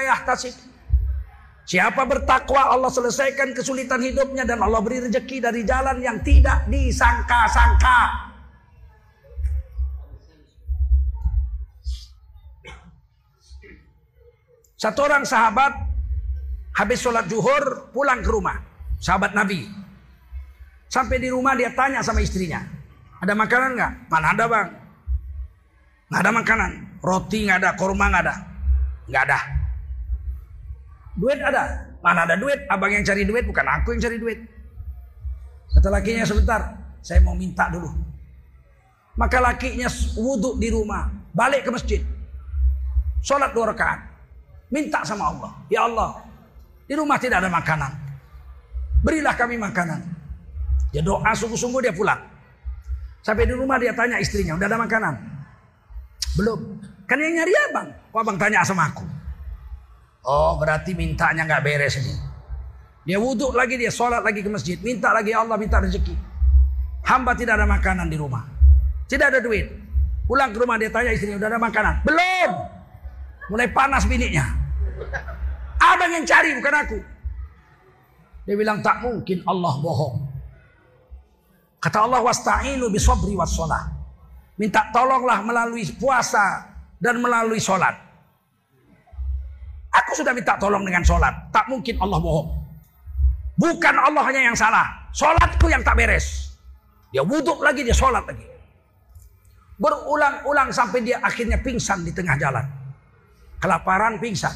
Siapa 1.68 2.08
bertakwa 2.08 2.72
Allah 2.72 2.88
selesaikan 2.88 3.52
kesulitan 3.52 4.00
hidupnya 4.00 4.48
dan 4.48 4.64
Allah 4.64 4.80
beri 4.80 5.04
rezeki 5.04 5.44
dari 5.44 5.68
jalan 5.68 6.00
yang 6.00 6.24
tidak 6.24 6.64
disangka-sangka. 6.72 8.32
Satu 14.80 15.12
orang 15.12 15.28
sahabat 15.28 15.76
habis 16.80 17.04
sholat 17.04 17.28
zuhur 17.28 17.92
pulang 17.92 18.24
ke 18.24 18.32
rumah. 18.32 18.64
Sahabat 19.04 19.36
Nabi. 19.36 19.68
Sampai 20.88 21.20
di 21.20 21.28
rumah 21.28 21.52
dia 21.52 21.76
tanya 21.76 22.00
sama 22.00 22.24
istrinya. 22.24 22.64
Ada 23.20 23.36
makanan 23.36 23.76
nggak? 23.76 23.94
Mana 24.08 24.32
ada 24.32 24.46
bang? 24.48 24.68
Nggak 26.08 26.22
ada 26.24 26.32
makanan. 26.32 26.72
Roti 27.02 27.48
nggak 27.48 27.58
ada, 27.62 27.70
kurma 27.78 28.10
nggak 28.10 28.24
ada. 28.26 28.36
Nggak 29.08 29.24
ada. 29.30 29.40
Duit 31.18 31.40
ada. 31.42 31.64
Mana 32.02 32.24
ada 32.30 32.36
duit? 32.38 32.60
Abang 32.70 32.94
yang 32.94 33.02
cari 33.02 33.26
duit, 33.26 33.44
bukan 33.44 33.66
aku 33.66 33.98
yang 33.98 34.02
cari 34.02 34.18
duit. 34.22 34.40
Kata 35.74 35.90
lakinya 35.90 36.26
sebentar, 36.26 36.62
saya 37.02 37.20
mau 37.22 37.34
minta 37.34 37.70
dulu. 37.70 37.90
Maka 39.18 39.42
lakinya 39.42 39.90
wudhu 40.14 40.62
di 40.62 40.70
rumah, 40.70 41.10
balik 41.34 41.66
ke 41.66 41.70
masjid. 41.74 42.02
Sholat 43.26 43.52
dua 43.52 43.74
rakaat. 43.74 44.00
Minta 44.70 45.02
sama 45.02 45.34
Allah. 45.34 45.52
Ya 45.74 45.90
Allah, 45.90 46.22
di 46.86 46.94
rumah 46.94 47.18
tidak 47.18 47.42
ada 47.42 47.50
makanan. 47.50 47.92
Berilah 49.02 49.34
kami 49.34 49.58
makanan. 49.58 50.00
Dia 50.94 51.02
doa 51.02 51.34
sungguh-sungguh 51.34 51.82
dia 51.82 51.94
pulang. 51.94 52.20
Sampai 53.26 53.44
di 53.44 53.54
rumah 53.58 53.76
dia 53.76 53.92
tanya 53.92 54.22
istrinya, 54.22 54.56
udah 54.56 54.68
ada 54.70 54.80
makanan? 54.80 55.14
Belum. 56.36 56.82
Kan 57.08 57.24
yang 57.24 57.40
nyari 57.40 57.54
abang. 57.72 57.88
Kok 58.12 58.20
abang 58.20 58.38
tanya 58.42 58.68
sama 58.68 58.92
aku? 58.92 59.06
Oh 60.28 60.60
berarti 60.60 60.92
mintanya 60.92 61.48
nggak 61.48 61.64
beres 61.64 61.96
ini. 62.04 62.14
Dia 63.08 63.16
wudhu 63.16 63.56
lagi, 63.56 63.80
dia 63.80 63.88
sholat 63.88 64.20
lagi 64.20 64.44
ke 64.44 64.52
masjid. 64.52 64.76
Minta 64.84 65.16
lagi 65.16 65.32
ya 65.32 65.40
Allah, 65.40 65.56
minta 65.56 65.80
rezeki. 65.80 66.12
Hamba 67.08 67.32
tidak 67.40 67.56
ada 67.56 67.64
makanan 67.64 68.12
di 68.12 68.20
rumah. 68.20 68.44
Tidak 69.08 69.24
ada 69.32 69.40
duit. 69.40 69.72
Pulang 70.28 70.52
ke 70.52 70.60
rumah 70.60 70.76
dia 70.76 70.92
tanya 70.92 71.16
istrinya, 71.16 71.40
udah 71.40 71.48
ada 71.56 71.60
makanan? 71.64 72.04
Belum. 72.04 72.52
Mulai 73.48 73.72
panas 73.72 74.04
biniknya. 74.04 74.44
Abang 75.80 76.12
yang 76.12 76.28
cari, 76.28 76.52
bukan 76.60 76.74
aku. 76.76 77.00
Dia 78.44 78.56
bilang, 78.60 78.84
tak 78.84 79.00
mungkin 79.00 79.40
Allah 79.48 79.74
bohong. 79.80 80.28
Kata 81.80 82.04
Allah, 82.04 82.20
wasta'inu 82.20 82.92
bisobri 82.92 83.40
wassalah. 83.40 83.97
Minta 84.58 84.90
tolonglah 84.90 85.46
melalui 85.46 85.86
puasa 86.02 86.66
dan 86.98 87.22
melalui 87.22 87.62
sholat. 87.62 87.94
Aku 90.04 90.18
sudah 90.18 90.34
minta 90.34 90.58
tolong 90.58 90.82
dengan 90.82 91.06
sholat. 91.06 91.54
Tak 91.54 91.70
mungkin 91.70 91.98
Allah 92.02 92.18
bohong. 92.18 92.50
Bukan 93.58 93.96
Allahnya 93.98 94.54
yang 94.54 94.58
salah. 94.58 95.10
Sholatku 95.14 95.70
yang 95.70 95.82
tak 95.82 95.98
beres. 95.98 96.54
Dia 97.10 97.26
wudhu 97.26 97.58
lagi, 97.62 97.82
dia 97.82 97.94
sholat 97.94 98.26
lagi. 98.26 98.46
Berulang-ulang 99.78 100.74
sampai 100.74 101.06
dia 101.06 101.22
akhirnya 101.22 101.62
pingsan 101.62 102.02
di 102.02 102.14
tengah 102.14 102.38
jalan. 102.38 102.66
Kelaparan 103.62 104.18
pingsan. 104.22 104.54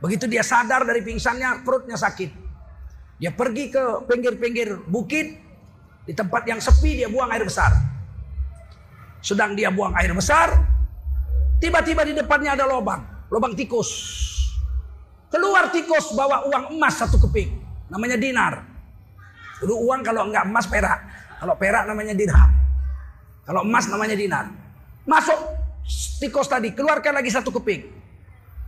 Begitu 0.00 0.28
dia 0.28 0.44
sadar 0.44 0.84
dari 0.84 1.04
pingsannya, 1.04 1.64
perutnya 1.64 1.96
sakit. 1.96 2.30
Dia 3.18 3.32
pergi 3.32 3.72
ke 3.72 4.08
pinggir-pinggir 4.08 4.88
bukit. 4.88 5.48
Di 6.08 6.16
tempat 6.16 6.48
yang 6.48 6.60
sepi 6.60 7.04
dia 7.04 7.08
buang 7.12 7.28
air 7.28 7.44
besar. 7.44 7.68
Sedang 9.28 9.52
dia 9.52 9.68
buang 9.68 9.92
air 9.92 10.08
besar. 10.16 10.56
Tiba-tiba 11.60 12.00
di 12.08 12.16
depannya 12.16 12.56
ada 12.56 12.64
lubang. 12.64 13.28
Lubang 13.28 13.52
tikus. 13.52 13.92
Keluar 15.28 15.68
tikus 15.68 16.16
bawa 16.16 16.48
uang 16.48 16.72
emas 16.72 16.96
satu 16.96 17.20
keping. 17.28 17.60
Namanya 17.92 18.16
dinar. 18.16 18.64
Dulu 19.60 19.84
uang 19.84 20.00
kalau 20.00 20.32
enggak 20.32 20.48
emas 20.48 20.64
perak. 20.64 21.04
Kalau 21.44 21.60
perak 21.60 21.84
namanya 21.84 22.16
dirham. 22.16 22.50
Kalau 23.44 23.68
emas 23.68 23.84
namanya 23.92 24.16
dinar. 24.16 24.48
Masuk 25.04 25.36
tikus 26.24 26.48
tadi, 26.48 26.72
keluarkan 26.72 27.20
lagi 27.20 27.28
satu 27.28 27.52
keping. 27.60 27.84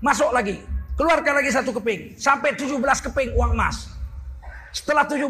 Masuk 0.04 0.28
lagi, 0.28 0.60
keluarkan 0.92 1.40
lagi 1.40 1.56
satu 1.56 1.72
keping. 1.80 2.20
Sampai 2.20 2.52
17 2.52 2.76
keping 3.08 3.32
uang 3.32 3.56
emas. 3.56 3.88
Setelah 4.76 5.08
17, 5.08 5.24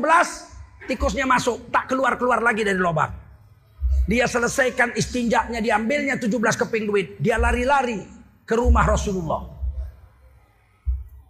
tikusnya 0.91 1.22
masuk, 1.22 1.70
tak 1.70 1.87
keluar-keluar 1.87 2.43
lagi 2.43 2.66
dari 2.66 2.78
lubang. 2.78 3.30
Dia 4.11 4.27
selesaikan 4.27 4.99
istinjaknya, 4.99 5.63
diambilnya 5.63 6.19
17 6.19 6.35
keping 6.67 6.91
duit. 6.91 7.23
Dia 7.23 7.39
lari-lari 7.39 8.03
ke 8.43 8.59
rumah 8.59 8.83
Rasulullah. 8.83 9.47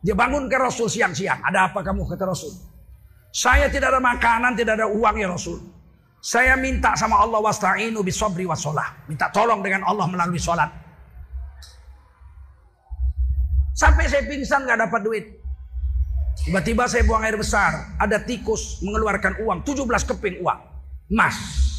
Dia 0.01 0.17
bangun 0.17 0.49
ke 0.49 0.57
Rasul 0.57 0.89
siang-siang. 0.89 1.45
Ada 1.45 1.69
apa 1.69 1.85
kamu 1.85 2.09
kata 2.09 2.25
Rasul? 2.25 2.57
Saya 3.29 3.69
tidak 3.69 3.93
ada 3.93 4.01
makanan, 4.01 4.57
tidak 4.57 4.81
ada 4.81 4.89
uang 4.89 5.13
ya 5.21 5.29
Rasul. 5.29 5.61
Saya 6.25 6.57
minta 6.57 6.97
sama 6.97 7.21
Allah 7.21 7.45
wasta'inu 7.45 8.01
bisobri 8.01 8.49
wasolah. 8.49 9.05
Minta 9.05 9.29
tolong 9.29 9.61
dengan 9.61 9.85
Allah 9.85 10.09
melalui 10.09 10.41
sholat. 10.41 10.73
Sampai 13.77 14.09
saya 14.09 14.25
pingsan 14.25 14.65
gak 14.65 14.89
dapat 14.89 15.01
duit. 15.05 15.25
Tiba-tiba 16.49 16.89
saya 16.89 17.05
buang 17.05 17.29
air 17.29 17.37
besar. 17.37 17.93
Ada 18.01 18.25
tikus 18.25 18.81
mengeluarkan 18.81 19.45
uang. 19.45 19.69
17 19.69 19.85
keping 20.17 20.41
uang. 20.41 20.61
Emas. 21.13 21.70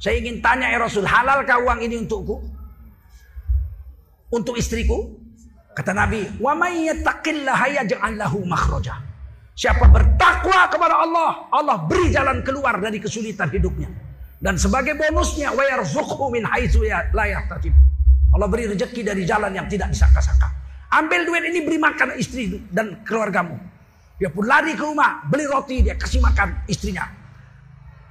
Saya 0.00 0.16
ingin 0.16 0.40
tanya 0.40 0.72
ya 0.72 0.80
Rasul. 0.80 1.04
Halalkah 1.04 1.60
uang 1.60 1.84
ini 1.84 2.00
untukku? 2.00 2.40
Untuk 4.32 4.56
istriku? 4.56 5.12
Kata 5.76 5.92
Nabi. 5.92 6.40
Wa 6.40 6.56
may 6.56 6.88
yattaqillaha 6.88 7.84
yaj'al 7.84 8.16
lahu 8.16 8.40
makhraja. 8.48 8.96
Siapa 9.52 9.92
bertakwa 9.92 10.72
kepada 10.72 11.04
Allah, 11.04 11.44
Allah 11.52 11.76
beri 11.84 12.08
jalan 12.08 12.40
keluar 12.40 12.80
dari 12.80 12.96
kesulitan 12.96 13.52
hidupnya. 13.52 13.92
Dan 14.40 14.56
sebagai 14.56 14.96
bonusnya, 14.96 15.52
wayarzuqhu 15.52 16.32
min 16.32 16.48
haitsu 16.48 16.80
ya 16.88 17.04
la 17.12 17.28
yahtasib. 17.28 17.76
Allah 18.32 18.48
beri 18.48 18.72
rezeki 18.72 19.04
dari 19.04 19.28
jalan 19.28 19.52
yang 19.52 19.68
tidak 19.68 19.92
disangka-sangka. 19.92 20.48
Ambil 20.96 21.28
duit 21.28 21.44
ini 21.44 21.60
beri 21.60 21.76
makan 21.76 22.16
istri 22.16 22.56
dan 22.72 23.04
keluargamu. 23.04 23.52
Dia 24.16 24.32
pun 24.32 24.48
lari 24.48 24.72
ke 24.72 24.80
rumah, 24.80 25.28
beli 25.28 25.44
roti, 25.44 25.84
dia 25.84 25.92
kasih 25.92 26.24
makan 26.24 26.64
istrinya. 26.64 27.04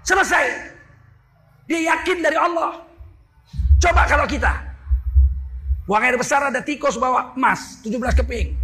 Selesai. 0.06 0.78
Dia 1.70 1.94
yakin 1.94 2.18
dari 2.26 2.34
Allah. 2.34 2.82
Coba 3.78 4.10
kalau 4.10 4.26
kita. 4.26 4.50
Buang 5.86 6.02
air 6.02 6.18
besar 6.18 6.50
ada 6.50 6.66
tikus 6.66 6.98
bawa 6.98 7.38
emas 7.38 7.86
17 7.86 8.20
keping. 8.26 8.58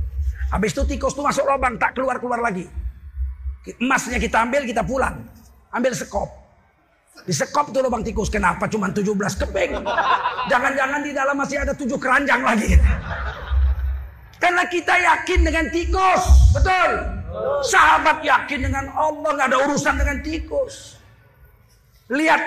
Habis 0.50 0.74
itu 0.74 0.98
tikus 0.98 1.14
itu 1.14 1.22
masuk 1.22 1.46
lubang, 1.46 1.78
tak 1.78 1.94
keluar-keluar 1.94 2.42
lagi. 2.42 2.66
Emasnya 3.82 4.22
kita 4.22 4.46
ambil, 4.46 4.66
kita 4.66 4.86
pulang. 4.86 5.22
Ambil 5.74 5.94
sekop. 5.94 6.30
Di 7.26 7.34
sekop 7.34 7.74
tuh 7.74 7.82
lubang 7.82 8.06
tikus. 8.06 8.30
Kenapa 8.30 8.70
cuma 8.70 8.94
17 8.94 9.10
keping? 9.42 9.72
Jangan-jangan 10.50 11.02
di 11.02 11.12
dalam 11.14 11.34
masih 11.38 11.58
ada 11.62 11.74
tujuh 11.74 11.98
keranjang 11.98 12.42
lagi. 12.46 12.78
Karena 14.38 14.64
kita 14.70 14.94
yakin 14.94 15.40
dengan 15.42 15.66
tikus. 15.74 16.54
Betul? 16.54 16.92
Sahabat 17.66 18.22
yakin 18.22 18.70
dengan 18.70 18.86
Allah. 18.94 19.30
Nggak 19.34 19.48
ada 19.50 19.58
urusan 19.66 19.96
dengan 19.98 20.18
tikus. 20.22 21.02
Lihat 22.14 22.42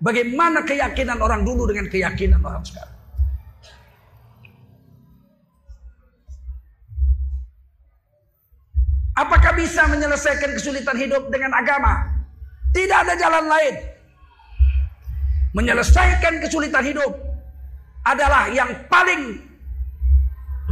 bagaimana 0.00 0.64
keyakinan 0.64 1.20
orang 1.20 1.44
dulu 1.44 1.68
dengan 1.68 1.86
keyakinan 1.92 2.40
orang 2.40 2.64
sekarang. 2.64 2.96
Apakah 9.20 9.52
bisa 9.52 9.84
menyelesaikan 9.84 10.56
kesulitan 10.56 10.96
hidup 10.96 11.28
dengan 11.28 11.52
agama? 11.52 12.08
Tidak 12.72 12.98
ada 13.04 13.14
jalan 13.20 13.52
lain. 13.52 13.74
Menyelesaikan 15.52 16.40
kesulitan 16.40 16.80
hidup 16.86 17.12
adalah 18.06 18.48
yang 18.48 18.70
paling 18.88 19.44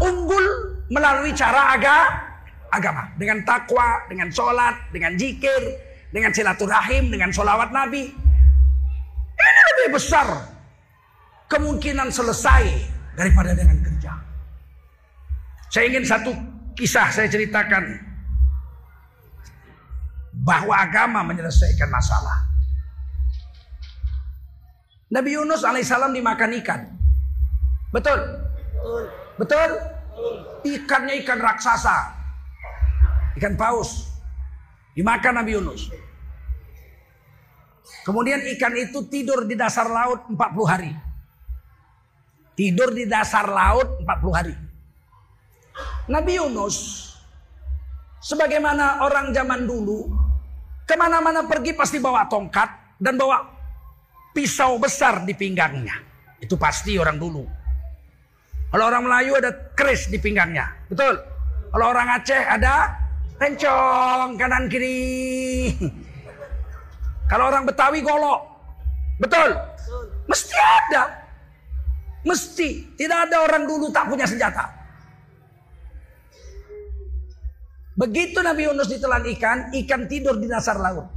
unggul 0.00 0.44
melalui 0.88 1.34
cara 1.36 1.76
aga, 1.76 1.98
agama. 2.72 3.12
Dengan 3.20 3.44
takwa, 3.44 4.08
dengan 4.08 4.32
sholat, 4.32 4.80
dengan 4.94 5.12
jikir, 5.18 5.60
dengan 6.08 6.32
silaturahim, 6.32 7.12
dengan 7.12 7.28
sholawat 7.28 7.68
Nabi. 7.68 8.27
Lebih 9.68 10.00
besar 10.00 10.26
kemungkinan 11.48 12.08
selesai 12.08 12.64
daripada 13.16 13.52
dengan 13.52 13.76
kerja. 13.84 14.12
Saya 15.68 15.84
ingin 15.92 16.04
satu 16.08 16.32
kisah 16.72 17.12
saya 17.12 17.28
ceritakan 17.28 17.84
bahwa 20.32 20.72
agama 20.72 21.20
menyelesaikan 21.26 21.90
masalah. 21.92 22.48
Nabi 25.08 25.36
Yunus 25.36 25.64
alaihissalam 25.64 26.12
dimakan 26.12 26.52
ikan. 26.60 26.80
Betul? 27.92 28.20
Betul? 29.40 29.70
Ikannya 30.64 31.24
ikan 31.24 31.40
raksasa. 31.40 32.12
Ikan 33.40 33.56
paus. 33.56 34.08
Dimakan 34.92 35.40
Nabi 35.40 35.56
Yunus. 35.56 35.88
Kemudian 38.08 38.40
ikan 38.56 38.72
itu 38.72 39.04
tidur 39.04 39.44
di 39.44 39.52
dasar 39.52 39.84
laut 39.84 40.24
40 40.32 40.40
hari. 40.64 40.88
Tidur 42.56 42.96
di 42.96 43.04
dasar 43.04 43.44
laut 43.44 44.00
40 44.00 44.32
hari. 44.32 44.56
Nabi 46.08 46.40
Yunus 46.40 47.04
sebagaimana 48.24 49.04
orang 49.04 49.30
zaman 49.30 49.68
dulu 49.68 50.08
Ke 50.88 50.96
mana-mana 50.96 51.44
pergi 51.44 51.76
pasti 51.76 52.00
bawa 52.00 52.24
tongkat 52.32 52.96
dan 52.96 53.20
bawa 53.20 53.44
pisau 54.32 54.80
besar 54.80 55.28
di 55.28 55.36
pinggangnya. 55.36 56.00
Itu 56.40 56.56
pasti 56.56 56.96
orang 56.96 57.20
dulu. 57.20 57.44
Kalau 58.72 58.84
orang 58.88 59.04
Melayu 59.04 59.36
ada 59.36 59.52
keris 59.76 60.08
di 60.08 60.16
pinggangnya. 60.16 60.64
Betul. 60.88 61.20
Kalau 61.68 61.92
orang 61.92 62.08
Aceh 62.16 62.40
ada 62.40 62.88
rencong 63.36 64.40
kanan 64.40 64.64
kiri. 64.72 65.76
Kalau 67.28 67.52
orang 67.52 67.68
Betawi 67.68 68.00
golok. 68.00 68.40
Betul. 69.20 69.52
Mesti 70.26 70.56
ada. 70.56 71.02
Mesti. 72.24 72.96
Tidak 72.96 73.18
ada 73.28 73.44
orang 73.44 73.68
dulu 73.68 73.92
tak 73.92 74.08
punya 74.08 74.24
senjata. 74.24 74.78
Begitu 77.98 78.38
Nabi 78.38 78.70
Yunus 78.70 78.86
ditelan 78.86 79.26
ikan, 79.34 79.74
ikan 79.74 80.06
tidur 80.06 80.38
di 80.38 80.46
dasar 80.46 80.78
laut. 80.78 81.10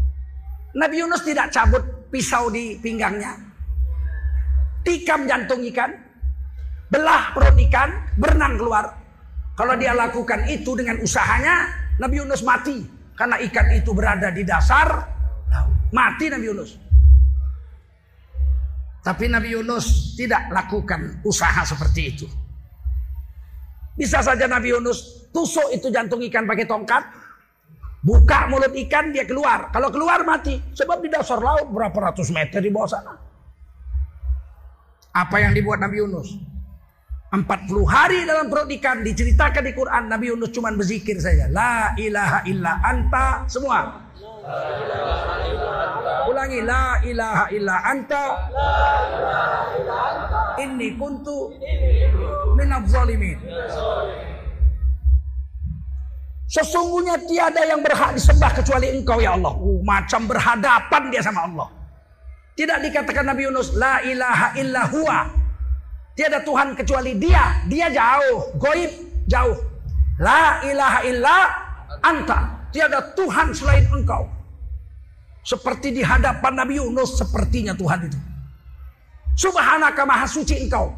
Nabi 0.74 1.06
Yunus 1.06 1.22
tidak 1.22 1.54
cabut 1.54 2.10
pisau 2.10 2.50
di 2.50 2.74
pinggangnya. 2.82 3.38
Tikam 4.82 5.30
jantung 5.30 5.62
ikan, 5.70 5.94
belah 6.90 7.38
perut 7.38 7.54
ikan, 7.70 8.18
berenang 8.18 8.58
keluar. 8.58 8.98
Kalau 9.54 9.78
dia 9.78 9.94
lakukan 9.94 10.50
itu 10.50 10.74
dengan 10.74 10.98
usahanya, 11.06 11.70
Nabi 12.02 12.18
Yunus 12.18 12.42
mati. 12.42 12.82
Karena 13.14 13.38
ikan 13.46 13.68
itu 13.78 13.94
berada 13.94 14.34
di 14.34 14.42
dasar. 14.42 15.21
Mati 15.92 16.32
Nabi 16.32 16.46
Yunus. 16.48 16.72
Tapi 19.02 19.26
Nabi 19.28 19.50
Yunus 19.52 20.14
tidak 20.14 20.48
lakukan 20.54 21.20
usaha 21.26 21.66
seperti 21.66 22.02
itu. 22.06 22.28
Bisa 23.98 24.24
saja 24.24 24.46
Nabi 24.48 24.72
Yunus 24.72 25.30
tusuk 25.34 25.74
itu 25.74 25.92
jantung 25.92 26.22
ikan 26.24 26.48
pakai 26.48 26.66
tongkat. 26.70 27.04
Buka 28.02 28.50
mulut 28.50 28.74
ikan 28.74 29.14
dia 29.14 29.26
keluar. 29.30 29.70
Kalau 29.70 29.94
keluar 29.94 30.26
mati. 30.26 30.58
Sebab 30.74 31.06
di 31.06 31.10
dasar 31.10 31.38
laut 31.38 31.70
berapa 31.70 31.94
ratus 32.10 32.34
meter 32.34 32.62
di 32.62 32.74
bawah 32.74 32.90
sana. 32.90 33.14
Apa 35.12 35.44
yang 35.44 35.52
dibuat 35.54 35.82
Nabi 35.82 36.02
Yunus? 36.02 36.30
40 37.32 37.48
hari 37.88 38.28
dalam 38.28 38.52
perut 38.52 38.68
ikan 38.76 39.08
diceritakan 39.08 39.64
di 39.64 39.72
Quran 39.72 40.04
Nabi 40.12 40.36
Yunus 40.36 40.52
cuma 40.52 40.68
berzikir 40.76 41.16
saja. 41.16 41.48
La 41.48 41.96
ilaha 41.96 42.44
illa 42.44 42.84
anta 42.84 43.48
semua. 43.48 44.11
Ulangi 46.30 46.60
la 46.66 46.98
ilaha 47.06 47.46
illa 47.54 47.76
anta. 47.86 48.26
Inni 50.62 50.98
kuntu 50.98 51.54
minadh 52.58 52.86
zalimin. 52.90 53.38
Sesungguhnya 56.52 57.16
tiada 57.32 57.64
yang 57.64 57.80
berhak 57.80 58.12
disembah 58.12 58.52
kecuali 58.52 58.92
engkau 58.92 59.24
ya 59.24 59.40
Allah. 59.40 59.56
Uh, 59.56 59.80
macam 59.88 60.28
berhadapan 60.28 61.08
dia 61.08 61.24
sama 61.24 61.48
Allah. 61.48 61.68
Tidak 62.60 62.78
dikatakan 62.84 63.24
Nabi 63.24 63.48
Yunus, 63.48 63.72
La 63.80 64.04
ilaha 64.04 64.52
illa 64.60 64.84
huwa. 64.92 65.32
Tiada 66.12 66.44
Tuhan 66.44 66.76
kecuali 66.76 67.16
dia. 67.16 67.56
Dia 67.72 67.88
jauh, 67.88 68.52
goib 68.60 68.92
jauh. 69.32 69.56
La 70.20 70.60
ilaha 70.68 71.00
illa 71.08 71.38
anta. 72.04 72.61
Tiada 72.72 73.14
Tuhan 73.14 73.52
selain 73.52 73.86
engkau. 73.92 74.28
Seperti 75.44 75.92
di 75.92 76.02
hadapan 76.02 76.54
Nabi 76.64 76.80
Yunus, 76.80 77.20
sepertinya 77.20 77.76
Tuhan 77.76 78.08
itu. 78.08 78.20
Subhanaka 79.36 80.08
maha 80.08 80.28
suci 80.28 80.56
engkau. 80.68 80.94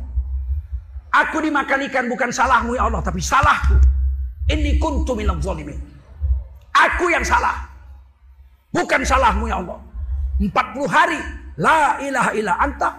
Aku 1.13 1.41
dimakan 1.41 1.85
ikan 1.89 2.05
bukan 2.09 2.29
salahmu 2.33 2.73
ya 2.77 2.89
Allah, 2.89 3.01
tapi 3.01 3.21
salahku. 3.21 3.77
Ini 4.49 4.81
kuntu 4.81 5.15
minal 5.17 5.39
zalimin. 5.39 5.77
Aku 6.73 7.07
yang 7.09 7.23
salah. 7.23 7.69
Bukan 8.73 9.05
salahmu 9.05 9.45
ya 9.47 9.61
Allah. 9.61 9.77
40 10.41 10.89
hari. 10.89 11.21
La 11.61 12.01
ilaha 12.01 12.31
illa 12.33 12.53
anta. 12.57 12.89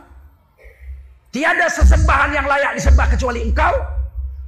Tiada 1.35 1.67
sesembahan 1.67 2.31
yang 2.31 2.47
layak 2.47 2.79
disembah 2.79 3.11
kecuali 3.11 3.43
engkau. 3.43 3.75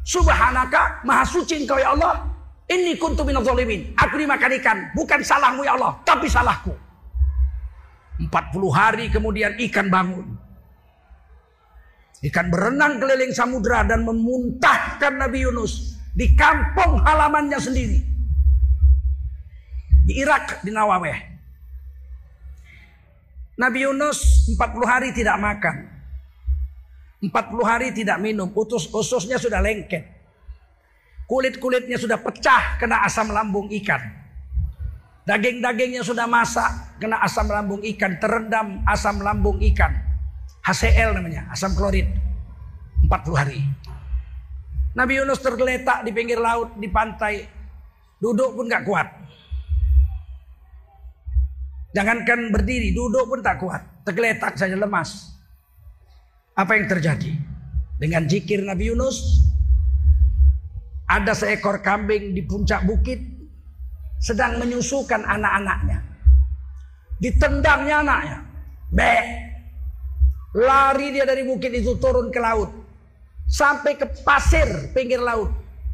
Subhanaka. 0.07 1.03
Maha 1.03 1.27
suci 1.27 1.67
engkau 1.67 1.77
ya 1.77 1.93
Allah. 1.93 2.36
Ini 2.67 2.99
kuntu 2.99 3.23
minal 3.23 3.47
zalimin. 3.47 3.95
Aku 3.95 4.19
dimakan 4.19 4.51
ikan. 4.59 4.79
Bukan 4.91 5.23
salahmu 5.23 5.63
ya 5.63 5.79
Allah. 5.79 6.03
Tapi 6.03 6.27
salahku. 6.27 6.75
40 8.19 8.33
hari 8.75 9.07
kemudian 9.13 9.55
ikan 9.71 9.87
bangun. 9.87 10.27
Ikan 12.27 12.51
berenang 12.51 12.99
keliling 12.99 13.31
samudera 13.31 13.87
dan 13.87 14.03
memuntahkan 14.03 15.15
Nabi 15.15 15.47
Yunus 15.47 16.01
di 16.17 16.33
kampung 16.35 17.05
halamannya 17.05 17.61
sendiri. 17.61 17.99
Di 20.07 20.13
Irak, 20.17 20.65
di 20.65 20.73
Nawaweh. 20.75 21.19
Nabi 23.61 23.79
Yunus 23.85 24.51
40 24.59 24.59
hari 24.89 25.09
tidak 25.15 25.37
makan. 25.39 25.77
40 27.21 27.31
hari 27.63 27.89
tidak 27.93 28.19
minum. 28.19 28.49
Utus 28.53 28.89
ususnya 28.91 29.37
sudah 29.37 29.61
lengket. 29.61 30.16
Kulit-kulitnya 31.27 31.99
sudah 31.99 32.23
pecah 32.23 32.79
kena 32.79 33.03
asam 33.03 33.35
lambung 33.35 33.67
ikan. 33.83 33.99
Daging-dagingnya 35.27 36.07
sudah 36.07 36.31
masak 36.31 37.03
kena 37.03 37.19
asam 37.19 37.51
lambung 37.51 37.83
ikan. 37.83 38.15
Terendam 38.23 38.87
asam 38.87 39.19
lambung 39.19 39.59
ikan. 39.75 39.91
HCl 40.63 41.19
namanya, 41.19 41.51
asam 41.51 41.75
klorid. 41.75 42.07
40 43.07 43.35
hari. 43.35 43.61
Nabi 44.95 45.19
Yunus 45.19 45.43
tergeletak 45.43 46.07
di 46.07 46.11
pinggir 46.15 46.39
laut, 46.39 46.79
di 46.79 46.89
pantai. 46.89 47.45
Duduk 48.17 48.57
pun 48.57 48.65
gak 48.71 48.87
kuat. 48.87 49.09
Jangankan 51.93 52.49
berdiri, 52.53 52.93
duduk 52.93 53.29
pun 53.29 53.41
tak 53.45 53.61
kuat. 53.61 53.83
Tergeletak 54.07 54.57
saja 54.57 54.77
lemas. 54.77 55.37
Apa 56.57 56.77
yang 56.77 56.89
terjadi? 56.89 57.33
Dengan 58.01 58.25
jikir 58.25 58.65
Nabi 58.65 58.93
Yunus, 58.93 59.45
ada 61.07 61.33
seekor 61.33 61.81
kambing 61.81 62.35
di 62.35 62.43
puncak 62.43 62.83
bukit 62.83 63.23
sedang 64.19 64.59
menyusukan 64.59 65.23
anak-anaknya. 65.23 65.99
Ditendangnya 67.23 67.97
anaknya. 68.03 68.39
Be. 68.91 69.15
Lari 70.57 71.13
dia 71.13 71.29
dari 71.29 71.45
bukit 71.45 71.69
itu 71.71 72.01
turun 72.01 72.33
ke 72.33 72.41
laut 72.41 72.73
sampai 73.47 73.95
ke 73.95 74.07
pasir 74.27 74.91
pinggir 74.93 75.23
laut. 75.23 75.53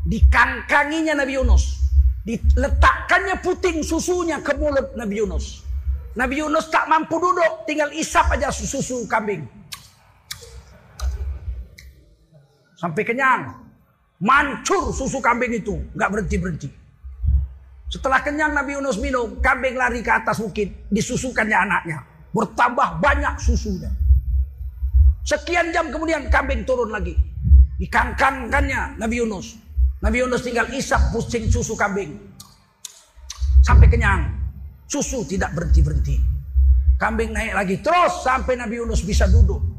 Dikangkanginya 0.09 1.15
Nabi 1.15 1.39
Yunus. 1.39 1.79
Diletakkannya 2.23 3.43
puting 3.43 3.83
susunya 3.83 4.39
ke 4.41 4.55
mulut 4.55 4.95
Nabi 4.95 5.23
Yunus. 5.23 5.67
Nabi 6.13 6.45
Yunus 6.45 6.69
tak 6.69 6.87
mampu 6.93 7.17
duduk, 7.17 7.65
tinggal 7.65 7.89
isap 7.95 8.31
aja 8.37 8.53
susu 8.53 9.09
kambing. 9.09 9.49
Sampai 12.77 13.03
kenyang. 13.07 13.62
Mancur 14.23 14.95
susu 14.95 15.19
kambing 15.19 15.51
itu, 15.59 15.75
nggak 15.99 16.09
berhenti-berhenti. 16.15 16.71
Setelah 17.91 18.23
kenyang 18.23 18.55
Nabi 18.55 18.79
Yunus 18.79 18.97
minum, 19.03 19.43
kambing 19.43 19.75
lari 19.75 19.99
ke 19.99 20.15
atas 20.15 20.39
bukit, 20.39 20.87
disusukannya 20.95 21.59
anaknya. 21.59 21.99
Bertambah 22.31 23.03
banyak 23.03 23.35
susunya. 23.43 23.91
Sekian 25.27 25.75
jam 25.75 25.91
kemudian 25.91 26.31
kambing 26.31 26.63
turun 26.63 26.95
lagi. 26.95 27.19
Dikangkangkannya 27.83 28.97
Nabi 28.97 29.15
Yunus. 29.21 29.59
Nabi 30.01 30.23
Yunus 30.23 30.47
tinggal 30.47 30.71
isap 30.71 31.03
pusing 31.11 31.51
susu 31.51 31.75
kambing. 31.75 32.15
Sampai 33.67 33.91
kenyang. 33.91 34.31
Susu 34.87 35.27
tidak 35.27 35.51
berhenti-berhenti. 35.59 36.17
Kambing 36.97 37.35
naik 37.35 37.59
lagi 37.59 37.77
terus 37.83 38.23
sampai 38.23 38.55
Nabi 38.55 38.79
Yunus 38.79 39.03
bisa 39.03 39.27
duduk. 39.27 39.72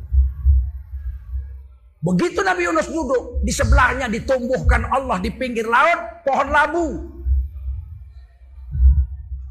Begitu 2.03 2.43
Nabi 2.43 2.67
Yunus 2.67 2.91
duduk, 2.91 3.39
di 3.47 3.51
sebelahnya 3.55 4.11
ditumbuhkan 4.11 4.91
Allah 4.91 5.23
di 5.23 5.31
pinggir 5.31 5.63
laut 5.63 6.19
pohon 6.27 6.51
labu. 6.51 6.85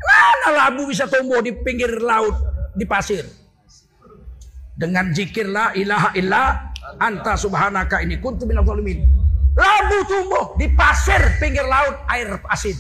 Mana 0.03 0.49
labu 0.61 0.85
bisa 0.85 1.09
tumbuh 1.09 1.41
di 1.41 1.57
pinggir 1.65 1.97
laut 2.05 2.37
di 2.77 2.85
pasir? 2.85 3.25
Dengan 4.77 5.17
zikir 5.17 5.49
la 5.49 5.73
ilaha 5.73 6.13
illa 6.13 6.73
Anta 7.01 7.41
subhanaka 7.41 8.05
ini 8.05 8.21
kuntu 8.21 8.45
minal 8.45 8.69
zalimin. 8.69 9.01
Labu 9.57 9.99
tumbuh 10.05 10.45
di 10.61 10.69
pasir 10.77 11.41
pinggir 11.41 11.65
laut 11.65 12.05
air 12.13 12.37
asin. 12.53 12.77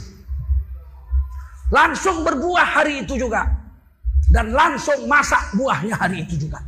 Langsung 1.72 2.20
berbuah 2.28 2.68
hari 2.76 3.08
itu 3.08 3.16
juga. 3.16 3.48
Dan 4.28 4.52
langsung 4.52 5.08
masak 5.08 5.56
buahnya 5.56 5.96
hari 5.96 6.28
itu 6.28 6.36
juga. 6.36 6.60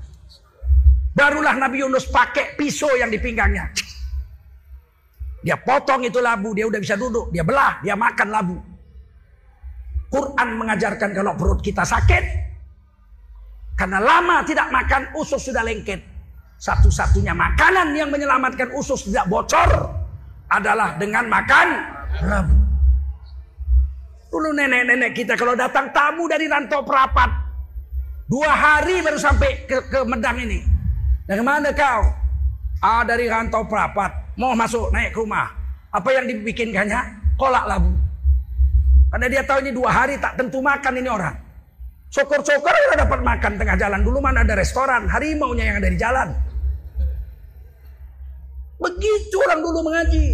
Barulah 1.15 1.55
Nabi 1.55 1.87
Yunus 1.87 2.11
pakai 2.11 2.59
pisau 2.59 2.91
yang 2.99 3.07
di 3.07 3.23
pinggangnya. 3.23 3.71
Dia 5.47 5.55
potong 5.63 6.03
itu 6.03 6.19
labu, 6.19 6.51
dia 6.59 6.67
udah 6.67 6.81
bisa 6.83 6.99
duduk, 6.99 7.31
dia 7.31 7.47
belah, 7.47 7.79
dia 7.87 7.95
makan 7.95 8.29
labu. 8.35 8.59
Quran 10.11 10.49
mengajarkan 10.59 11.15
kalau 11.15 11.39
perut 11.39 11.63
kita 11.63 11.87
sakit, 11.87 12.25
karena 13.79 13.99
lama 14.03 14.43
tidak 14.43 14.71
makan, 14.71 15.15
usus 15.19 15.51
sudah 15.51 15.63
lengket. 15.63 16.03
Satu-satunya 16.59 17.35
makanan 17.35 17.93
yang 17.95 18.09
menyelamatkan 18.09 18.73
usus 18.75 19.07
tidak 19.11 19.27
bocor 19.27 19.71
adalah 20.49 20.97
dengan 20.97 21.27
makan 21.27 21.67
rabu. 22.25 22.57
Dulu 24.35 24.51
nenek-nenek 24.51 25.15
kita 25.15 25.39
kalau 25.39 25.55
datang 25.55 25.95
tamu 25.95 26.27
dari 26.27 26.51
rantau 26.51 26.83
perapat. 26.83 27.31
Dua 28.27 28.51
hari 28.51 28.99
baru 29.05 29.21
sampai 29.21 29.69
ke, 29.69 29.79
ke 29.93 30.01
Medang 30.09 30.41
ini. 30.41 30.74
Dari 31.25 31.41
mana 31.41 31.73
kau? 31.73 32.03
Ah 32.85 33.01
dari 33.01 33.25
rantau 33.29 33.65
perapat. 33.65 34.37
Mau 34.37 34.53
masuk 34.53 34.93
naik 34.93 35.17
ke 35.17 35.19
rumah. 35.25 35.49
Apa 35.89 36.13
yang 36.13 36.29
dibikinkannya? 36.29 37.01
Kolak 37.41 37.65
labu. 37.65 37.93
Karena 39.09 39.27
dia 39.31 39.43
tahu 39.47 39.63
ini 39.65 39.73
dua 39.73 39.91
hari 39.95 40.21
tak 40.21 40.37
tentu 40.37 40.61
makan 40.61 40.95
ini 41.01 41.09
orang. 41.09 41.37
Syukur-syukur 42.13 42.71
kita 42.71 43.09
dapat 43.09 43.21
makan 43.25 43.53
tengah 43.57 43.77
jalan. 43.79 44.01
Dulu 44.05 44.19
mana 44.21 44.45
ada 44.45 44.55
restoran. 44.59 45.09
Harimau-nya 45.09 45.65
yang 45.71 45.77
ada 45.81 45.89
di 45.89 45.99
jalan. 45.99 46.29
Begitu 48.79 49.37
orang 49.41 49.61
dulu 49.65 49.81
mengaji. 49.87 50.27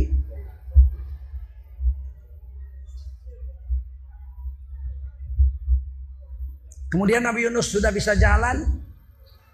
Kemudian 6.90 7.22
Nabi 7.22 7.46
Yunus 7.46 7.70
sudah 7.70 7.94
bisa 7.94 8.18
jalan. 8.18 8.89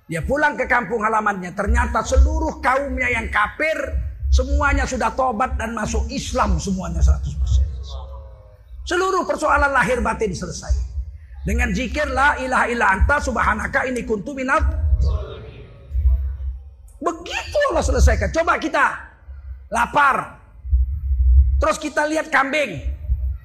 Dia 0.06 0.22
pulang 0.22 0.54
ke 0.54 0.70
kampung 0.70 1.02
halamannya. 1.02 1.50
Ternyata 1.54 2.06
seluruh 2.06 2.62
kaumnya 2.62 3.10
yang 3.10 3.26
kafir. 3.30 4.06
Semuanya 4.30 4.86
sudah 4.86 5.14
tobat 5.14 5.54
dan 5.58 5.74
masuk 5.74 6.06
Islam 6.10 6.58
semuanya 6.58 7.02
100%. 7.02 8.86
Seluruh 8.86 9.26
persoalan 9.26 9.70
lahir 9.74 9.98
batin 9.98 10.30
selesai. 10.30 10.74
Dengan 11.46 11.70
zikir 11.70 12.10
la 12.10 12.38
ilaha 12.42 12.66
illa 12.66 12.86
anta 12.90 13.22
subhanaka 13.22 13.86
ini 13.86 14.02
kuntu 14.02 14.34
minat 14.34 14.66
Begitu 16.96 17.56
Allah 17.70 17.84
selesaikan. 17.84 18.32
Coba 18.32 18.56
kita 18.58 18.84
lapar. 19.70 20.42
Terus 21.60 21.76
kita 21.78 22.08
lihat 22.08 22.32
kambing. 22.32 22.82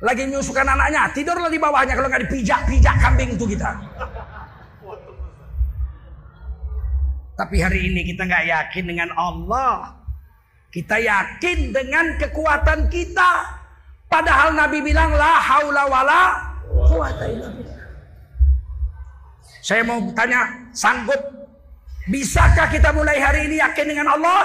Lagi 0.02 0.26
menyusukan 0.26 0.66
anaknya, 0.66 1.14
tidurlah 1.14 1.52
di 1.52 1.62
bawahnya 1.62 1.94
kalau 1.94 2.10
nggak 2.10 2.26
dipijak-pijak 2.26 2.96
kambing 2.98 3.38
itu 3.38 3.46
kita. 3.54 3.70
Tapi 7.42 7.58
hari 7.58 7.90
ini 7.90 8.06
kita 8.06 8.30
nggak 8.30 8.46
yakin 8.54 8.84
dengan 8.86 9.10
Allah. 9.18 9.98
Kita 10.70 11.02
yakin 11.02 11.74
dengan 11.74 12.14
kekuatan 12.22 12.86
kita. 12.86 13.30
Padahal 14.06 14.54
Nabi 14.54 14.86
bilang 14.86 15.18
la 15.18 15.42
haula 15.42 15.90
wala 15.90 16.22
Saya 19.66 19.82
mau 19.90 19.98
tanya, 20.14 20.70
sanggup 20.70 21.18
bisakah 22.06 22.70
kita 22.70 22.94
mulai 22.94 23.18
hari 23.18 23.50
ini 23.50 23.58
yakin 23.58 23.90
dengan 23.90 24.14
Allah? 24.14 24.42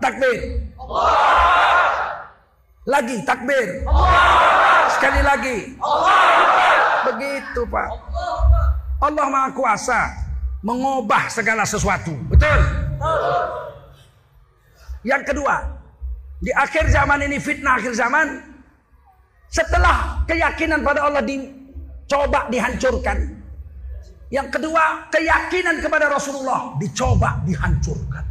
Takbir. 0.00 0.64
Lagi 2.88 3.16
takbir. 3.28 3.84
Sekali 4.96 5.20
lagi. 5.20 5.58
Begitu 7.04 7.60
Pak. 7.68 7.88
Allah 9.04 9.26
Maha 9.28 9.52
Kuasa 9.52 10.27
mengubah 10.62 11.30
segala 11.30 11.62
sesuatu. 11.62 12.14
Betul? 12.30 12.58
Yang 15.06 15.22
kedua, 15.30 15.54
di 16.42 16.50
akhir 16.50 16.90
zaman 16.90 17.22
ini 17.26 17.38
fitnah 17.38 17.78
akhir 17.78 17.94
zaman 17.94 18.26
setelah 19.48 20.22
keyakinan 20.26 20.82
pada 20.82 21.06
Allah 21.06 21.22
dicoba 21.22 22.50
dihancurkan. 22.50 23.38
Yang 24.28 24.60
kedua, 24.60 25.08
keyakinan 25.08 25.80
kepada 25.80 26.12
Rasulullah 26.12 26.76
dicoba 26.76 27.40
dihancurkan. 27.48 28.24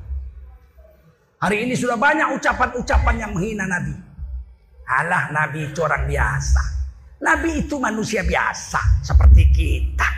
Hari 1.38 1.69
ini 1.69 1.73
sudah 1.73 1.97
banyak 1.97 2.38
ucapan-ucapan 2.38 3.15
yang 3.17 3.32
menghina 3.34 3.65
Nabi. 3.65 3.93
Alah 4.88 5.30
Nabi 5.34 5.69
itu 5.69 5.80
orang 5.82 6.05
biasa. 6.05 6.63
Nabi 7.17 7.65
itu 7.65 7.75
manusia 7.82 8.21
biasa 8.21 9.01
seperti 9.01 9.43
kita. 9.53 10.16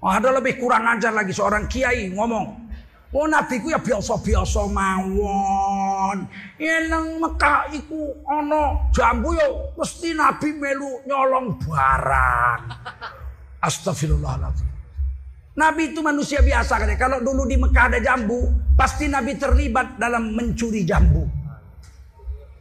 Oh, 0.00 0.08
ada 0.08 0.32
lebih 0.32 0.56
kurang 0.56 0.88
ajar 0.88 1.12
lagi 1.12 1.32
seorang 1.36 1.68
kiai 1.68 2.08
ngomong. 2.08 2.72
Oh 3.10 3.26
nabi 3.26 3.58
ku 3.58 3.68
ya 3.74 3.82
biasa-biasa 3.82 4.70
mawon. 4.70 6.30
Yang 6.62 7.06
Mekah 7.18 7.66
iku 7.74 8.14
ana 8.22 8.86
jambu 8.94 9.34
yo 9.34 9.74
mesti 9.74 10.14
nabi 10.14 10.54
melu 10.54 11.02
nyolong 11.04 11.58
barang. 11.58 12.60
Astagfirullahaladzim. 13.66 14.70
Nabi 15.58 15.92
itu 15.92 16.00
manusia 16.00 16.40
biasa 16.40 16.80
kan 16.80 16.88
Kalau 16.96 17.18
dulu 17.20 17.44
di 17.44 17.58
Mekah 17.58 17.92
ada 17.92 17.98
jambu, 18.00 18.48
pasti 18.78 19.10
Nabi 19.10 19.36
terlibat 19.36 20.00
dalam 20.00 20.32
mencuri 20.32 20.86
jambu. 20.86 21.26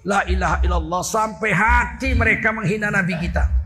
La 0.04 0.26
ilaha 0.28 0.60
illallah 0.66 1.04
sampai 1.06 1.52
hati 1.54 2.18
mereka 2.18 2.52
menghina 2.52 2.92
Nabi 2.92 3.16
kita. 3.22 3.59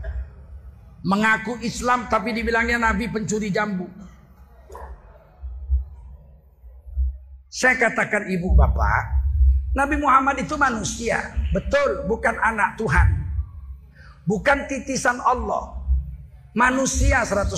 Mengaku 1.04 1.60
Islam 1.60 2.08
tapi 2.08 2.32
dibilangnya 2.32 2.80
Nabi 2.80 3.12
pencuri 3.12 3.52
jambu. 3.52 3.84
Saya 7.52 7.76
katakan 7.76 8.26
ibu 8.32 8.56
bapak, 8.56 9.24
Nabi 9.76 10.00
Muhammad 10.00 10.40
itu 10.40 10.54
manusia. 10.54 11.34
Betul, 11.50 12.06
bukan 12.06 12.38
anak 12.40 12.78
Tuhan. 12.80 13.08
Bukan 14.24 14.70
titisan 14.70 15.20
Allah. 15.20 15.76
Manusia 16.54 17.26
100%. 17.26 17.52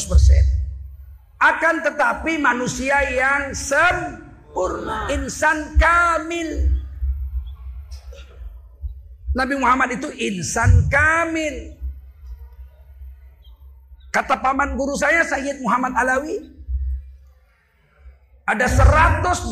Akan 1.37 1.85
tetapi 1.85 2.41
manusia 2.41 2.97
yang 3.13 3.53
sempurna. 3.53 5.13
Insan 5.13 5.77
kamil. 5.77 6.73
Nabi 9.37 9.55
Muhammad 9.61 10.01
itu 10.01 10.09
insan 10.17 10.89
kamil. 10.89 11.76
Kata 14.17 14.41
paman 14.41 14.81
guru 14.81 14.97
saya 14.97 15.21
Sayyid 15.29 15.61
Muhammad 15.61 15.93
Alawi, 15.93 16.41
ada 18.49 18.65
120 18.65 19.45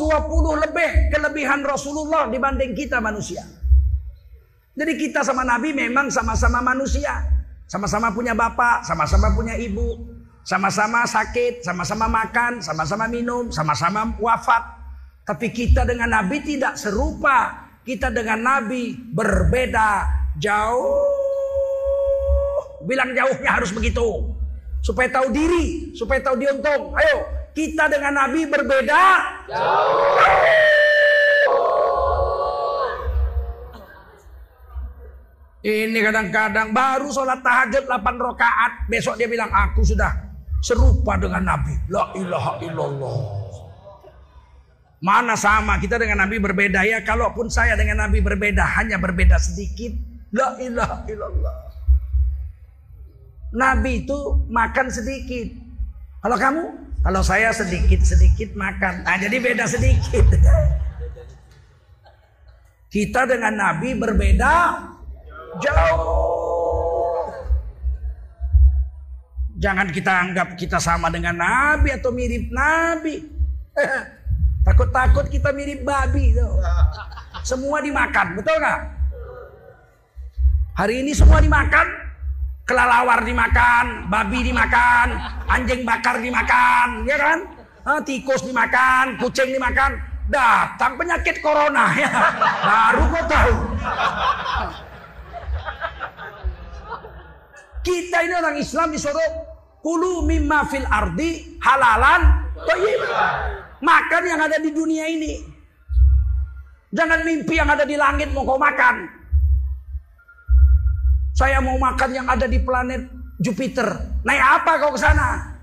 lebih 0.57 1.13
kelebihan 1.13 1.61
Rasulullah 1.61 2.25
dibanding 2.33 2.73
kita 2.73 2.97
manusia. 2.97 3.45
Jadi 4.73 4.97
kita 4.97 5.21
sama 5.21 5.45
Nabi 5.45 5.69
memang 5.69 6.09
sama-sama 6.09 6.65
manusia. 6.65 7.13
Sama-sama 7.69 8.09
punya 8.09 8.33
bapak, 8.33 8.81
sama-sama 8.81 9.37
punya 9.37 9.53
ibu. 9.53 10.01
Sama-sama 10.41 11.05
sakit, 11.05 11.61
sama-sama 11.61 12.09
makan, 12.09 12.57
sama-sama 12.57 13.05
minum, 13.05 13.53
sama-sama 13.53 14.17
wafat. 14.17 14.65
Tapi 15.29 15.53
kita 15.53 15.85
dengan 15.85 16.09
Nabi 16.09 16.41
tidak 16.41 16.73
serupa. 16.81 17.69
Kita 17.85 18.09
dengan 18.09 18.41
Nabi 18.41 18.97
berbeda 19.13 20.09
jauh. 20.41 21.05
Bilang 22.81 23.13
jauhnya 23.13 23.61
harus 23.61 23.69
begitu. 23.69 24.41
Supaya 24.85 25.09
tahu 25.09 25.33
diri, 25.33 25.97
supaya 25.97 26.21
tahu 26.21 26.37
diuntung. 26.37 26.93
Ayo, 26.93 27.25
kita 27.57 27.89
dengan 27.89 28.21
Nabi 28.21 28.45
berbeda 28.45 29.01
jauh. 29.49 30.45
Ini 35.65 35.97
kadang-kadang 35.97 36.69
baru 36.69 37.09
sholat 37.09 37.41
tahajud 37.41 37.89
8 37.89 37.97
rakaat. 38.21 38.85
Besok 38.85 39.17
dia 39.17 39.25
bilang 39.25 39.49
aku 39.49 39.81
sudah 39.81 40.13
serupa 40.61 41.17
dengan 41.17 41.41
Nabi. 41.41 41.73
La 41.89 42.13
ilaha 42.13 42.61
illallah. 42.61 43.17
Mana 45.01 45.33
sama 45.33 45.81
kita 45.81 45.97
dengan 45.97 46.21
Nabi 46.21 46.37
berbeda 46.37 46.85
ya. 46.85 47.01
Kalaupun 47.01 47.49
saya 47.49 47.73
dengan 47.73 48.05
Nabi 48.05 48.21
berbeda 48.21 48.61
hanya 48.77 49.01
berbeda 49.01 49.41
sedikit. 49.41 49.97
La 50.29 50.53
ilaha 50.61 51.01
illallah. 51.09 51.64
Nabi 53.55 54.03
itu 54.03 54.19
makan 54.51 54.91
sedikit. 54.91 55.55
Kalau 56.19 56.35
kamu 56.35 56.63
kalau 56.99 57.21
saya 57.23 57.55
sedikit-sedikit 57.55 58.51
makan. 58.59 59.07
Nah 59.07 59.15
jadi 59.15 59.39
beda 59.39 59.63
sedikit. 59.63 60.27
Kita 62.93 63.23
dengan 63.27 63.55
Nabi 63.55 63.95
berbeda 63.95 64.53
jauh. 65.59 67.31
Jangan 69.55 69.87
kita 69.87 70.11
anggap 70.11 70.59
kita 70.59 70.79
sama 70.83 71.07
dengan 71.11 71.35
Nabi 71.35 71.95
atau 71.95 72.11
mirip 72.11 72.51
Nabi. 72.51 73.23
Takut-takut 74.67 75.27
kita 75.31 75.51
mirip 75.55 75.83
babi. 75.83 76.35
Tuh. 76.35 76.59
Semua 77.43 77.79
dimakan, 77.79 78.35
betul 78.39 78.55
nggak? 78.59 78.81
Hari 80.75 81.03
ini 81.03 81.11
semua 81.15 81.39
dimakan 81.39 82.04
kelelawar 82.65 83.21
dimakan, 83.21 84.09
babi 84.09 84.49
dimakan, 84.49 85.13
anjing 85.45 85.85
bakar 85.85 86.17
dimakan, 86.17 87.05
ya 87.05 87.17
kan? 87.17 87.39
Tikus 88.01 88.41
dimakan, 88.41 89.21
kucing 89.21 89.53
dimakan, 89.53 90.01
datang 90.25 90.97
penyakit 90.97 91.37
corona 91.45 91.93
ya. 92.01 92.09
Baru 92.65 93.03
kau 93.13 93.23
tahu. 93.29 93.55
Kita 97.85 98.17
ini 98.25 98.33
orang 98.33 98.57
Islam 98.57 98.89
disuruh 98.89 99.29
kulu 99.85 100.25
mimma 100.25 100.65
fil 100.65 100.89
ardi 100.89 101.61
halalan 101.61 102.49
Makan 103.85 104.23
yang 104.25 104.41
ada 104.41 104.57
di 104.57 104.73
dunia 104.73 105.05
ini. 105.05 105.45
Jangan 106.89 107.21
mimpi 107.21 107.61
yang 107.61 107.69
ada 107.69 107.85
di 107.85 107.93
langit 107.93 108.33
mau 108.33 108.41
kau 108.41 108.57
makan. 108.57 109.14
Saya 111.35 111.59
mau 111.59 111.75
makan 111.75 112.15
yang 112.15 112.27
ada 112.31 112.47
di 112.47 112.63
planet 112.63 113.11
Jupiter. 113.43 113.91
Naik 114.23 114.39
apa 114.39 114.71
kau 114.79 114.95
ke 114.95 114.99
sana? 115.03 115.59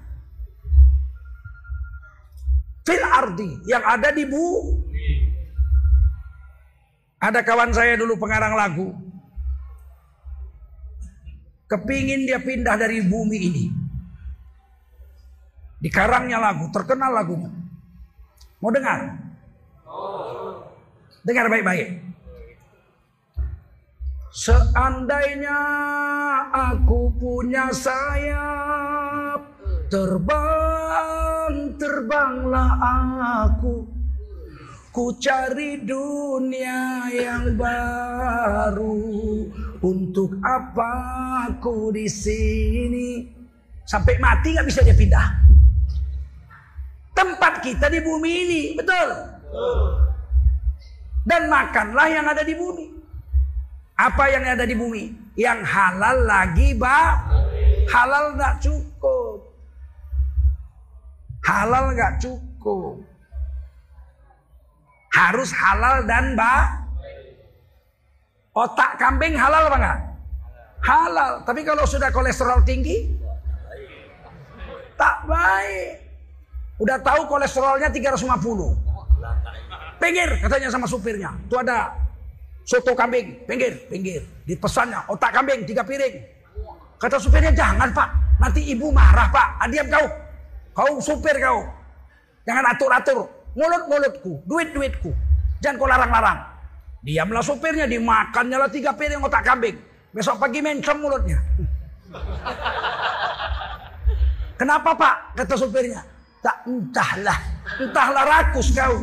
Fil 2.85 3.01
ardi 3.01 3.57
yang 3.65 3.81
ada 3.81 4.13
di 4.13 4.29
bu. 4.29 4.45
Ada 7.23 7.41
kawan 7.41 7.73
saya 7.73 7.97
dulu 7.97 8.21
pengarang 8.21 8.53
lagu. 8.53 8.93
Kepingin 11.73 12.29
dia 12.29 12.37
pindah 12.37 12.77
dari 12.77 13.01
bumi 13.01 13.39
ini. 13.41 13.65
Dikarangnya 15.81 16.37
lagu, 16.37 16.69
terkenal 16.69 17.17
lagunya. 17.17 17.49
Mau 18.61 18.69
dengar? 18.69 19.19
Dengar 21.25 21.47
baik-baik. 21.49 22.02
Seandainya 24.33 25.61
aku 26.49 27.13
punya 27.21 27.69
sayap 27.69 29.45
Terbang, 29.93 31.77
terbanglah 31.77 32.73
aku. 33.45 33.85
Ku 34.89 35.13
cari 35.21 35.85
dunia 35.85 37.13
yang 37.13 37.61
baru. 37.61 38.97
Untuk 39.85 40.41
apa 40.41 40.93
aku 41.53 41.93
di 41.93 42.09
sini? 42.09 43.29
Sampai 43.85 44.17
mati 44.17 44.57
nggak 44.57 44.65
bisa 44.65 44.81
dia 44.81 44.97
pindah. 44.97 45.29
Tempat 47.13 47.61
kita 47.61 47.93
di 47.93 48.01
bumi 48.01 48.33
ini, 48.33 48.63
betul? 48.81 49.09
Dan 51.21 51.53
makanlah 51.53 52.09
yang 52.09 52.25
ada 52.33 52.41
di 52.41 52.57
bumi 52.57 53.02
Apa 53.97 54.25
yang 54.33 54.43
ada 54.45 54.65
di 54.65 54.75
bumi? 54.75 55.13
Yang 55.37 55.61
halal 55.69 56.17
lagi, 56.25 56.73
Pak. 56.77 57.13
Halal 57.93 58.37
nggak 58.37 58.55
cukup. 58.65 59.39
Halal 61.43 61.85
nggak 61.93 62.13
cukup. 62.23 63.03
Harus 65.13 65.53
halal 65.53 66.09
dan 66.09 66.33
ba. 66.33 66.83
Otak 68.53 68.97
kambing 69.01 69.37
halal 69.37 69.69
apa? 69.69 70.01
Halal. 70.85 71.33
Tapi 71.45 71.61
kalau 71.65 71.85
sudah 71.85 72.09
kolesterol 72.13 72.65
tinggi, 72.65 73.13
tak 74.97 75.25
baik. 75.29 76.01
Udah 76.81 76.97
tahu 77.01 77.29
kolesterolnya 77.29 77.93
350. 77.93 78.33
Pinggir 80.01 80.31
katanya 80.43 80.69
sama 80.73 80.87
supirnya. 80.89 81.31
Itu 81.47 81.61
ada 81.61 81.95
soto 82.63 82.95
kambing, 82.95 83.43
pinggir, 83.47 83.75
pinggir. 83.91 84.23
Di 84.47 84.55
pesannya 84.55 85.03
otak 85.11 85.35
kambing 85.35 85.67
tiga 85.67 85.83
piring. 85.83 86.23
Kata 86.99 87.19
supirnya 87.19 87.51
jangan 87.51 87.91
pak, 87.91 88.09
nanti 88.39 88.63
ibu 88.71 88.95
marah 88.95 89.27
pak. 89.31 89.49
Ah, 89.59 89.67
diam 89.67 89.87
kau, 89.91 90.07
kau 90.71 90.95
supir 91.03 91.35
kau. 91.43 91.67
Jangan 92.47 92.75
atur-atur. 92.75 93.27
Mulut-mulutku, 93.53 94.43
duit-duitku. 94.47 95.11
Jangan 95.59 95.77
kau 95.79 95.89
larang-larang. 95.91 96.39
Diamlah 97.03 97.43
supirnya, 97.43 97.91
dimakannya 97.91 98.55
lah 98.55 98.71
tiga 98.71 98.95
piring 98.95 99.19
otak 99.19 99.43
kambing. 99.43 99.75
Besok 100.15 100.39
pagi 100.39 100.63
mencong 100.63 100.99
mulutnya. 101.03 101.43
Kenapa 104.63 104.95
pak? 104.95 105.15
Kata 105.43 105.59
supirnya. 105.59 106.07
Tak 106.39 106.71
entahlah. 106.71 107.39
Entahlah 107.83 108.23
rakus 108.23 108.71
kau. 108.71 108.95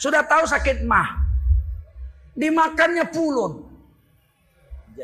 Sudah 0.00 0.24
tahu 0.24 0.48
sakit 0.48 0.80
mah. 0.88 1.12
Dimakannya 2.32 3.04
pulun. 3.12 3.68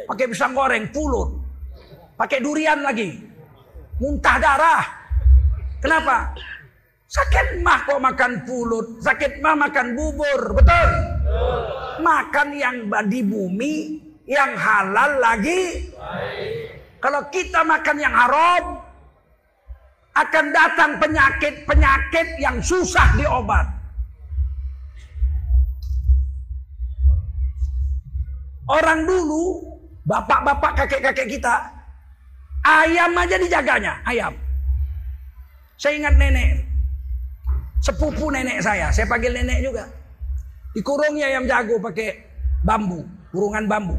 Pakai 0.09 0.25
pisang 0.33 0.57
goreng 0.57 0.89
pulun. 0.89 1.37
Pakai 2.17 2.41
durian 2.41 2.81
lagi. 2.81 3.13
Muntah 4.01 4.37
darah. 4.41 4.85
Kenapa? 5.85 6.33
Sakit 7.13 7.61
mah 7.61 7.85
kok 7.85 8.01
makan 8.01 8.33
pulut. 8.49 9.05
Sakit 9.05 9.45
mah 9.45 9.69
makan 9.69 9.93
bubur. 9.93 10.41
Betul? 10.57 10.89
Makan 12.01 12.49
yang 12.57 12.77
di 13.13 13.21
bumi. 13.21 13.75
Yang 14.25 14.53
halal 14.57 15.21
lagi. 15.21 15.93
Kalau 17.05 17.21
kita 17.29 17.61
makan 17.69 17.97
yang 18.01 18.17
haram. 18.17 18.81
Akan 20.17 20.49
datang 20.49 20.97
penyakit-penyakit 20.97 22.41
yang 22.41 22.57
susah 22.65 23.13
diobat. 23.21 23.76
Orang 28.67 29.07
dulu, 29.07 29.63
bapak-bapak 30.03 30.83
kakek-kakek 30.83 31.39
kita, 31.39 31.55
ayam 32.67 33.15
aja 33.15 33.39
dijaganya, 33.39 34.03
ayam. 34.03 34.35
Saya 35.79 36.03
ingat 36.03 36.19
nenek, 36.19 36.67
sepupu 37.79 38.27
nenek 38.35 38.59
saya, 38.59 38.91
saya 38.91 39.07
panggil 39.07 39.39
nenek 39.39 39.63
juga. 39.63 39.87
Dikurungnya 40.75 41.31
ayam 41.31 41.47
jago 41.47 41.79
pakai 41.79 42.21
bambu, 42.67 43.07
kurungan 43.31 43.71
bambu. 43.71 43.97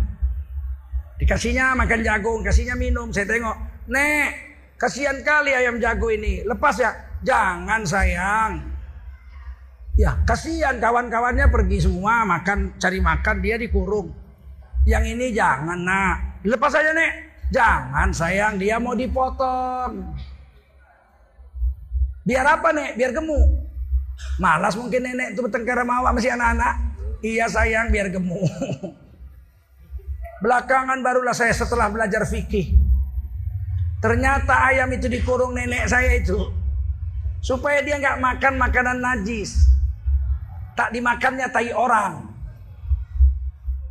Dikasihnya 1.17 1.73
makan 1.73 2.05
jagung, 2.05 2.45
kasihnya 2.45 2.77
minum. 2.77 3.09
Saya 3.09 3.25
tengok, 3.25 3.57
nek, 3.89 4.29
kasihan 4.77 5.17
kali 5.25 5.55
ayam 5.55 5.81
jago 5.81 6.13
ini. 6.13 6.45
Lepas 6.45 6.77
ya, 6.77 6.93
jangan 7.25 7.81
sayang. 7.87 8.61
Ya, 9.97 10.13
kasihan 10.29 10.77
kawan-kawannya 10.77 11.49
pergi 11.49 11.89
semua 11.89 12.21
makan, 12.21 12.77
cari 12.77 13.01
makan, 13.01 13.41
dia 13.41 13.57
dikurung. 13.57 14.26
Yang 14.87 15.19
ini 15.19 15.35
jangan 15.35 15.83
nak, 15.83 16.15
lepas 16.47 16.71
aja 16.71 16.95
nek. 16.95 17.13
Jangan 17.51 18.07
sayang, 18.15 18.55
dia 18.55 18.79
mau 18.79 18.95
dipotong. 18.95 20.15
Biar 22.23 22.43
apa 22.43 22.71
nek? 22.71 22.95
Biar 22.95 23.11
gemuk. 23.11 23.67
Malas 24.39 24.75
mungkin 24.75 25.03
nenek 25.03 25.35
itu 25.35 25.41
bertengkar 25.43 25.79
sama 25.79 26.03
awak 26.03 26.11
masih 26.19 26.31
anak-anak. 26.35 26.75
Iya 27.23 27.47
sayang 27.47 27.87
biar 27.91 28.11
gemuk. 28.11 28.41
Belakangan 30.43 30.99
barulah 30.99 31.33
saya 31.33 31.55
setelah 31.55 31.87
belajar 31.87 32.27
fikih. 32.27 32.75
Ternyata 34.03 34.69
ayam 34.69 34.91
itu 34.93 35.09
dikurung 35.09 35.55
nenek 35.55 35.89
saya 35.89 36.19
itu. 36.19 36.37
Supaya 37.41 37.81
dia 37.81 37.97
nggak 37.97 38.21
makan 38.21 38.53
makanan 38.59 38.97
najis. 39.01 39.65
Tak 40.77 40.93
dimakannya 40.93 41.47
tai 41.49 41.73
orang. 41.73 42.26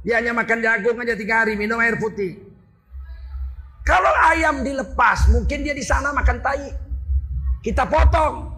Dia 0.07 0.23
hanya 0.23 0.31
makan 0.39 0.63
jagung 0.63 1.03
aja 1.03 1.19
tiga 1.19 1.43
hari, 1.43 1.59
minum 1.59 1.83
air 1.83 1.99
putih. 1.99 2.39
Kalau 3.83 4.15
ayam 4.31 4.63
dilepas, 4.63 5.27
mungkin 5.35 5.67
dia 5.67 5.75
di 5.75 5.83
sana 5.83 6.15
makan 6.15 6.39
tai. 6.39 6.71
Kita 7.59 7.91
potong. 7.91 8.55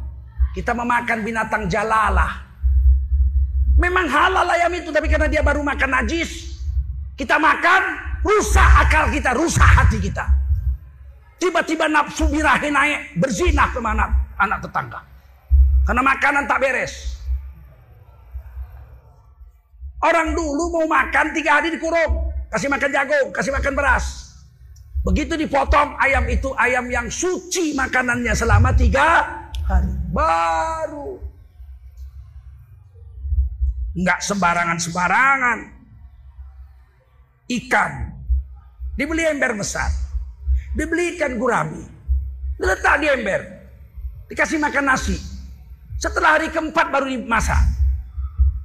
Kita 0.52 0.76
memakan 0.76 1.24
binatang 1.24 1.64
jalalah. 1.72 2.44
Memang 3.80 4.04
halal 4.12 4.44
ayam 4.44 4.76
itu, 4.76 4.92
tapi 4.92 5.08
karena 5.08 5.24
dia 5.24 5.40
baru 5.40 5.64
makan 5.64 6.04
najis. 6.04 6.60
Kita 7.16 7.40
makan, 7.40 7.82
rusak 8.20 8.70
akal 8.84 9.08
kita, 9.08 9.32
rusak 9.32 9.64
hati 9.64 10.04
kita. 10.04 10.28
Tiba-tiba 11.40 11.88
nafsu 11.88 12.28
birahi 12.28 12.68
naik, 12.68 13.16
berzinah 13.16 13.72
ke 13.72 13.80
mana 13.80 14.04
anak 14.36 14.68
tetangga. 14.68 15.00
Karena 15.88 16.02
makanan 16.04 16.44
tak 16.44 16.60
beres. 16.60 17.17
Orang 19.98 20.34
dulu 20.38 20.78
mau 20.78 20.86
makan 20.86 21.34
tiga 21.34 21.58
hari 21.58 21.74
dikurung. 21.74 22.30
Kasih 22.48 22.70
makan 22.70 22.90
jagung, 22.94 23.28
kasih 23.34 23.52
makan 23.52 23.74
beras. 23.74 24.30
Begitu 25.02 25.34
dipotong 25.34 25.98
ayam 25.98 26.26
itu 26.30 26.50
ayam 26.54 26.86
yang 26.90 27.06
suci 27.10 27.74
makanannya 27.74 28.34
selama 28.34 28.74
tiga 28.74 29.26
hari. 29.66 29.90
Baru. 30.14 31.18
Nggak 33.98 34.20
sembarangan-sembarangan. 34.22 35.58
Ikan. 37.48 37.92
Dibeli 38.94 39.26
ember 39.26 39.58
besar. 39.58 39.90
Dibeli 40.78 41.18
ikan 41.18 41.34
gurami. 41.36 41.82
Diletak 42.58 43.02
di 43.02 43.06
ember. 43.10 43.40
Dikasih 44.30 44.62
makan 44.62 44.94
nasi. 44.94 45.16
Setelah 45.98 46.38
hari 46.38 46.48
keempat 46.54 46.94
baru 46.94 47.10
dimasak. 47.10 47.58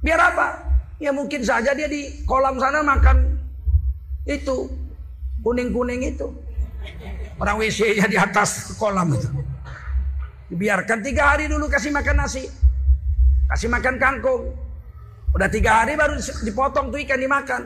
Biar 0.04 0.20
apa? 0.20 0.63
Ya 1.02 1.10
mungkin 1.10 1.42
saja 1.42 1.74
dia 1.74 1.90
di 1.90 2.22
kolam 2.24 2.56
sana 2.62 2.80
makan 2.80 3.38
itu 4.24 4.70
kuning-kuning 5.42 6.14
itu. 6.14 6.30
Orang 7.36 7.58
WC-nya 7.58 8.06
di 8.06 8.16
atas 8.16 8.78
kolam 8.78 9.12
itu. 9.12 9.28
Dibiarkan 10.54 11.02
tiga 11.02 11.34
hari 11.34 11.50
dulu 11.50 11.66
kasih 11.66 11.90
makan 11.90 12.24
nasi. 12.24 12.46
Kasih 13.50 13.68
makan 13.68 13.98
kangkung. 13.98 14.54
Udah 15.34 15.50
tiga 15.50 15.82
hari 15.82 15.98
baru 15.98 16.14
dipotong 16.46 16.94
tuh 16.94 17.00
ikan 17.02 17.18
dimakan. 17.18 17.62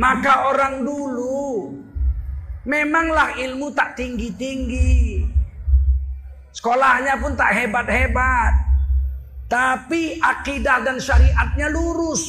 Maka 0.00 0.48
orang 0.48 0.80
dulu 0.80 1.76
memanglah 2.64 3.36
ilmu 3.36 3.68
tak 3.76 4.00
tinggi-tinggi. 4.00 5.28
Sekolahnya 6.56 7.20
pun 7.20 7.36
tak 7.36 7.52
hebat-hebat. 7.52 8.71
Tapi 9.52 10.16
akidah 10.16 10.80
dan 10.80 10.96
syariatnya 10.96 11.68
lurus. 11.68 12.24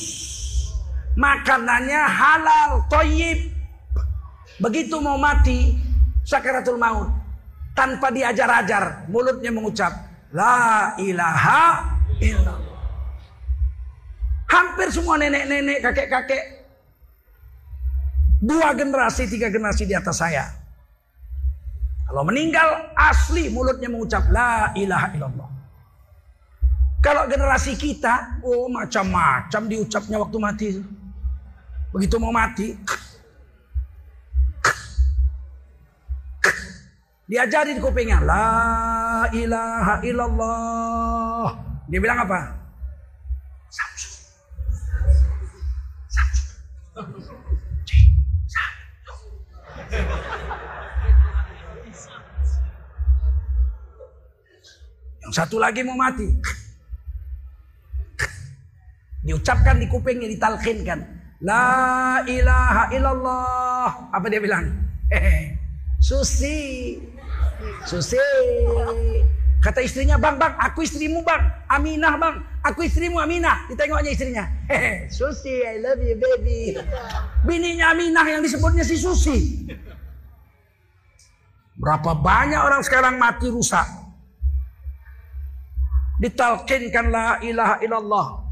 Makanannya 1.15 2.03
halal, 2.03 2.83
toyib. 2.91 3.47
Begitu 4.59 4.99
mau 4.99 5.15
mati, 5.15 5.71
sakaratul 6.27 6.75
maut. 6.75 7.07
Tanpa 7.71 8.11
diajar-ajar, 8.11 9.07
mulutnya 9.07 9.55
mengucap, 9.55 9.95
La 10.35 10.99
ilaha 10.99 11.95
illallah. 12.19 12.83
Hampir 14.51 14.91
semua 14.91 15.15
nenek-nenek, 15.15 15.79
kakek-kakek. 15.79 16.43
Dua 18.43 18.75
generasi, 18.75 19.31
tiga 19.31 19.47
generasi 19.47 19.87
di 19.87 19.95
atas 19.95 20.19
saya. 20.19 20.43
Kalau 22.03 22.27
meninggal, 22.27 22.91
asli 22.99 23.47
mulutnya 23.47 23.87
mengucap, 23.87 24.27
La 24.27 24.75
ilaha 24.75 25.07
illallah. 25.15 25.52
Kalau 27.03 27.27
generasi 27.27 27.75
kita, 27.75 28.39
oh 28.47 28.71
macam-macam 28.71 29.61
diucapnya 29.67 30.17
waktu 30.23 30.38
mati. 30.39 30.69
Begitu 31.91 32.15
mau 32.15 32.31
mati, 32.31 32.80
Diajarin 37.23 37.80
kupingnya. 37.80 38.19
La 38.21 39.25
ilaha 39.31 40.03
illallah. 40.03 41.47
Dia 41.88 41.99
bilang 42.03 42.19
apa? 42.30 42.39
Yang 55.23 55.34
satu 55.34 55.57
lagi 55.57 55.81
mau 55.81 55.95
mati. 55.95 56.27
Diucapkan 59.23 59.79
di 59.79 59.87
kupingnya, 59.87 60.27
ditalkinkan. 60.27 60.99
La 61.43 62.19
ilaha 62.27 62.91
illallah. 62.91 63.87
Apa 64.11 64.27
dia 64.27 64.43
bilang? 64.43 64.67
Hehe. 65.07 65.55
Susi. 66.03 66.99
Susi. 67.87 68.19
Kata 69.63 69.79
istrinya, 69.79 70.19
bang, 70.19 70.35
bang, 70.35 70.51
aku 70.59 70.83
istrimu 70.83 71.23
bang. 71.23 71.39
Aminah 71.71 72.19
bang, 72.19 72.43
aku 72.67 72.83
istrimu 72.83 73.23
Aminah. 73.23 73.63
Ditengoknya 73.71 74.11
istrinya. 74.11 74.43
Hehe, 74.67 75.07
Susi, 75.07 75.63
I 75.63 75.79
love 75.79 76.03
you 76.03 76.19
baby. 76.19 76.75
Bininya 77.47 77.95
Aminah 77.95 78.27
yang 78.27 78.43
disebutnya 78.43 78.83
si 78.83 78.99
Susi. 78.99 79.63
Berapa 81.79 82.11
banyak 82.11 82.59
orang 82.59 82.83
sekarang 82.83 83.15
mati 83.15 83.47
rusak. 83.47 83.87
Ditalkinkan 86.19 87.07
la 87.07 87.39
ilaha 87.39 87.79
illallah. 87.79 88.43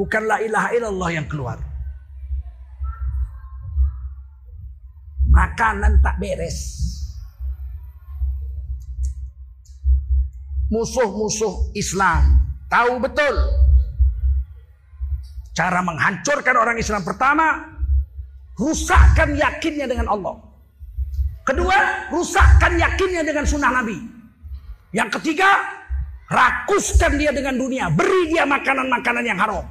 Bukan 0.00 0.22
la 0.24 0.40
ilaha 0.40 0.72
illallah 0.72 1.10
yang 1.12 1.28
keluar. 1.28 1.60
Makanan 5.28 6.00
tak 6.00 6.16
beres. 6.16 6.80
musuh-musuh 10.70 11.74
Islam 11.74 12.22
tahu 12.70 13.02
betul. 13.02 13.34
Cara 15.50 15.82
menghancurkan 15.82 16.54
orang 16.56 16.78
Islam 16.78 17.02
pertama 17.02 17.58
rusakkan 18.54 19.34
yakinnya 19.34 19.90
dengan 19.90 20.06
Allah. 20.08 20.38
Kedua 21.42 22.08
rusakkan 22.14 22.78
yakinnya 22.78 23.26
dengan 23.26 23.44
sunnah 23.44 23.82
Nabi. 23.82 23.98
Yang 24.94 25.18
ketiga 25.18 25.50
rakuskan 26.30 27.18
dia 27.18 27.34
dengan 27.34 27.58
dunia. 27.58 27.90
Beri 27.90 28.30
dia 28.30 28.46
makanan-makanan 28.46 29.24
yang 29.26 29.38
haram 29.42 29.66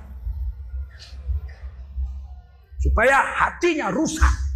supaya 2.79 3.19
hatinya 3.35 3.91
rusak 3.91 4.49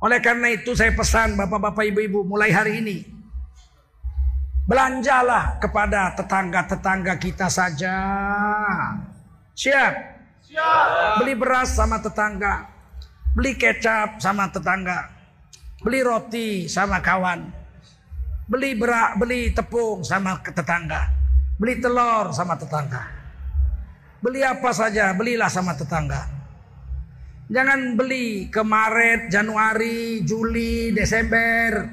Oleh 0.00 0.16
karena 0.24 0.48
itu 0.56 0.72
saya 0.72 0.96
pesan 0.96 1.36
bapak-bapak 1.36 1.84
ibu-ibu 1.92 2.24
mulai 2.24 2.48
hari 2.48 2.80
ini. 2.80 3.04
Belanjalah 4.64 5.60
kepada 5.60 6.16
tetangga-tetangga 6.16 7.20
kita 7.20 7.52
saja. 7.52 7.96
Siap? 9.52 9.94
Siap. 10.48 11.20
Beli 11.20 11.36
beras 11.36 11.76
sama 11.76 12.00
tetangga. 12.00 12.64
Beli 13.36 13.60
kecap 13.60 14.16
sama 14.24 14.48
tetangga. 14.48 15.04
Beli 15.84 16.00
roti 16.00 16.64
sama 16.64 17.04
kawan. 17.04 17.52
Beli 18.48 18.80
berak, 18.80 19.20
beli 19.20 19.52
tepung 19.52 20.00
sama 20.00 20.40
tetangga. 20.40 21.19
Beli 21.60 21.76
telur 21.76 22.32
sama 22.32 22.56
tetangga. 22.56 23.04
Beli 24.24 24.40
apa 24.40 24.72
saja, 24.72 25.12
belilah 25.12 25.52
sama 25.52 25.76
tetangga. 25.76 26.24
Jangan 27.52 28.00
beli 28.00 28.48
ke 28.48 28.64
Maret, 28.64 29.28
Januari, 29.28 30.24
Juli, 30.24 30.88
Desember. 30.96 31.84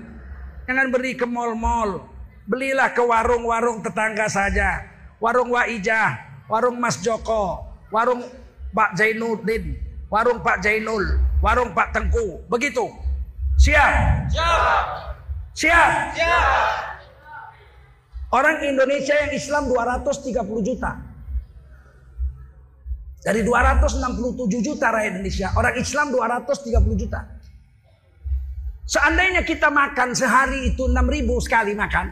Jangan 0.72 0.88
beli 0.88 1.20
ke 1.20 1.28
mall-mall. 1.28 2.00
Belilah 2.48 2.96
ke 2.96 3.04
warung-warung 3.04 3.84
tetangga 3.84 4.32
saja. 4.32 4.88
Warung 5.20 5.52
Waijah, 5.52 6.16
warung 6.48 6.80
Mas 6.80 7.04
Joko, 7.04 7.68
warung 7.92 8.24
Pak 8.72 8.96
Zainuddin, 8.96 9.76
warung 10.08 10.40
Pak 10.40 10.64
Jainul, 10.64 11.20
warung 11.44 11.76
Pak 11.76 11.92
Tengku. 11.92 12.40
Begitu. 12.48 12.88
Siap? 13.60 14.32
Siap. 14.32 14.86
Siap? 15.52 15.92
Siap. 16.16 16.97
Orang 18.28 18.60
Indonesia 18.60 19.16
yang 19.16 19.32
Islam 19.32 19.72
230 19.72 20.68
juta. 20.68 20.92
Dari 23.24 23.44
267 23.44 24.64
juta 24.64 24.88
rakyat 24.92 25.20
Indonesia, 25.20 25.48
orang 25.56 25.76
Islam 25.80 26.12
230 26.12 26.96
juta. 26.96 27.20
Seandainya 28.88 29.44
kita 29.44 29.68
makan 29.68 30.16
sehari 30.16 30.72
itu 30.72 30.88
6 30.88 30.96
ribu 31.12 31.40
sekali 31.44 31.76
makan. 31.76 32.08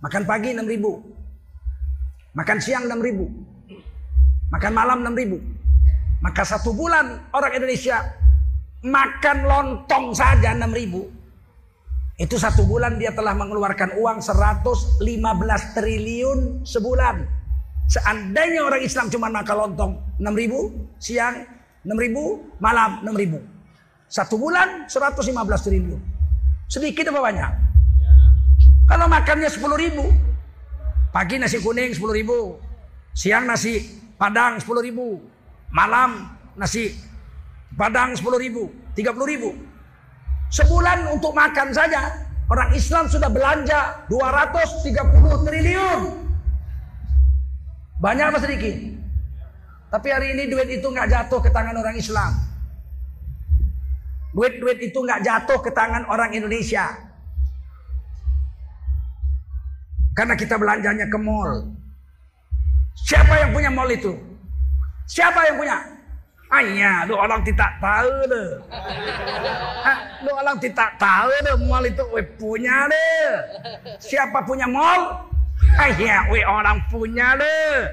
Makan 0.00 0.22
pagi 0.24 0.56
6 0.56 0.64
ribu. 0.64 1.00
Makan 2.32 2.58
siang 2.60 2.88
6 2.88 2.96
ribu. 3.00 3.28
Makan 4.52 4.72
malam 4.72 5.04
6 5.04 5.12
ribu. 5.16 5.36
Maka 6.24 6.48
satu 6.48 6.72
bulan 6.72 7.28
orang 7.32 7.52
Indonesia 7.60 8.00
makan 8.84 9.38
lontong 9.44 10.16
saja 10.16 10.56
6 10.56 10.72
ribu. 10.72 11.08
Itu 12.16 12.40
satu 12.40 12.64
bulan 12.64 12.96
dia 12.96 13.12
telah 13.12 13.36
mengeluarkan 13.36 14.00
uang 14.00 14.24
115 14.24 15.04
triliun 15.76 16.64
sebulan. 16.64 17.16
Seandainya 17.92 18.64
orang 18.64 18.80
Islam 18.80 19.12
cuma 19.12 19.28
makan 19.28 19.56
lontong 19.68 19.92
6 20.16 20.24
ribu, 20.32 20.72
siang 20.96 21.44
6 21.84 21.92
ribu, 21.92 22.40
malam 22.56 23.04
6 23.04 23.12
ribu. 23.20 23.38
Satu 24.08 24.40
bulan 24.40 24.88
115 24.88 25.28
triliun. 25.68 26.00
Sedikit 26.72 27.12
apa 27.12 27.20
banyak? 27.20 27.52
Kalau 28.88 29.06
makannya 29.12 29.52
10 29.52 29.60
ribu, 29.76 30.08
pagi 31.12 31.36
nasi 31.36 31.60
kuning 31.60 31.92
10 31.92 32.00
ribu, 32.16 32.56
siang 33.12 33.44
nasi 33.44 33.76
padang 34.16 34.56
10 34.56 34.72
ribu, 34.88 35.20
malam 35.68 36.32
nasi 36.56 36.96
padang 37.76 38.16
10 38.16 38.24
ribu, 38.40 38.72
30 38.96 39.32
ribu. 39.36 39.75
Sebulan 40.50 41.10
untuk 41.10 41.34
makan 41.34 41.74
saja, 41.74 42.22
orang 42.46 42.70
Islam 42.74 43.10
sudah 43.10 43.26
belanja 43.26 44.06
230 44.06 45.46
triliun. 45.46 46.00
Banyak 47.98 48.26
apa 48.30 48.38
sedikit? 48.38 48.76
Tapi 49.90 50.08
hari 50.12 50.36
ini 50.36 50.52
duit 50.52 50.68
itu 50.70 50.86
nggak 50.86 51.08
jatuh 51.08 51.40
ke 51.40 51.50
tangan 51.50 51.74
orang 51.74 51.96
Islam. 51.96 52.32
Duit-duit 54.36 54.78
itu 54.84 54.98
nggak 55.00 55.24
jatuh 55.24 55.58
ke 55.64 55.72
tangan 55.72 56.04
orang 56.12 56.36
Indonesia. 56.36 56.92
Karena 60.12 60.36
kita 60.36 60.60
belanjanya 60.60 61.08
ke 61.08 61.18
mall. 61.18 61.72
Siapa 63.08 63.34
yang 63.40 63.50
punya 63.56 63.70
mall 63.72 63.88
itu? 63.88 64.12
Siapa 65.08 65.40
yang 65.48 65.56
punya? 65.56 65.95
Ayah, 66.46 67.02
lu 67.10 67.18
orang 67.18 67.42
tidak 67.42 67.74
tahu 67.82 68.10
deh. 68.30 68.50
Lu 70.22 70.30
orang 70.30 70.56
tidak 70.62 70.94
tahu 70.94 71.26
deh 71.42 71.56
mall 71.66 71.82
itu 71.82 72.04
we 72.14 72.22
punya 72.38 72.86
deh. 72.86 73.30
Siapa 73.98 74.46
punya 74.46 74.70
mall? 74.70 75.26
Ayah, 75.74 76.30
we 76.30 76.46
orang 76.46 76.78
punya 76.86 77.34
deh. 77.34 77.90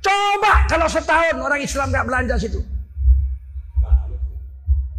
Coba 0.00 0.64
kalau 0.72 0.88
setahun 0.88 1.36
orang 1.36 1.60
Islam 1.60 1.92
nggak 1.92 2.06
belanja 2.08 2.34
situ. 2.40 2.64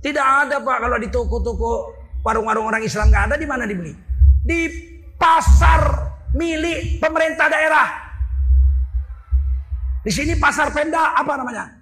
Tidak 0.06 0.28
ada 0.46 0.62
pak 0.62 0.78
kalau 0.78 0.98
di 1.02 1.10
toko-toko 1.10 1.98
warung-warung 2.22 2.70
orang 2.70 2.86
Islam 2.86 3.10
nggak 3.10 3.34
ada 3.34 3.36
di 3.42 3.48
mana 3.50 3.66
dibeli? 3.66 3.98
Di 4.46 4.70
pasar 5.18 6.14
milik 6.38 7.02
pemerintah 7.02 7.50
daerah. 7.50 7.88
Di 10.06 10.12
sini 10.14 10.38
pasar 10.38 10.70
Penda 10.70 11.18
apa 11.18 11.34
namanya? 11.42 11.77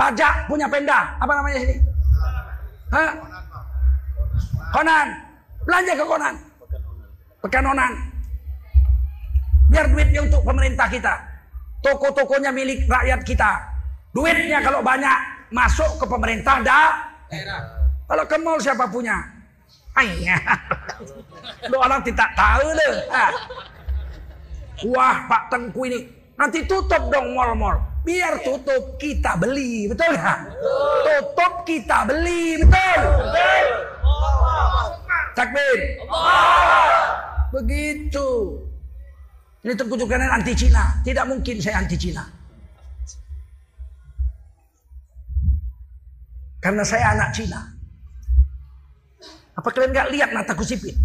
Pajak 0.00 0.48
punya 0.48 0.64
Penda 0.64 1.12
apa 1.20 1.28
namanya 1.28 1.60
sini? 1.60 1.76
Hah? 2.88 3.10
Konan. 4.72 5.06
Belanja 5.68 5.92
ke 5.92 6.04
Konan. 6.08 6.34
Pekanonan. 7.44 7.92
Biar 9.68 9.92
duitnya 9.92 10.24
untuk 10.24 10.40
pemerintah 10.40 10.88
kita. 10.88 11.14
Toko-tokonya 11.84 12.48
milik 12.48 12.88
rakyat 12.88 13.20
kita. 13.28 13.60
Duitnya 14.16 14.64
kalau 14.64 14.80
banyak 14.80 15.12
masuk 15.52 16.00
ke 16.00 16.08
pemerintah 16.08 16.64
dah. 16.64 16.88
Kalau 18.08 18.24
ke 18.24 18.40
mall 18.40 18.56
siapa 18.56 18.88
punya? 18.88 19.20
Ayah. 20.00 20.40
Lu 21.68 21.76
orang 21.76 22.00
tidak 22.00 22.32
tahu 22.32 22.72
deh. 22.72 22.94
Wah 24.96 25.28
Pak 25.28 25.52
Tengku 25.52 25.84
ini. 25.92 26.08
Nanti 26.40 26.64
tutup 26.64 27.12
dong 27.12 27.36
mall-mall. 27.36 27.89
Biar 28.00 28.40
tutup 28.40 28.96
kita 28.96 29.36
beli. 29.36 29.84
Betul 29.88 30.16
nggak? 30.16 30.40
Tutup 31.04 31.54
kita 31.68 32.08
beli. 32.08 32.64
Betul? 32.64 33.00
Takbir. 35.36 35.78
Begitu. 37.52 38.28
Ini 39.60 39.76
Zulkarnain 39.76 40.32
anti 40.32 40.56
Cina. 40.56 41.04
Tidak 41.04 41.24
mungkin 41.28 41.60
saya 41.60 41.84
anti 41.84 41.96
Cina. 42.00 42.24
Karena 46.60 46.84
saya 46.84 47.16
anak 47.16 47.32
Cina. 47.36 47.60
Apa 49.56 49.68
kalian 49.72 49.92
nggak 49.92 50.08
lihat 50.12 50.30
mataku 50.32 50.64
sipit? 50.64 50.96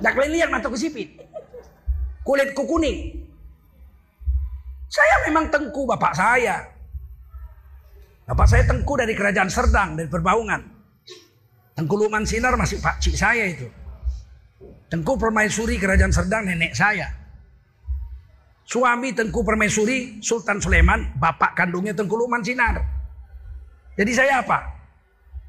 Nggak 0.00 0.12
kalian 0.12 0.32
lihat 0.32 0.48
mataku 0.52 0.76
sipit? 0.76 1.08
Kulitku 2.20 2.68
kuning. 2.68 3.29
Saya 4.90 5.14
memang 5.30 5.46
tengku 5.46 5.86
bapak 5.86 6.12
saya. 6.18 6.66
Bapak 8.26 8.46
saya 8.50 8.66
tengku 8.66 8.98
dari 8.98 9.14
kerajaan 9.14 9.46
Serdang, 9.46 9.94
dari 9.94 10.10
Perbaungan. 10.10 10.62
Tengku 11.78 11.94
Lukman 11.94 12.26
Sinar 12.26 12.58
masih 12.58 12.82
pak 12.82 12.98
cik 12.98 13.14
saya 13.14 13.46
itu. 13.46 13.70
Tengku 14.90 15.14
Permaisuri 15.14 15.78
Kerajaan 15.78 16.10
Serdang 16.10 16.50
nenek 16.50 16.74
saya. 16.74 17.06
Suami 18.66 19.14
Tengku 19.14 19.46
Permaisuri 19.46 20.18
Sultan 20.18 20.58
Sulaiman, 20.58 21.14
bapak 21.18 21.54
kandungnya 21.54 21.94
Tengku 21.94 22.18
Lukman 22.18 22.42
Sinar. 22.42 22.82
Jadi 23.94 24.10
saya 24.10 24.42
apa? 24.42 24.58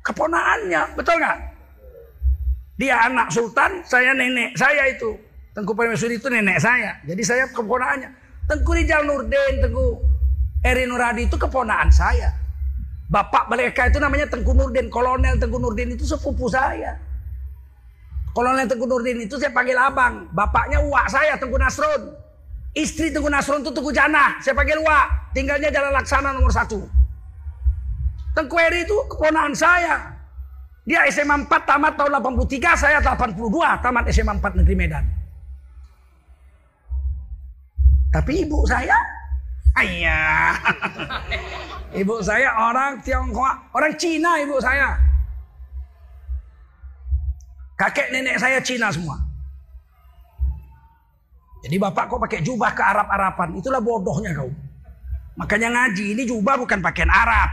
Keponaannya, 0.06 0.94
betul 0.98 1.18
nggak? 1.18 1.38
Dia 2.78 2.98
anak 3.10 3.30
sultan, 3.30 3.86
saya 3.86 4.14
nenek 4.14 4.58
saya 4.58 4.90
itu. 4.90 5.18
Tengku 5.54 5.74
Permaisuri 5.74 6.22
itu 6.22 6.30
nenek 6.30 6.62
saya. 6.62 7.02
Jadi 7.06 7.22
saya 7.26 7.46
keponaannya. 7.50 8.22
Tengku 8.50 8.72
Rijal 8.74 9.06
Nurdin, 9.06 9.62
Tengku 9.62 10.02
Eri 10.62 10.86
Nuradi 10.86 11.26
itu 11.26 11.38
keponaan 11.38 11.90
saya. 11.90 12.34
Bapak 13.12 13.52
mereka 13.52 13.92
itu 13.92 14.00
namanya 14.00 14.30
Tengku 14.30 14.56
Nurdin. 14.56 14.88
Kolonel 14.88 15.36
Tengku 15.36 15.60
Nurdin 15.60 15.92
itu 15.94 16.08
sepupu 16.08 16.48
saya. 16.48 16.96
Kolonel 18.32 18.70
Tengku 18.70 18.88
Nurdin 18.88 19.28
itu 19.28 19.36
saya 19.36 19.52
panggil 19.52 19.76
abang. 19.76 20.32
Bapaknya 20.32 20.80
uak 20.80 21.06
saya 21.12 21.36
Tengku 21.36 21.60
Nasrun. 21.60 22.16
Istri 22.72 23.12
Tengku 23.12 23.28
Nasrun 23.28 23.66
itu 23.66 23.72
Tengku 23.76 23.92
Jana. 23.92 24.40
Saya 24.40 24.56
panggil 24.56 24.80
uak. 24.80 25.36
Tinggalnya 25.36 25.68
Jalan 25.68 25.92
Laksana 25.92 26.32
nomor 26.32 26.56
satu. 26.56 26.88
Tengku 28.32 28.56
Eri 28.56 28.88
itu 28.88 28.96
keponaan 29.12 29.52
saya. 29.52 30.16
Dia 30.82 31.06
SMA 31.14 31.46
4 31.46 31.52
tamat 31.68 31.94
tahun 31.94 32.18
83, 32.18 32.74
saya 32.74 32.98
82 33.06 33.38
tamat 33.86 34.04
SMA 34.10 34.34
4 34.42 34.60
Negeri 34.64 34.76
Medan. 34.76 35.21
Tapi 38.12 38.44
ibu 38.44 38.60
saya, 38.68 38.98
ayah. 39.80 40.56
Ibu 41.92 42.24
saya 42.24 42.56
orang 42.72 43.04
Tionghoa, 43.04 43.76
orang 43.76 44.00
Cina 44.00 44.40
ibu 44.40 44.56
saya. 44.64 44.96
Kakek 47.76 48.16
nenek 48.16 48.40
saya 48.40 48.64
Cina 48.64 48.88
semua. 48.88 49.20
Jadi 51.68 51.76
bapak 51.76 52.08
kok 52.08 52.24
pakai 52.24 52.40
jubah 52.40 52.72
ke 52.72 52.80
Arab-Araban, 52.80 53.60
itulah 53.60 53.84
bodohnya 53.84 54.32
kau. 54.32 54.48
Makanya 55.36 55.68
ngaji, 55.68 56.16
ini 56.16 56.24
jubah 56.24 56.56
bukan 56.64 56.80
pakaian 56.80 57.12
Arab. 57.12 57.50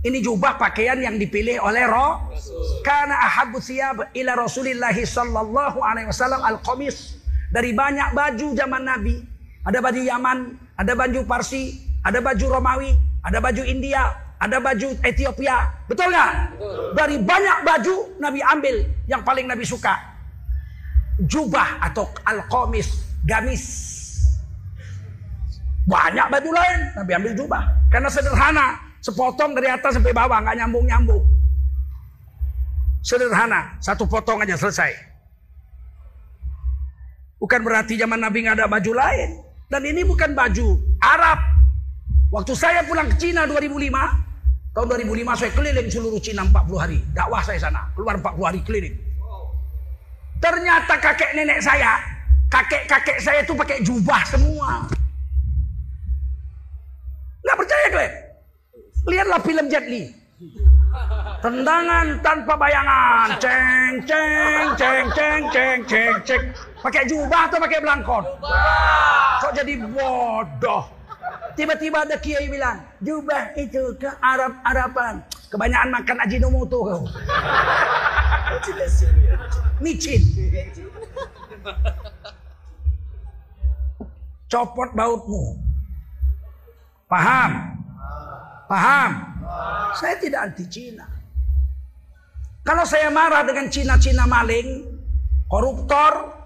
Ini 0.00 0.18
jubah 0.24 0.56
pakaian 0.56 0.96
yang 0.96 1.20
dipilih 1.20 1.60
oleh 1.60 1.84
roh. 1.84 2.32
Karena 2.80 3.20
ahabu 3.20 3.60
siyab 3.60 4.08
ila 4.16 4.32
Rasulillah 4.32 4.96
sallallahu 4.96 5.78
alaihi 5.84 6.08
wasallam 6.08 6.40
al-qamis. 6.40 7.20
Dari 7.52 7.76
banyak 7.76 8.16
baju 8.16 8.56
zaman 8.56 8.82
Nabi. 8.82 9.20
Ada 9.60 9.78
baju 9.84 10.00
Yaman, 10.00 10.38
ada 10.80 10.92
baju 10.96 11.20
Parsi, 11.28 11.76
ada 12.00 12.18
baju 12.24 12.44
Romawi, 12.48 12.96
ada 13.20 13.38
baju 13.44 13.62
India, 13.64 14.08
ada 14.40 14.56
baju 14.56 14.88
Ethiopia. 15.04 15.68
Betul 15.84 16.08
nggak? 16.08 16.32
Dari 16.96 17.16
banyak 17.20 17.58
baju 17.60 17.94
Nabi 18.16 18.40
ambil 18.40 18.76
yang 19.04 19.20
paling 19.20 19.44
Nabi 19.44 19.68
suka. 19.68 19.92
Jubah 21.28 21.84
atau 21.84 22.08
al-qamis, 22.24 23.04
gamis. 23.28 23.64
Banyak 25.84 26.32
baju 26.32 26.50
lain, 26.56 26.80
Nabi 26.96 27.12
ambil 27.20 27.32
jubah. 27.36 27.62
Karena 27.92 28.08
sederhana, 28.08 28.80
sepotong 29.04 29.52
dari 29.52 29.68
atas 29.68 30.00
sampai 30.00 30.16
bawah, 30.16 30.40
nggak 30.40 30.56
nyambung-nyambung. 30.64 31.20
Sederhana, 33.04 33.76
satu 33.84 34.08
potong 34.08 34.40
aja 34.40 34.56
selesai. 34.56 34.92
Bukan 37.40 37.60
berarti 37.64 37.96
zaman 38.00 38.20
Nabi 38.20 38.44
nggak 38.44 38.56
ada 38.56 38.68
baju 38.68 38.92
lain. 38.96 39.49
Dan 39.70 39.86
ini 39.86 40.02
bukan 40.02 40.34
baju 40.34 40.82
Arab, 40.98 41.38
Waktu 42.30 42.54
saya 42.54 42.86
pulang 42.86 43.10
ke 43.10 43.18
Cina 43.18 43.42
2005, 43.42 43.90
tahun 44.70 44.86
2005 44.86 45.34
saya 45.34 45.50
keliling 45.50 45.88
seluruh 45.90 46.20
Cina 46.22 46.46
40 46.46 46.78
hari. 46.78 46.98
Dakwah 47.10 47.42
saya 47.42 47.58
sana, 47.58 47.90
keluar 47.98 48.22
40 48.22 48.46
hari 48.46 48.60
keliling. 48.62 48.94
Ternyata 50.38 50.94
kakek 51.02 51.34
nenek 51.34 51.58
saya, 51.58 51.98
kakek-kakek 52.46 53.18
saya 53.18 53.42
itu 53.42 53.50
pakai 53.50 53.82
jubah 53.82 54.22
semua. 54.30 54.86
Nggak 57.42 57.56
percaya 57.58 57.86
gue? 57.98 58.06
Lihatlah 59.10 59.40
film 59.42 59.66
Jet 59.66 59.86
Li. 59.90 60.06
Tendangan 61.42 62.06
tanpa 62.22 62.54
bayangan, 62.54 63.42
ceng 63.42 64.06
ceng 64.06 64.66
ceng 64.78 65.06
ceng 65.18 65.42
ceng 65.50 65.78
ceng 65.82 66.14
ceng. 66.22 66.42
Pakai 66.80 67.04
jubah 67.04 67.52
atau 67.52 67.58
pakai 67.60 67.78
belangkon? 67.84 68.24
Kok 69.40 69.52
jadi 69.52 69.74
bodoh? 69.84 70.84
Tiba-tiba 71.52 72.08
ada 72.08 72.16
kiai 72.16 72.48
bilang, 72.48 72.80
jubah 73.04 73.52
itu 73.58 73.92
ke 74.00 74.08
Arab-Araban. 74.20 75.20
Kebanyakan 75.52 75.88
makan 75.92 76.16
ajinomoto 76.24 76.78
kau. 76.86 77.02
Micin. 79.82 80.22
Copot 84.50 84.90
bautmu. 84.96 85.58
Paham? 87.10 87.76
Paham? 88.70 89.10
Saya 89.98 90.14
tidak 90.22 90.40
anti 90.50 90.64
Cina. 90.70 91.06
Kalau 92.62 92.86
saya 92.86 93.10
marah 93.10 93.42
dengan 93.42 93.66
Cina-Cina 93.66 94.30
maling, 94.30 94.86
koruptor, 95.50 96.39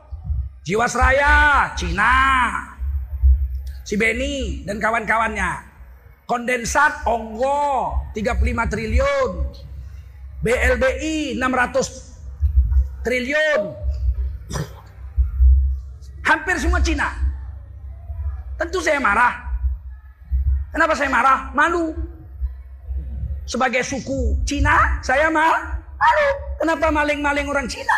jiwasraya, 0.65 1.71
Cina, 1.77 2.13
si 3.85 3.95
Beni 4.01 4.65
dan 4.65 4.81
kawan-kawannya. 4.81 5.77
Kondensat 6.25 7.05
Onggo 7.05 7.93
35 8.17 8.73
triliun. 8.73 9.31
BLBI 10.41 11.37
600 11.37 13.05
triliun. 13.05 13.63
Hampir 16.25 16.57
semua 16.57 16.81
Cina. 16.81 17.13
Tentu 18.57 18.81
saya 18.81 18.97
marah. 18.97 19.45
Kenapa 20.73 20.97
saya 20.97 21.13
marah? 21.13 21.53
Malu. 21.53 21.93
Sebagai 23.45 23.85
suku 23.85 24.41
Cina, 24.49 25.05
saya 25.05 25.29
marah. 25.29 25.85
Malu. 26.01 26.29
Kenapa 26.65 26.89
maling-maling 26.89 27.45
orang 27.45 27.69
Cina? 27.69 27.93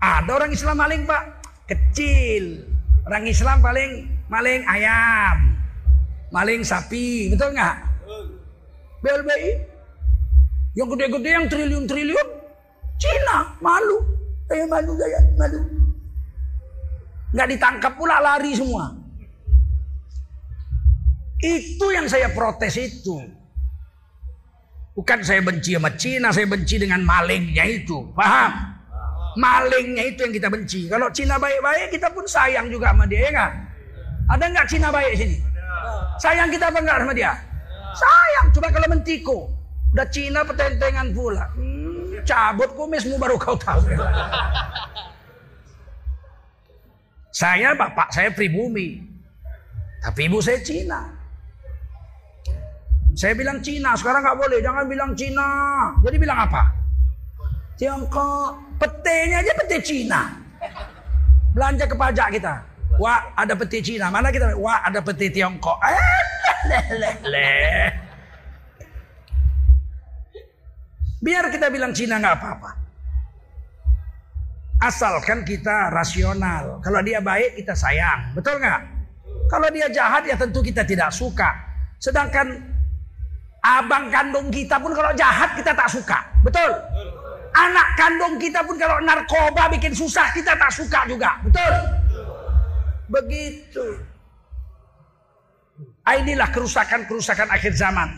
Ada 0.00 0.32
orang 0.32 0.52
Islam 0.56 0.80
maling, 0.80 1.04
Pak. 1.04 1.35
Kecil. 1.66 2.62
Orang 3.06 3.26
Islam 3.26 3.62
paling 3.62 4.10
maling 4.26 4.66
ayam, 4.66 5.54
maling 6.34 6.66
sapi, 6.66 7.30
betul 7.30 7.54
nggak? 7.54 7.76
BLBI 9.02 9.50
yang 10.74 10.88
gede-gede 10.90 11.30
yang 11.30 11.46
triliun-triliun 11.46 12.28
Cina 12.96 13.54
malu, 13.62 14.02
saya 14.50 14.64
malu 14.66 14.92
saya 14.98 15.20
malu. 15.38 15.60
Nggak 17.36 17.48
ditangkap 17.54 17.92
pula 17.94 18.18
lari 18.18 18.56
semua. 18.56 18.90
Itu 21.38 21.92
yang 21.92 22.08
saya 22.08 22.32
protes 22.32 22.74
itu. 22.80 23.20
Bukan 24.96 25.20
saya 25.20 25.44
benci 25.44 25.76
sama 25.76 25.92
Cina, 25.92 26.32
saya 26.32 26.48
benci 26.48 26.80
dengan 26.80 27.04
malingnya 27.04 27.68
itu. 27.68 28.16
Paham? 28.16 28.75
Malingnya 29.36 30.04
itu 30.16 30.24
yang 30.24 30.32
kita 30.32 30.48
benci. 30.48 30.88
Kalau 30.88 31.12
Cina 31.12 31.36
baik-baik, 31.36 31.92
kita 31.92 32.08
pun 32.08 32.24
sayang 32.24 32.72
juga 32.72 32.96
sama 32.96 33.04
dia, 33.04 33.28
ya 33.28 33.30
nggak? 33.36 33.52
Ada 34.32 34.44
nggak 34.48 34.66
Cina 34.66 34.88
baik 34.88 35.12
sini? 35.14 35.36
Sayang 36.16 36.48
kita 36.48 36.72
apa 36.72 36.78
enggak 36.80 36.98
sama 37.04 37.12
dia? 37.12 37.32
Sayang. 37.92 38.46
Coba 38.56 38.68
kalau 38.72 38.88
mentiko. 38.88 39.38
Udah 39.92 40.06
Cina 40.08 40.40
petentengan 40.44 41.12
pula. 41.12 41.48
Hmm, 41.56 42.20
cabut 42.24 42.72
kumismu 42.76 43.16
baru 43.20 43.36
kau 43.36 43.56
tahu. 43.56 43.80
saya 47.40 47.76
bapak 47.76 48.08
saya 48.12 48.32
pribumi. 48.32 49.04
Tapi 50.00 50.28
ibu 50.28 50.40
saya 50.40 50.60
Cina. 50.64 51.00
Saya 53.16 53.32
bilang 53.32 53.64
Cina, 53.64 53.96
sekarang 53.96 54.20
nggak 54.20 54.36
boleh. 54.36 54.58
Jangan 54.60 54.84
bilang 54.84 55.10
Cina. 55.16 55.48
Jadi 56.04 56.16
bilang 56.20 56.36
apa? 56.44 56.75
Tiongkok. 57.76 58.56
Petenya 58.76 59.40
aja 59.40 59.52
pete 59.64 59.78
Cina. 59.84 60.32
Belanja 61.52 61.84
ke 61.88 61.96
pajak 61.96 62.28
kita. 62.36 62.54
Wah 62.96 63.32
ada 63.36 63.52
peti 63.56 63.80
Cina. 63.84 64.08
Mana 64.12 64.32
kita? 64.32 64.56
Wah 64.56 64.84
ada 64.84 65.00
peti 65.00 65.28
Tiongkok. 65.32 65.76
Eh. 65.84 66.00
Biar 71.20 71.48
kita 71.52 71.72
bilang 71.72 71.92
Cina 71.96 72.20
nggak 72.20 72.36
apa-apa. 72.36 72.70
Asalkan 74.76 75.40
kita 75.44 75.88
rasional. 75.88 76.80
Kalau 76.84 77.00
dia 77.00 77.20
baik 77.24 77.56
kita 77.60 77.72
sayang. 77.72 78.36
Betul 78.36 78.60
nggak? 78.60 78.80
Kalau 79.48 79.68
dia 79.72 79.88
jahat 79.88 80.28
ya 80.28 80.36
tentu 80.36 80.60
kita 80.60 80.84
tidak 80.84 81.08
suka. 81.12 81.48
Sedangkan 81.96 82.60
abang 83.64 84.12
kandung 84.12 84.52
kita 84.52 84.76
pun 84.76 84.92
kalau 84.92 85.12
jahat 85.16 85.56
kita 85.56 85.72
tak 85.72 85.88
suka. 85.88 86.18
Betul? 86.44 86.70
Anak 87.56 87.88
kandung 87.96 88.36
kita 88.36 88.60
pun 88.68 88.76
kalau 88.76 89.00
narkoba 89.00 89.72
bikin 89.72 89.96
susah 89.96 90.28
kita 90.36 90.52
tak 90.52 90.68
suka 90.68 91.08
juga. 91.08 91.40
Betul? 91.40 91.74
Begitu. 93.08 93.86
Ah, 96.04 96.20
inilah 96.20 96.52
kerusakan-kerusakan 96.52 97.48
akhir 97.50 97.72
zaman 97.74 98.12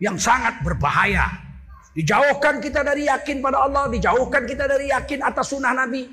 yang 0.00 0.16
sangat 0.16 0.58
berbahaya. 0.64 1.28
Dijauhkan 1.92 2.58
kita 2.58 2.80
dari 2.80 3.06
yakin 3.06 3.44
pada 3.44 3.68
Allah, 3.68 3.86
dijauhkan 3.92 4.48
kita 4.48 4.64
dari 4.64 4.88
yakin 4.90 5.20
atas 5.22 5.52
sunnah 5.52 5.74
Nabi, 5.76 6.08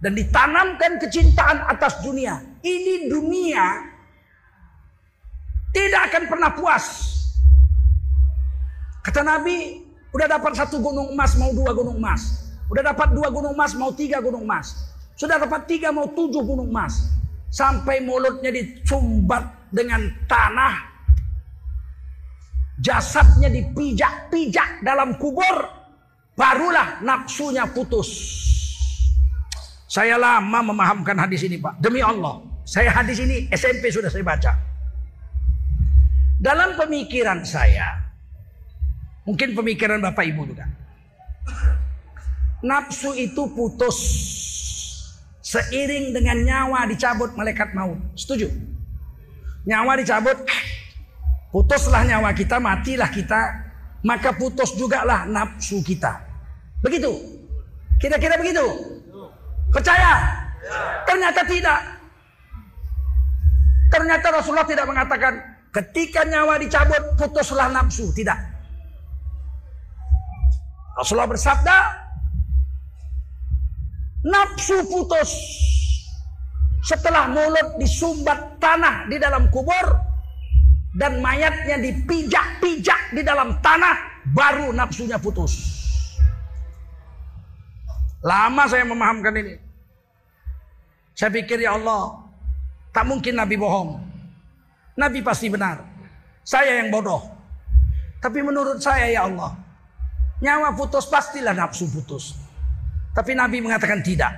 dan 0.00 0.16
ditanamkan 0.16 0.98
kecintaan 1.02 1.68
atas 1.68 2.00
dunia. 2.02 2.40
Ini 2.64 3.10
dunia 3.12 3.94
tidak 5.76 6.02
akan 6.08 6.22
pernah 6.24 6.50
puas. 6.56 6.84
Kata 9.04 9.20
Nabi, 9.22 9.85
udah 10.16 10.26
dapat 10.32 10.56
satu 10.56 10.80
gunung 10.80 11.12
emas 11.12 11.36
mau 11.36 11.52
dua 11.52 11.76
gunung 11.76 12.00
emas. 12.00 12.48
Udah 12.72 12.80
dapat 12.80 13.12
dua 13.12 13.28
gunung 13.28 13.52
emas 13.52 13.76
mau 13.76 13.92
tiga 13.92 14.24
gunung 14.24 14.48
emas. 14.48 14.88
Sudah 15.12 15.36
dapat 15.36 15.68
tiga 15.68 15.92
mau 15.92 16.08
tujuh 16.08 16.40
gunung 16.40 16.72
emas. 16.72 17.12
Sampai 17.52 18.00
mulutnya 18.00 18.48
dicumbat 18.48 19.68
dengan 19.68 20.08
tanah 20.24 20.96
jasadnya 22.80 23.48
dipijak-pijak 23.48 24.84
dalam 24.84 25.16
kubur, 25.16 25.56
barulah 26.36 27.00
nafsunya 27.00 27.64
putus. 27.68 28.08
Saya 29.86 30.20
lama 30.20 30.72
memahamkan 30.72 31.16
hadis 31.16 31.46
ini 31.46 31.56
Pak. 31.56 31.80
Demi 31.80 32.04
Allah. 32.04 32.42
Saya 32.66 32.90
hadis 32.90 33.22
ini 33.22 33.46
SMP 33.48 33.88
sudah 33.88 34.10
saya 34.10 34.26
baca. 34.26 34.52
Dalam 36.36 36.76
pemikiran 36.76 37.46
saya. 37.46 38.05
Mungkin 39.26 39.58
pemikiran 39.58 39.98
Bapak 39.98 40.22
Ibu 40.22 40.42
juga. 40.46 40.70
Nafsu 42.62 43.12
itu 43.18 43.50
putus. 43.52 43.98
Seiring 45.42 46.14
dengan 46.14 46.42
nyawa 46.42 46.86
dicabut 46.90 47.34
malaikat 47.34 47.74
maut. 47.74 47.98
Setuju? 48.18 48.50
Nyawa 49.66 49.98
dicabut 49.98 50.46
Putuslah 51.56 52.04
nyawa 52.04 52.36
kita, 52.36 52.60
matilah 52.60 53.08
kita, 53.08 53.40
maka 54.04 54.36
putus 54.36 54.76
juga 54.76 55.08
lah 55.08 55.24
nafsu 55.24 55.80
kita. 55.80 56.20
Begitu. 56.84 57.08
Kira-kira 57.96 58.36
begitu? 58.36 58.60
Percaya? 59.72 60.36
Ternyata 61.08 61.40
tidak. 61.48 61.80
Ternyata 63.88 64.26
Rasulullah 64.36 64.68
tidak 64.68 64.84
mengatakan 64.84 65.32
ketika 65.72 66.28
nyawa 66.28 66.60
dicabut 66.60 67.16
putuslah 67.16 67.72
nafsu, 67.72 68.12
tidak. 68.12 68.36
Rasulullah 70.96 71.28
bersabda, 71.28 71.76
nafsu 74.24 74.80
putus 74.88 75.30
setelah 76.80 77.28
mulut 77.28 77.76
disumbat 77.76 78.56
tanah 78.56 79.04
di 79.12 79.20
dalam 79.20 79.52
kubur 79.52 79.86
dan 80.96 81.20
mayatnya 81.20 81.76
dipijak-pijak 81.76 83.12
di 83.12 83.20
dalam 83.20 83.60
tanah, 83.60 84.24
baru 84.32 84.72
nafsunya 84.72 85.20
putus. 85.20 85.76
Lama 88.24 88.64
saya 88.64 88.88
memahamkan 88.88 89.36
ini. 89.36 89.54
Saya 91.12 91.28
pikir 91.28 91.60
ya 91.60 91.76
Allah, 91.76 92.24
tak 92.96 93.04
mungkin 93.04 93.36
Nabi 93.36 93.60
bohong. 93.60 94.00
Nabi 94.96 95.20
pasti 95.20 95.52
benar. 95.52 95.84
Saya 96.40 96.80
yang 96.80 96.88
bodoh. 96.88 97.20
Tapi 98.16 98.40
menurut 98.40 98.80
saya 98.80 99.12
ya 99.12 99.28
Allah, 99.28 99.52
nyawa 100.42 100.76
putus 100.76 101.08
pastilah 101.08 101.56
nafsu 101.56 101.88
putus. 101.88 102.36
Tapi 103.16 103.32
Nabi 103.32 103.64
mengatakan 103.64 104.04
tidak. 104.04 104.32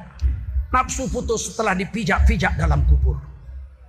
Nafsu 0.68 1.08
putus 1.08 1.52
setelah 1.52 1.74
dipijak-pijak 1.74 2.60
dalam 2.60 2.84
kubur. 2.86 3.18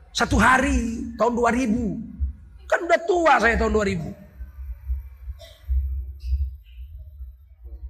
Satu 0.10 0.42
hari 0.42 1.14
tahun 1.20 1.38
2000 1.38 2.10
Kan 2.70 2.86
udah 2.86 3.02
tua 3.10 3.34
saya 3.42 3.58
tahun 3.58 3.74
2000. 3.74 4.14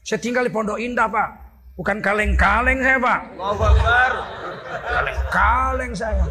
Saya 0.02 0.18
tinggal 0.18 0.50
di 0.50 0.52
Pondok 0.52 0.82
Indah, 0.82 1.06
Pak. 1.08 1.30
Bukan 1.80 1.98
kaleng-kaleng 2.04 2.80
saya, 2.84 2.98
Pak. 3.00 3.20
Kaleng-kaleng 4.88 5.94
saya. 5.96 6.26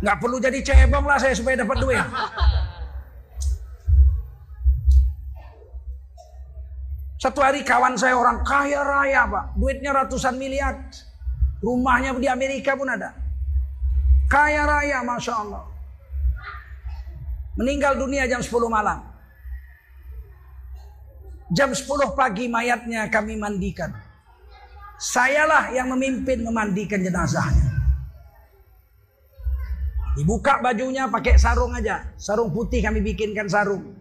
Nggak 0.00 0.16
perlu 0.16 0.36
jadi 0.40 0.58
cebong 0.64 1.04
lah 1.04 1.20
saya 1.20 1.36
supaya 1.36 1.60
dapat 1.60 1.76
duit. 1.76 2.06
Satu 7.20 7.44
hari 7.44 7.60
kawan 7.60 8.00
saya 8.00 8.16
orang 8.16 8.40
kaya 8.40 8.80
raya 8.80 9.28
pak. 9.28 9.52
Duitnya 9.52 9.92
ratusan 9.92 10.40
miliar. 10.40 10.88
Rumahnya 11.60 12.16
di 12.16 12.24
Amerika 12.24 12.72
pun 12.72 12.88
ada. 12.88 13.12
Kaya 14.24 14.64
raya 14.64 15.04
Masya 15.04 15.34
Allah. 15.36 15.68
Meninggal 17.60 18.00
dunia 18.00 18.24
jam 18.24 18.40
10 18.40 18.48
malam. 18.72 19.04
Jam 21.52 21.76
10 21.76 22.16
pagi 22.16 22.48
mayatnya 22.48 23.04
kami 23.12 23.36
mandikan. 23.36 23.92
Sayalah 25.00 25.72
yang 25.72 25.88
memimpin 25.96 26.44
memandikan 26.44 27.00
jenazahnya. 27.00 27.72
Dibuka 30.12 30.60
bajunya 30.60 31.08
pakai 31.08 31.40
sarung 31.40 31.72
aja. 31.72 32.04
Sarung 32.20 32.52
putih 32.52 32.84
kami 32.84 33.00
bikinkan 33.00 33.48
sarung. 33.48 33.96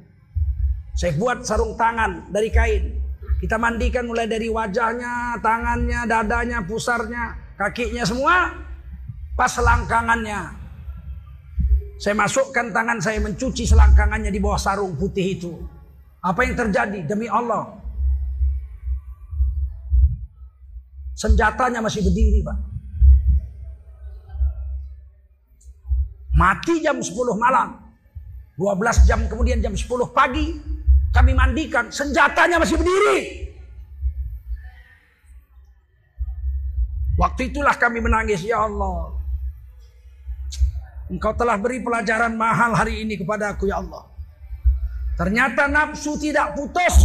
Saya 0.99 1.15
buat 1.15 1.47
sarung 1.47 1.79
tangan 1.79 2.27
dari 2.27 2.51
kain. 2.51 2.99
Kita 3.39 3.55
mandikan 3.55 4.03
mulai 4.03 4.27
dari 4.27 4.51
wajahnya, 4.51 5.39
tangannya, 5.39 6.03
dadanya, 6.03 6.59
pusarnya, 6.67 7.55
kakinya 7.55 8.03
semua. 8.03 8.51
Pas 9.39 9.47
selangkangannya. 9.55 10.59
Saya 12.03 12.15
masukkan 12.19 12.75
tangan 12.75 12.99
saya 12.99 13.23
mencuci 13.23 13.63
selangkangannya 13.63 14.27
di 14.27 14.43
bawah 14.43 14.59
sarung 14.59 14.99
putih 14.99 15.39
itu. 15.39 15.55
Apa 16.19 16.43
yang 16.43 16.59
terjadi? 16.59 17.07
Demi 17.07 17.31
Allah. 17.31 17.78
Senjatanya 21.19 21.83
masih 21.83 21.99
berdiri 21.99 22.39
Pak. 22.47 22.57
Mati 26.39 26.79
jam 26.79 26.95
10 27.03 27.11
malam. 27.35 27.91
12 28.55 29.03
jam 29.03 29.19
kemudian 29.27 29.59
jam 29.59 29.75
10 29.75 30.15
pagi 30.15 30.55
kami 31.09 31.33
mandikan, 31.33 31.89
senjatanya 31.89 32.61
masih 32.61 32.77
berdiri. 32.77 33.49
Waktu 37.19 37.51
itulah 37.51 37.75
kami 37.75 37.99
menangis, 37.99 38.45
ya 38.45 38.63
Allah. 38.63 39.19
Engkau 41.11 41.35
telah 41.35 41.59
beri 41.59 41.83
pelajaran 41.83 42.37
mahal 42.37 42.71
hari 42.77 43.03
ini 43.03 43.19
kepada 43.19 43.51
aku, 43.51 43.67
ya 43.67 43.83
Allah. 43.83 44.07
Ternyata 45.19 45.67
nafsu 45.67 46.15
tidak 46.15 46.55
putus. 46.55 46.95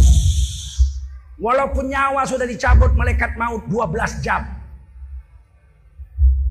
Walaupun 1.35 1.91
nyawa 1.91 2.23
sudah 2.23 2.47
dicabut 2.47 2.95
malaikat 2.95 3.35
maut 3.35 3.67
12 3.67 4.23
jam. 4.23 4.47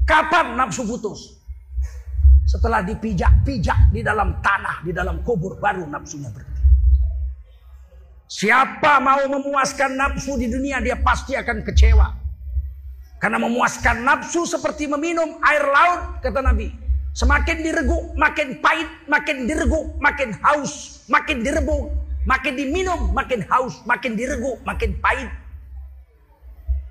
Kapan 0.05 0.61
nafsu 0.61 0.85
putus? 0.85 1.41
Setelah 2.45 2.85
dipijak-pijak 2.85 3.89
di 3.89 4.05
dalam 4.05 4.45
tanah, 4.45 4.85
di 4.85 4.93
dalam 4.93 5.25
kubur 5.25 5.57
baru 5.57 5.89
nafsunya 5.89 6.29
berhenti. 6.29 6.61
Siapa 8.29 9.01
mau 9.01 9.25
memuaskan 9.25 9.97
nafsu 9.97 10.37
di 10.37 10.53
dunia 10.53 10.85
dia 10.85 11.01
pasti 11.01 11.33
akan 11.33 11.65
kecewa. 11.65 12.09
Karena 13.17 13.41
memuaskan 13.41 14.05
nafsu 14.05 14.45
seperti 14.45 14.85
meminum 14.85 15.41
air 15.41 15.65
laut 15.65 16.21
kata 16.21 16.45
Nabi. 16.45 16.69
Semakin 17.17 17.65
diregu, 17.65 18.13
makin 18.21 18.61
pahit, 18.61 18.91
makin 19.09 19.49
diregu, 19.49 19.97
makin 19.97 20.35
haus, 20.45 21.07
makin 21.09 21.41
direbung, 21.41 21.89
makin 22.25 22.57
diminum, 22.57 23.13
makin 23.13 23.45
haus, 23.49 23.81
makin 23.89 24.17
diregu, 24.17 24.61
makin 24.65 24.97
pahit. 25.01 25.31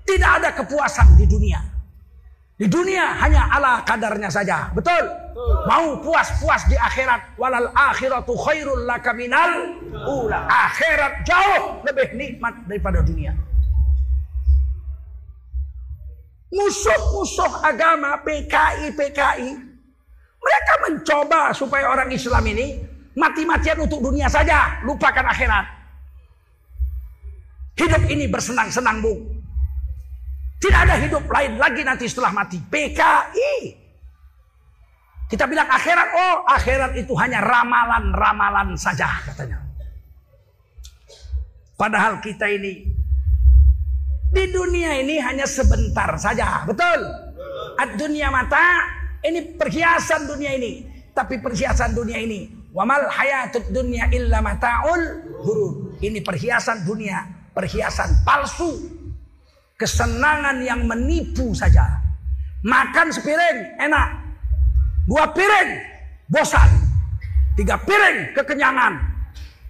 Tidak 0.03 0.31
ada 0.41 0.49
kepuasan 0.53 1.17
di 1.17 1.25
dunia. 1.25 1.59
Di 2.53 2.69
dunia 2.69 3.17
hanya 3.17 3.49
ala 3.49 3.81
kadarnya 3.81 4.29
saja. 4.29 4.69
Betul? 4.71 5.09
Mau 5.65 5.97
puas-puas 6.05 6.69
di 6.69 6.77
akhirat. 6.77 7.35
Walal 7.35 7.73
akhiratu 7.73 8.37
khairul 8.37 8.85
laka 8.85 9.11
minal 9.11 9.81
ula. 10.05 10.45
Akhirat 10.45 11.25
jauh 11.25 11.81
lebih 11.81 12.13
nikmat 12.13 12.53
daripada 12.69 13.01
dunia. 13.01 13.33
Musuh-musuh 16.53 17.65
agama 17.65 18.21
PKI 18.21 18.93
PKI 18.93 19.49
mereka 20.43 20.73
mencoba 20.85 21.41
supaya 21.55 21.89
orang 21.89 22.13
Islam 22.13 22.43
ini 22.53 22.92
mati-matian 23.13 23.77
untuk 23.81 24.01
dunia 24.01 24.29
saja, 24.29 24.81
lupakan 24.85 25.25
akhirat. 25.29 25.65
Hidup 27.73 28.03
ini 28.09 28.29
bersenang-senang, 28.29 29.01
Bung. 29.01 29.21
Tidak 30.61 30.79
ada 30.79 30.95
hidup 30.95 31.25
lain 31.27 31.59
lagi 31.59 31.81
nanti 31.83 32.05
setelah 32.07 32.31
mati. 32.31 32.61
PKI. 32.61 33.81
Kita 35.27 35.49
bilang 35.49 35.65
akhirat, 35.65 36.07
oh 36.13 36.37
akhirat 36.45 36.91
itu 36.93 37.13
hanya 37.17 37.41
ramalan-ramalan 37.41 38.77
saja 38.77 39.09
katanya. 39.25 39.59
Padahal 41.73 42.21
kita 42.21 42.45
ini 42.53 42.85
di 44.29 44.45
dunia 44.53 44.93
ini 45.01 45.17
hanya 45.17 45.49
sebentar 45.49 46.13
saja, 46.21 46.63
betul? 46.69 47.33
ad-dunya 47.77 48.29
mata 48.29 48.85
ini 49.23 49.55
perhiasan 49.55 50.29
dunia 50.29 50.51
ini 50.57 50.71
tapi 51.13 51.39
perhiasan 51.39 51.93
dunia 51.93 52.19
ini 52.21 52.62
wamal 52.73 53.05
hayatud 53.07 53.69
dunya 53.69 54.09
illa 54.09 54.41
mataul 54.41 55.01
hurur 55.45 55.95
ini 56.01 56.19
perhiasan 56.19 56.83
dunia 56.83 57.43
perhiasan 57.53 58.25
palsu. 58.25 58.73
Kesenangan 59.77 60.61
yang 60.65 60.85
menipu 60.85 61.53
saja. 61.53 61.85
Makan 62.65 63.13
sepiring 63.13 63.77
enak. 63.81 64.09
Dua 65.05 65.29
piring 65.33 65.69
bosan. 66.29 66.69
Tiga 67.57 67.77
piring 67.81 68.33
kekenyangan. 68.33 68.97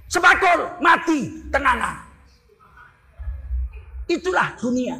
Sebakul 0.07 0.79
mati 0.79 1.49
tengah 1.49 2.05
itulah 4.05 4.53
dunia. 4.61 4.93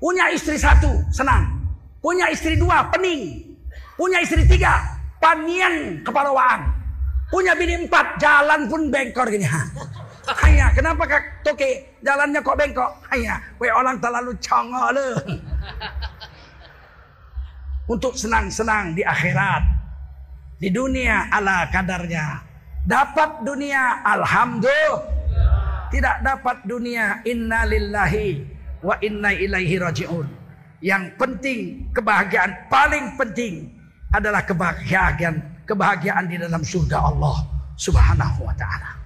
Punya 0.00 0.32
istri 0.32 0.56
satu 0.56 0.88
senang. 1.12 1.60
Punya 2.00 2.32
istri 2.32 2.56
dua 2.56 2.88
pening. 2.88 3.52
Punya 4.00 4.24
istri 4.24 4.48
tiga, 4.48 4.80
panian 5.20 6.00
keparawaan. 6.02 6.72
Punya 7.30 7.54
bini 7.54 7.86
empat, 7.86 8.18
jalan 8.18 8.66
pun 8.66 8.90
bengkor 8.90 9.30
gini. 9.30 9.46
Hanya, 10.42 10.74
kenapa 10.74 11.06
kak 11.06 11.46
toke 11.46 11.94
jalannya 12.02 12.42
kok 12.42 12.58
bengkok? 12.58 12.90
Hanya, 13.14 13.38
we 13.62 13.70
orang 13.70 14.02
terlalu 14.02 14.34
congok 14.42 14.88
le. 14.98 15.08
Untuk 17.86 18.18
senang-senang 18.18 18.98
di 18.98 19.06
akhirat. 19.06 19.62
Di 20.58 20.74
dunia 20.74 21.30
ala 21.30 21.70
kadarnya. 21.70 22.42
Dapat 22.82 23.46
dunia, 23.46 24.02
alhamdulillah. 24.02 25.02
Tidak 25.90 26.16
dapat 26.22 26.66
dunia, 26.66 27.22
inna 27.26 27.66
lillahi 27.66 28.42
wa 28.82 28.94
inna 29.02 29.30
ilaihi 29.34 29.78
raji'un. 29.78 30.26
Yang 30.82 31.04
penting, 31.18 31.90
kebahagiaan 31.94 32.70
paling 32.70 33.18
penting 33.18 33.79
adalah 34.10 34.42
kebahagiaan 34.44 35.64
kebahagiaan 35.64 36.26
di 36.26 36.36
dalam 36.36 36.60
surga 36.60 36.98
Allah 36.98 37.46
Subhanahu 37.78 38.44
wa 38.44 38.54
taala. 38.58 38.99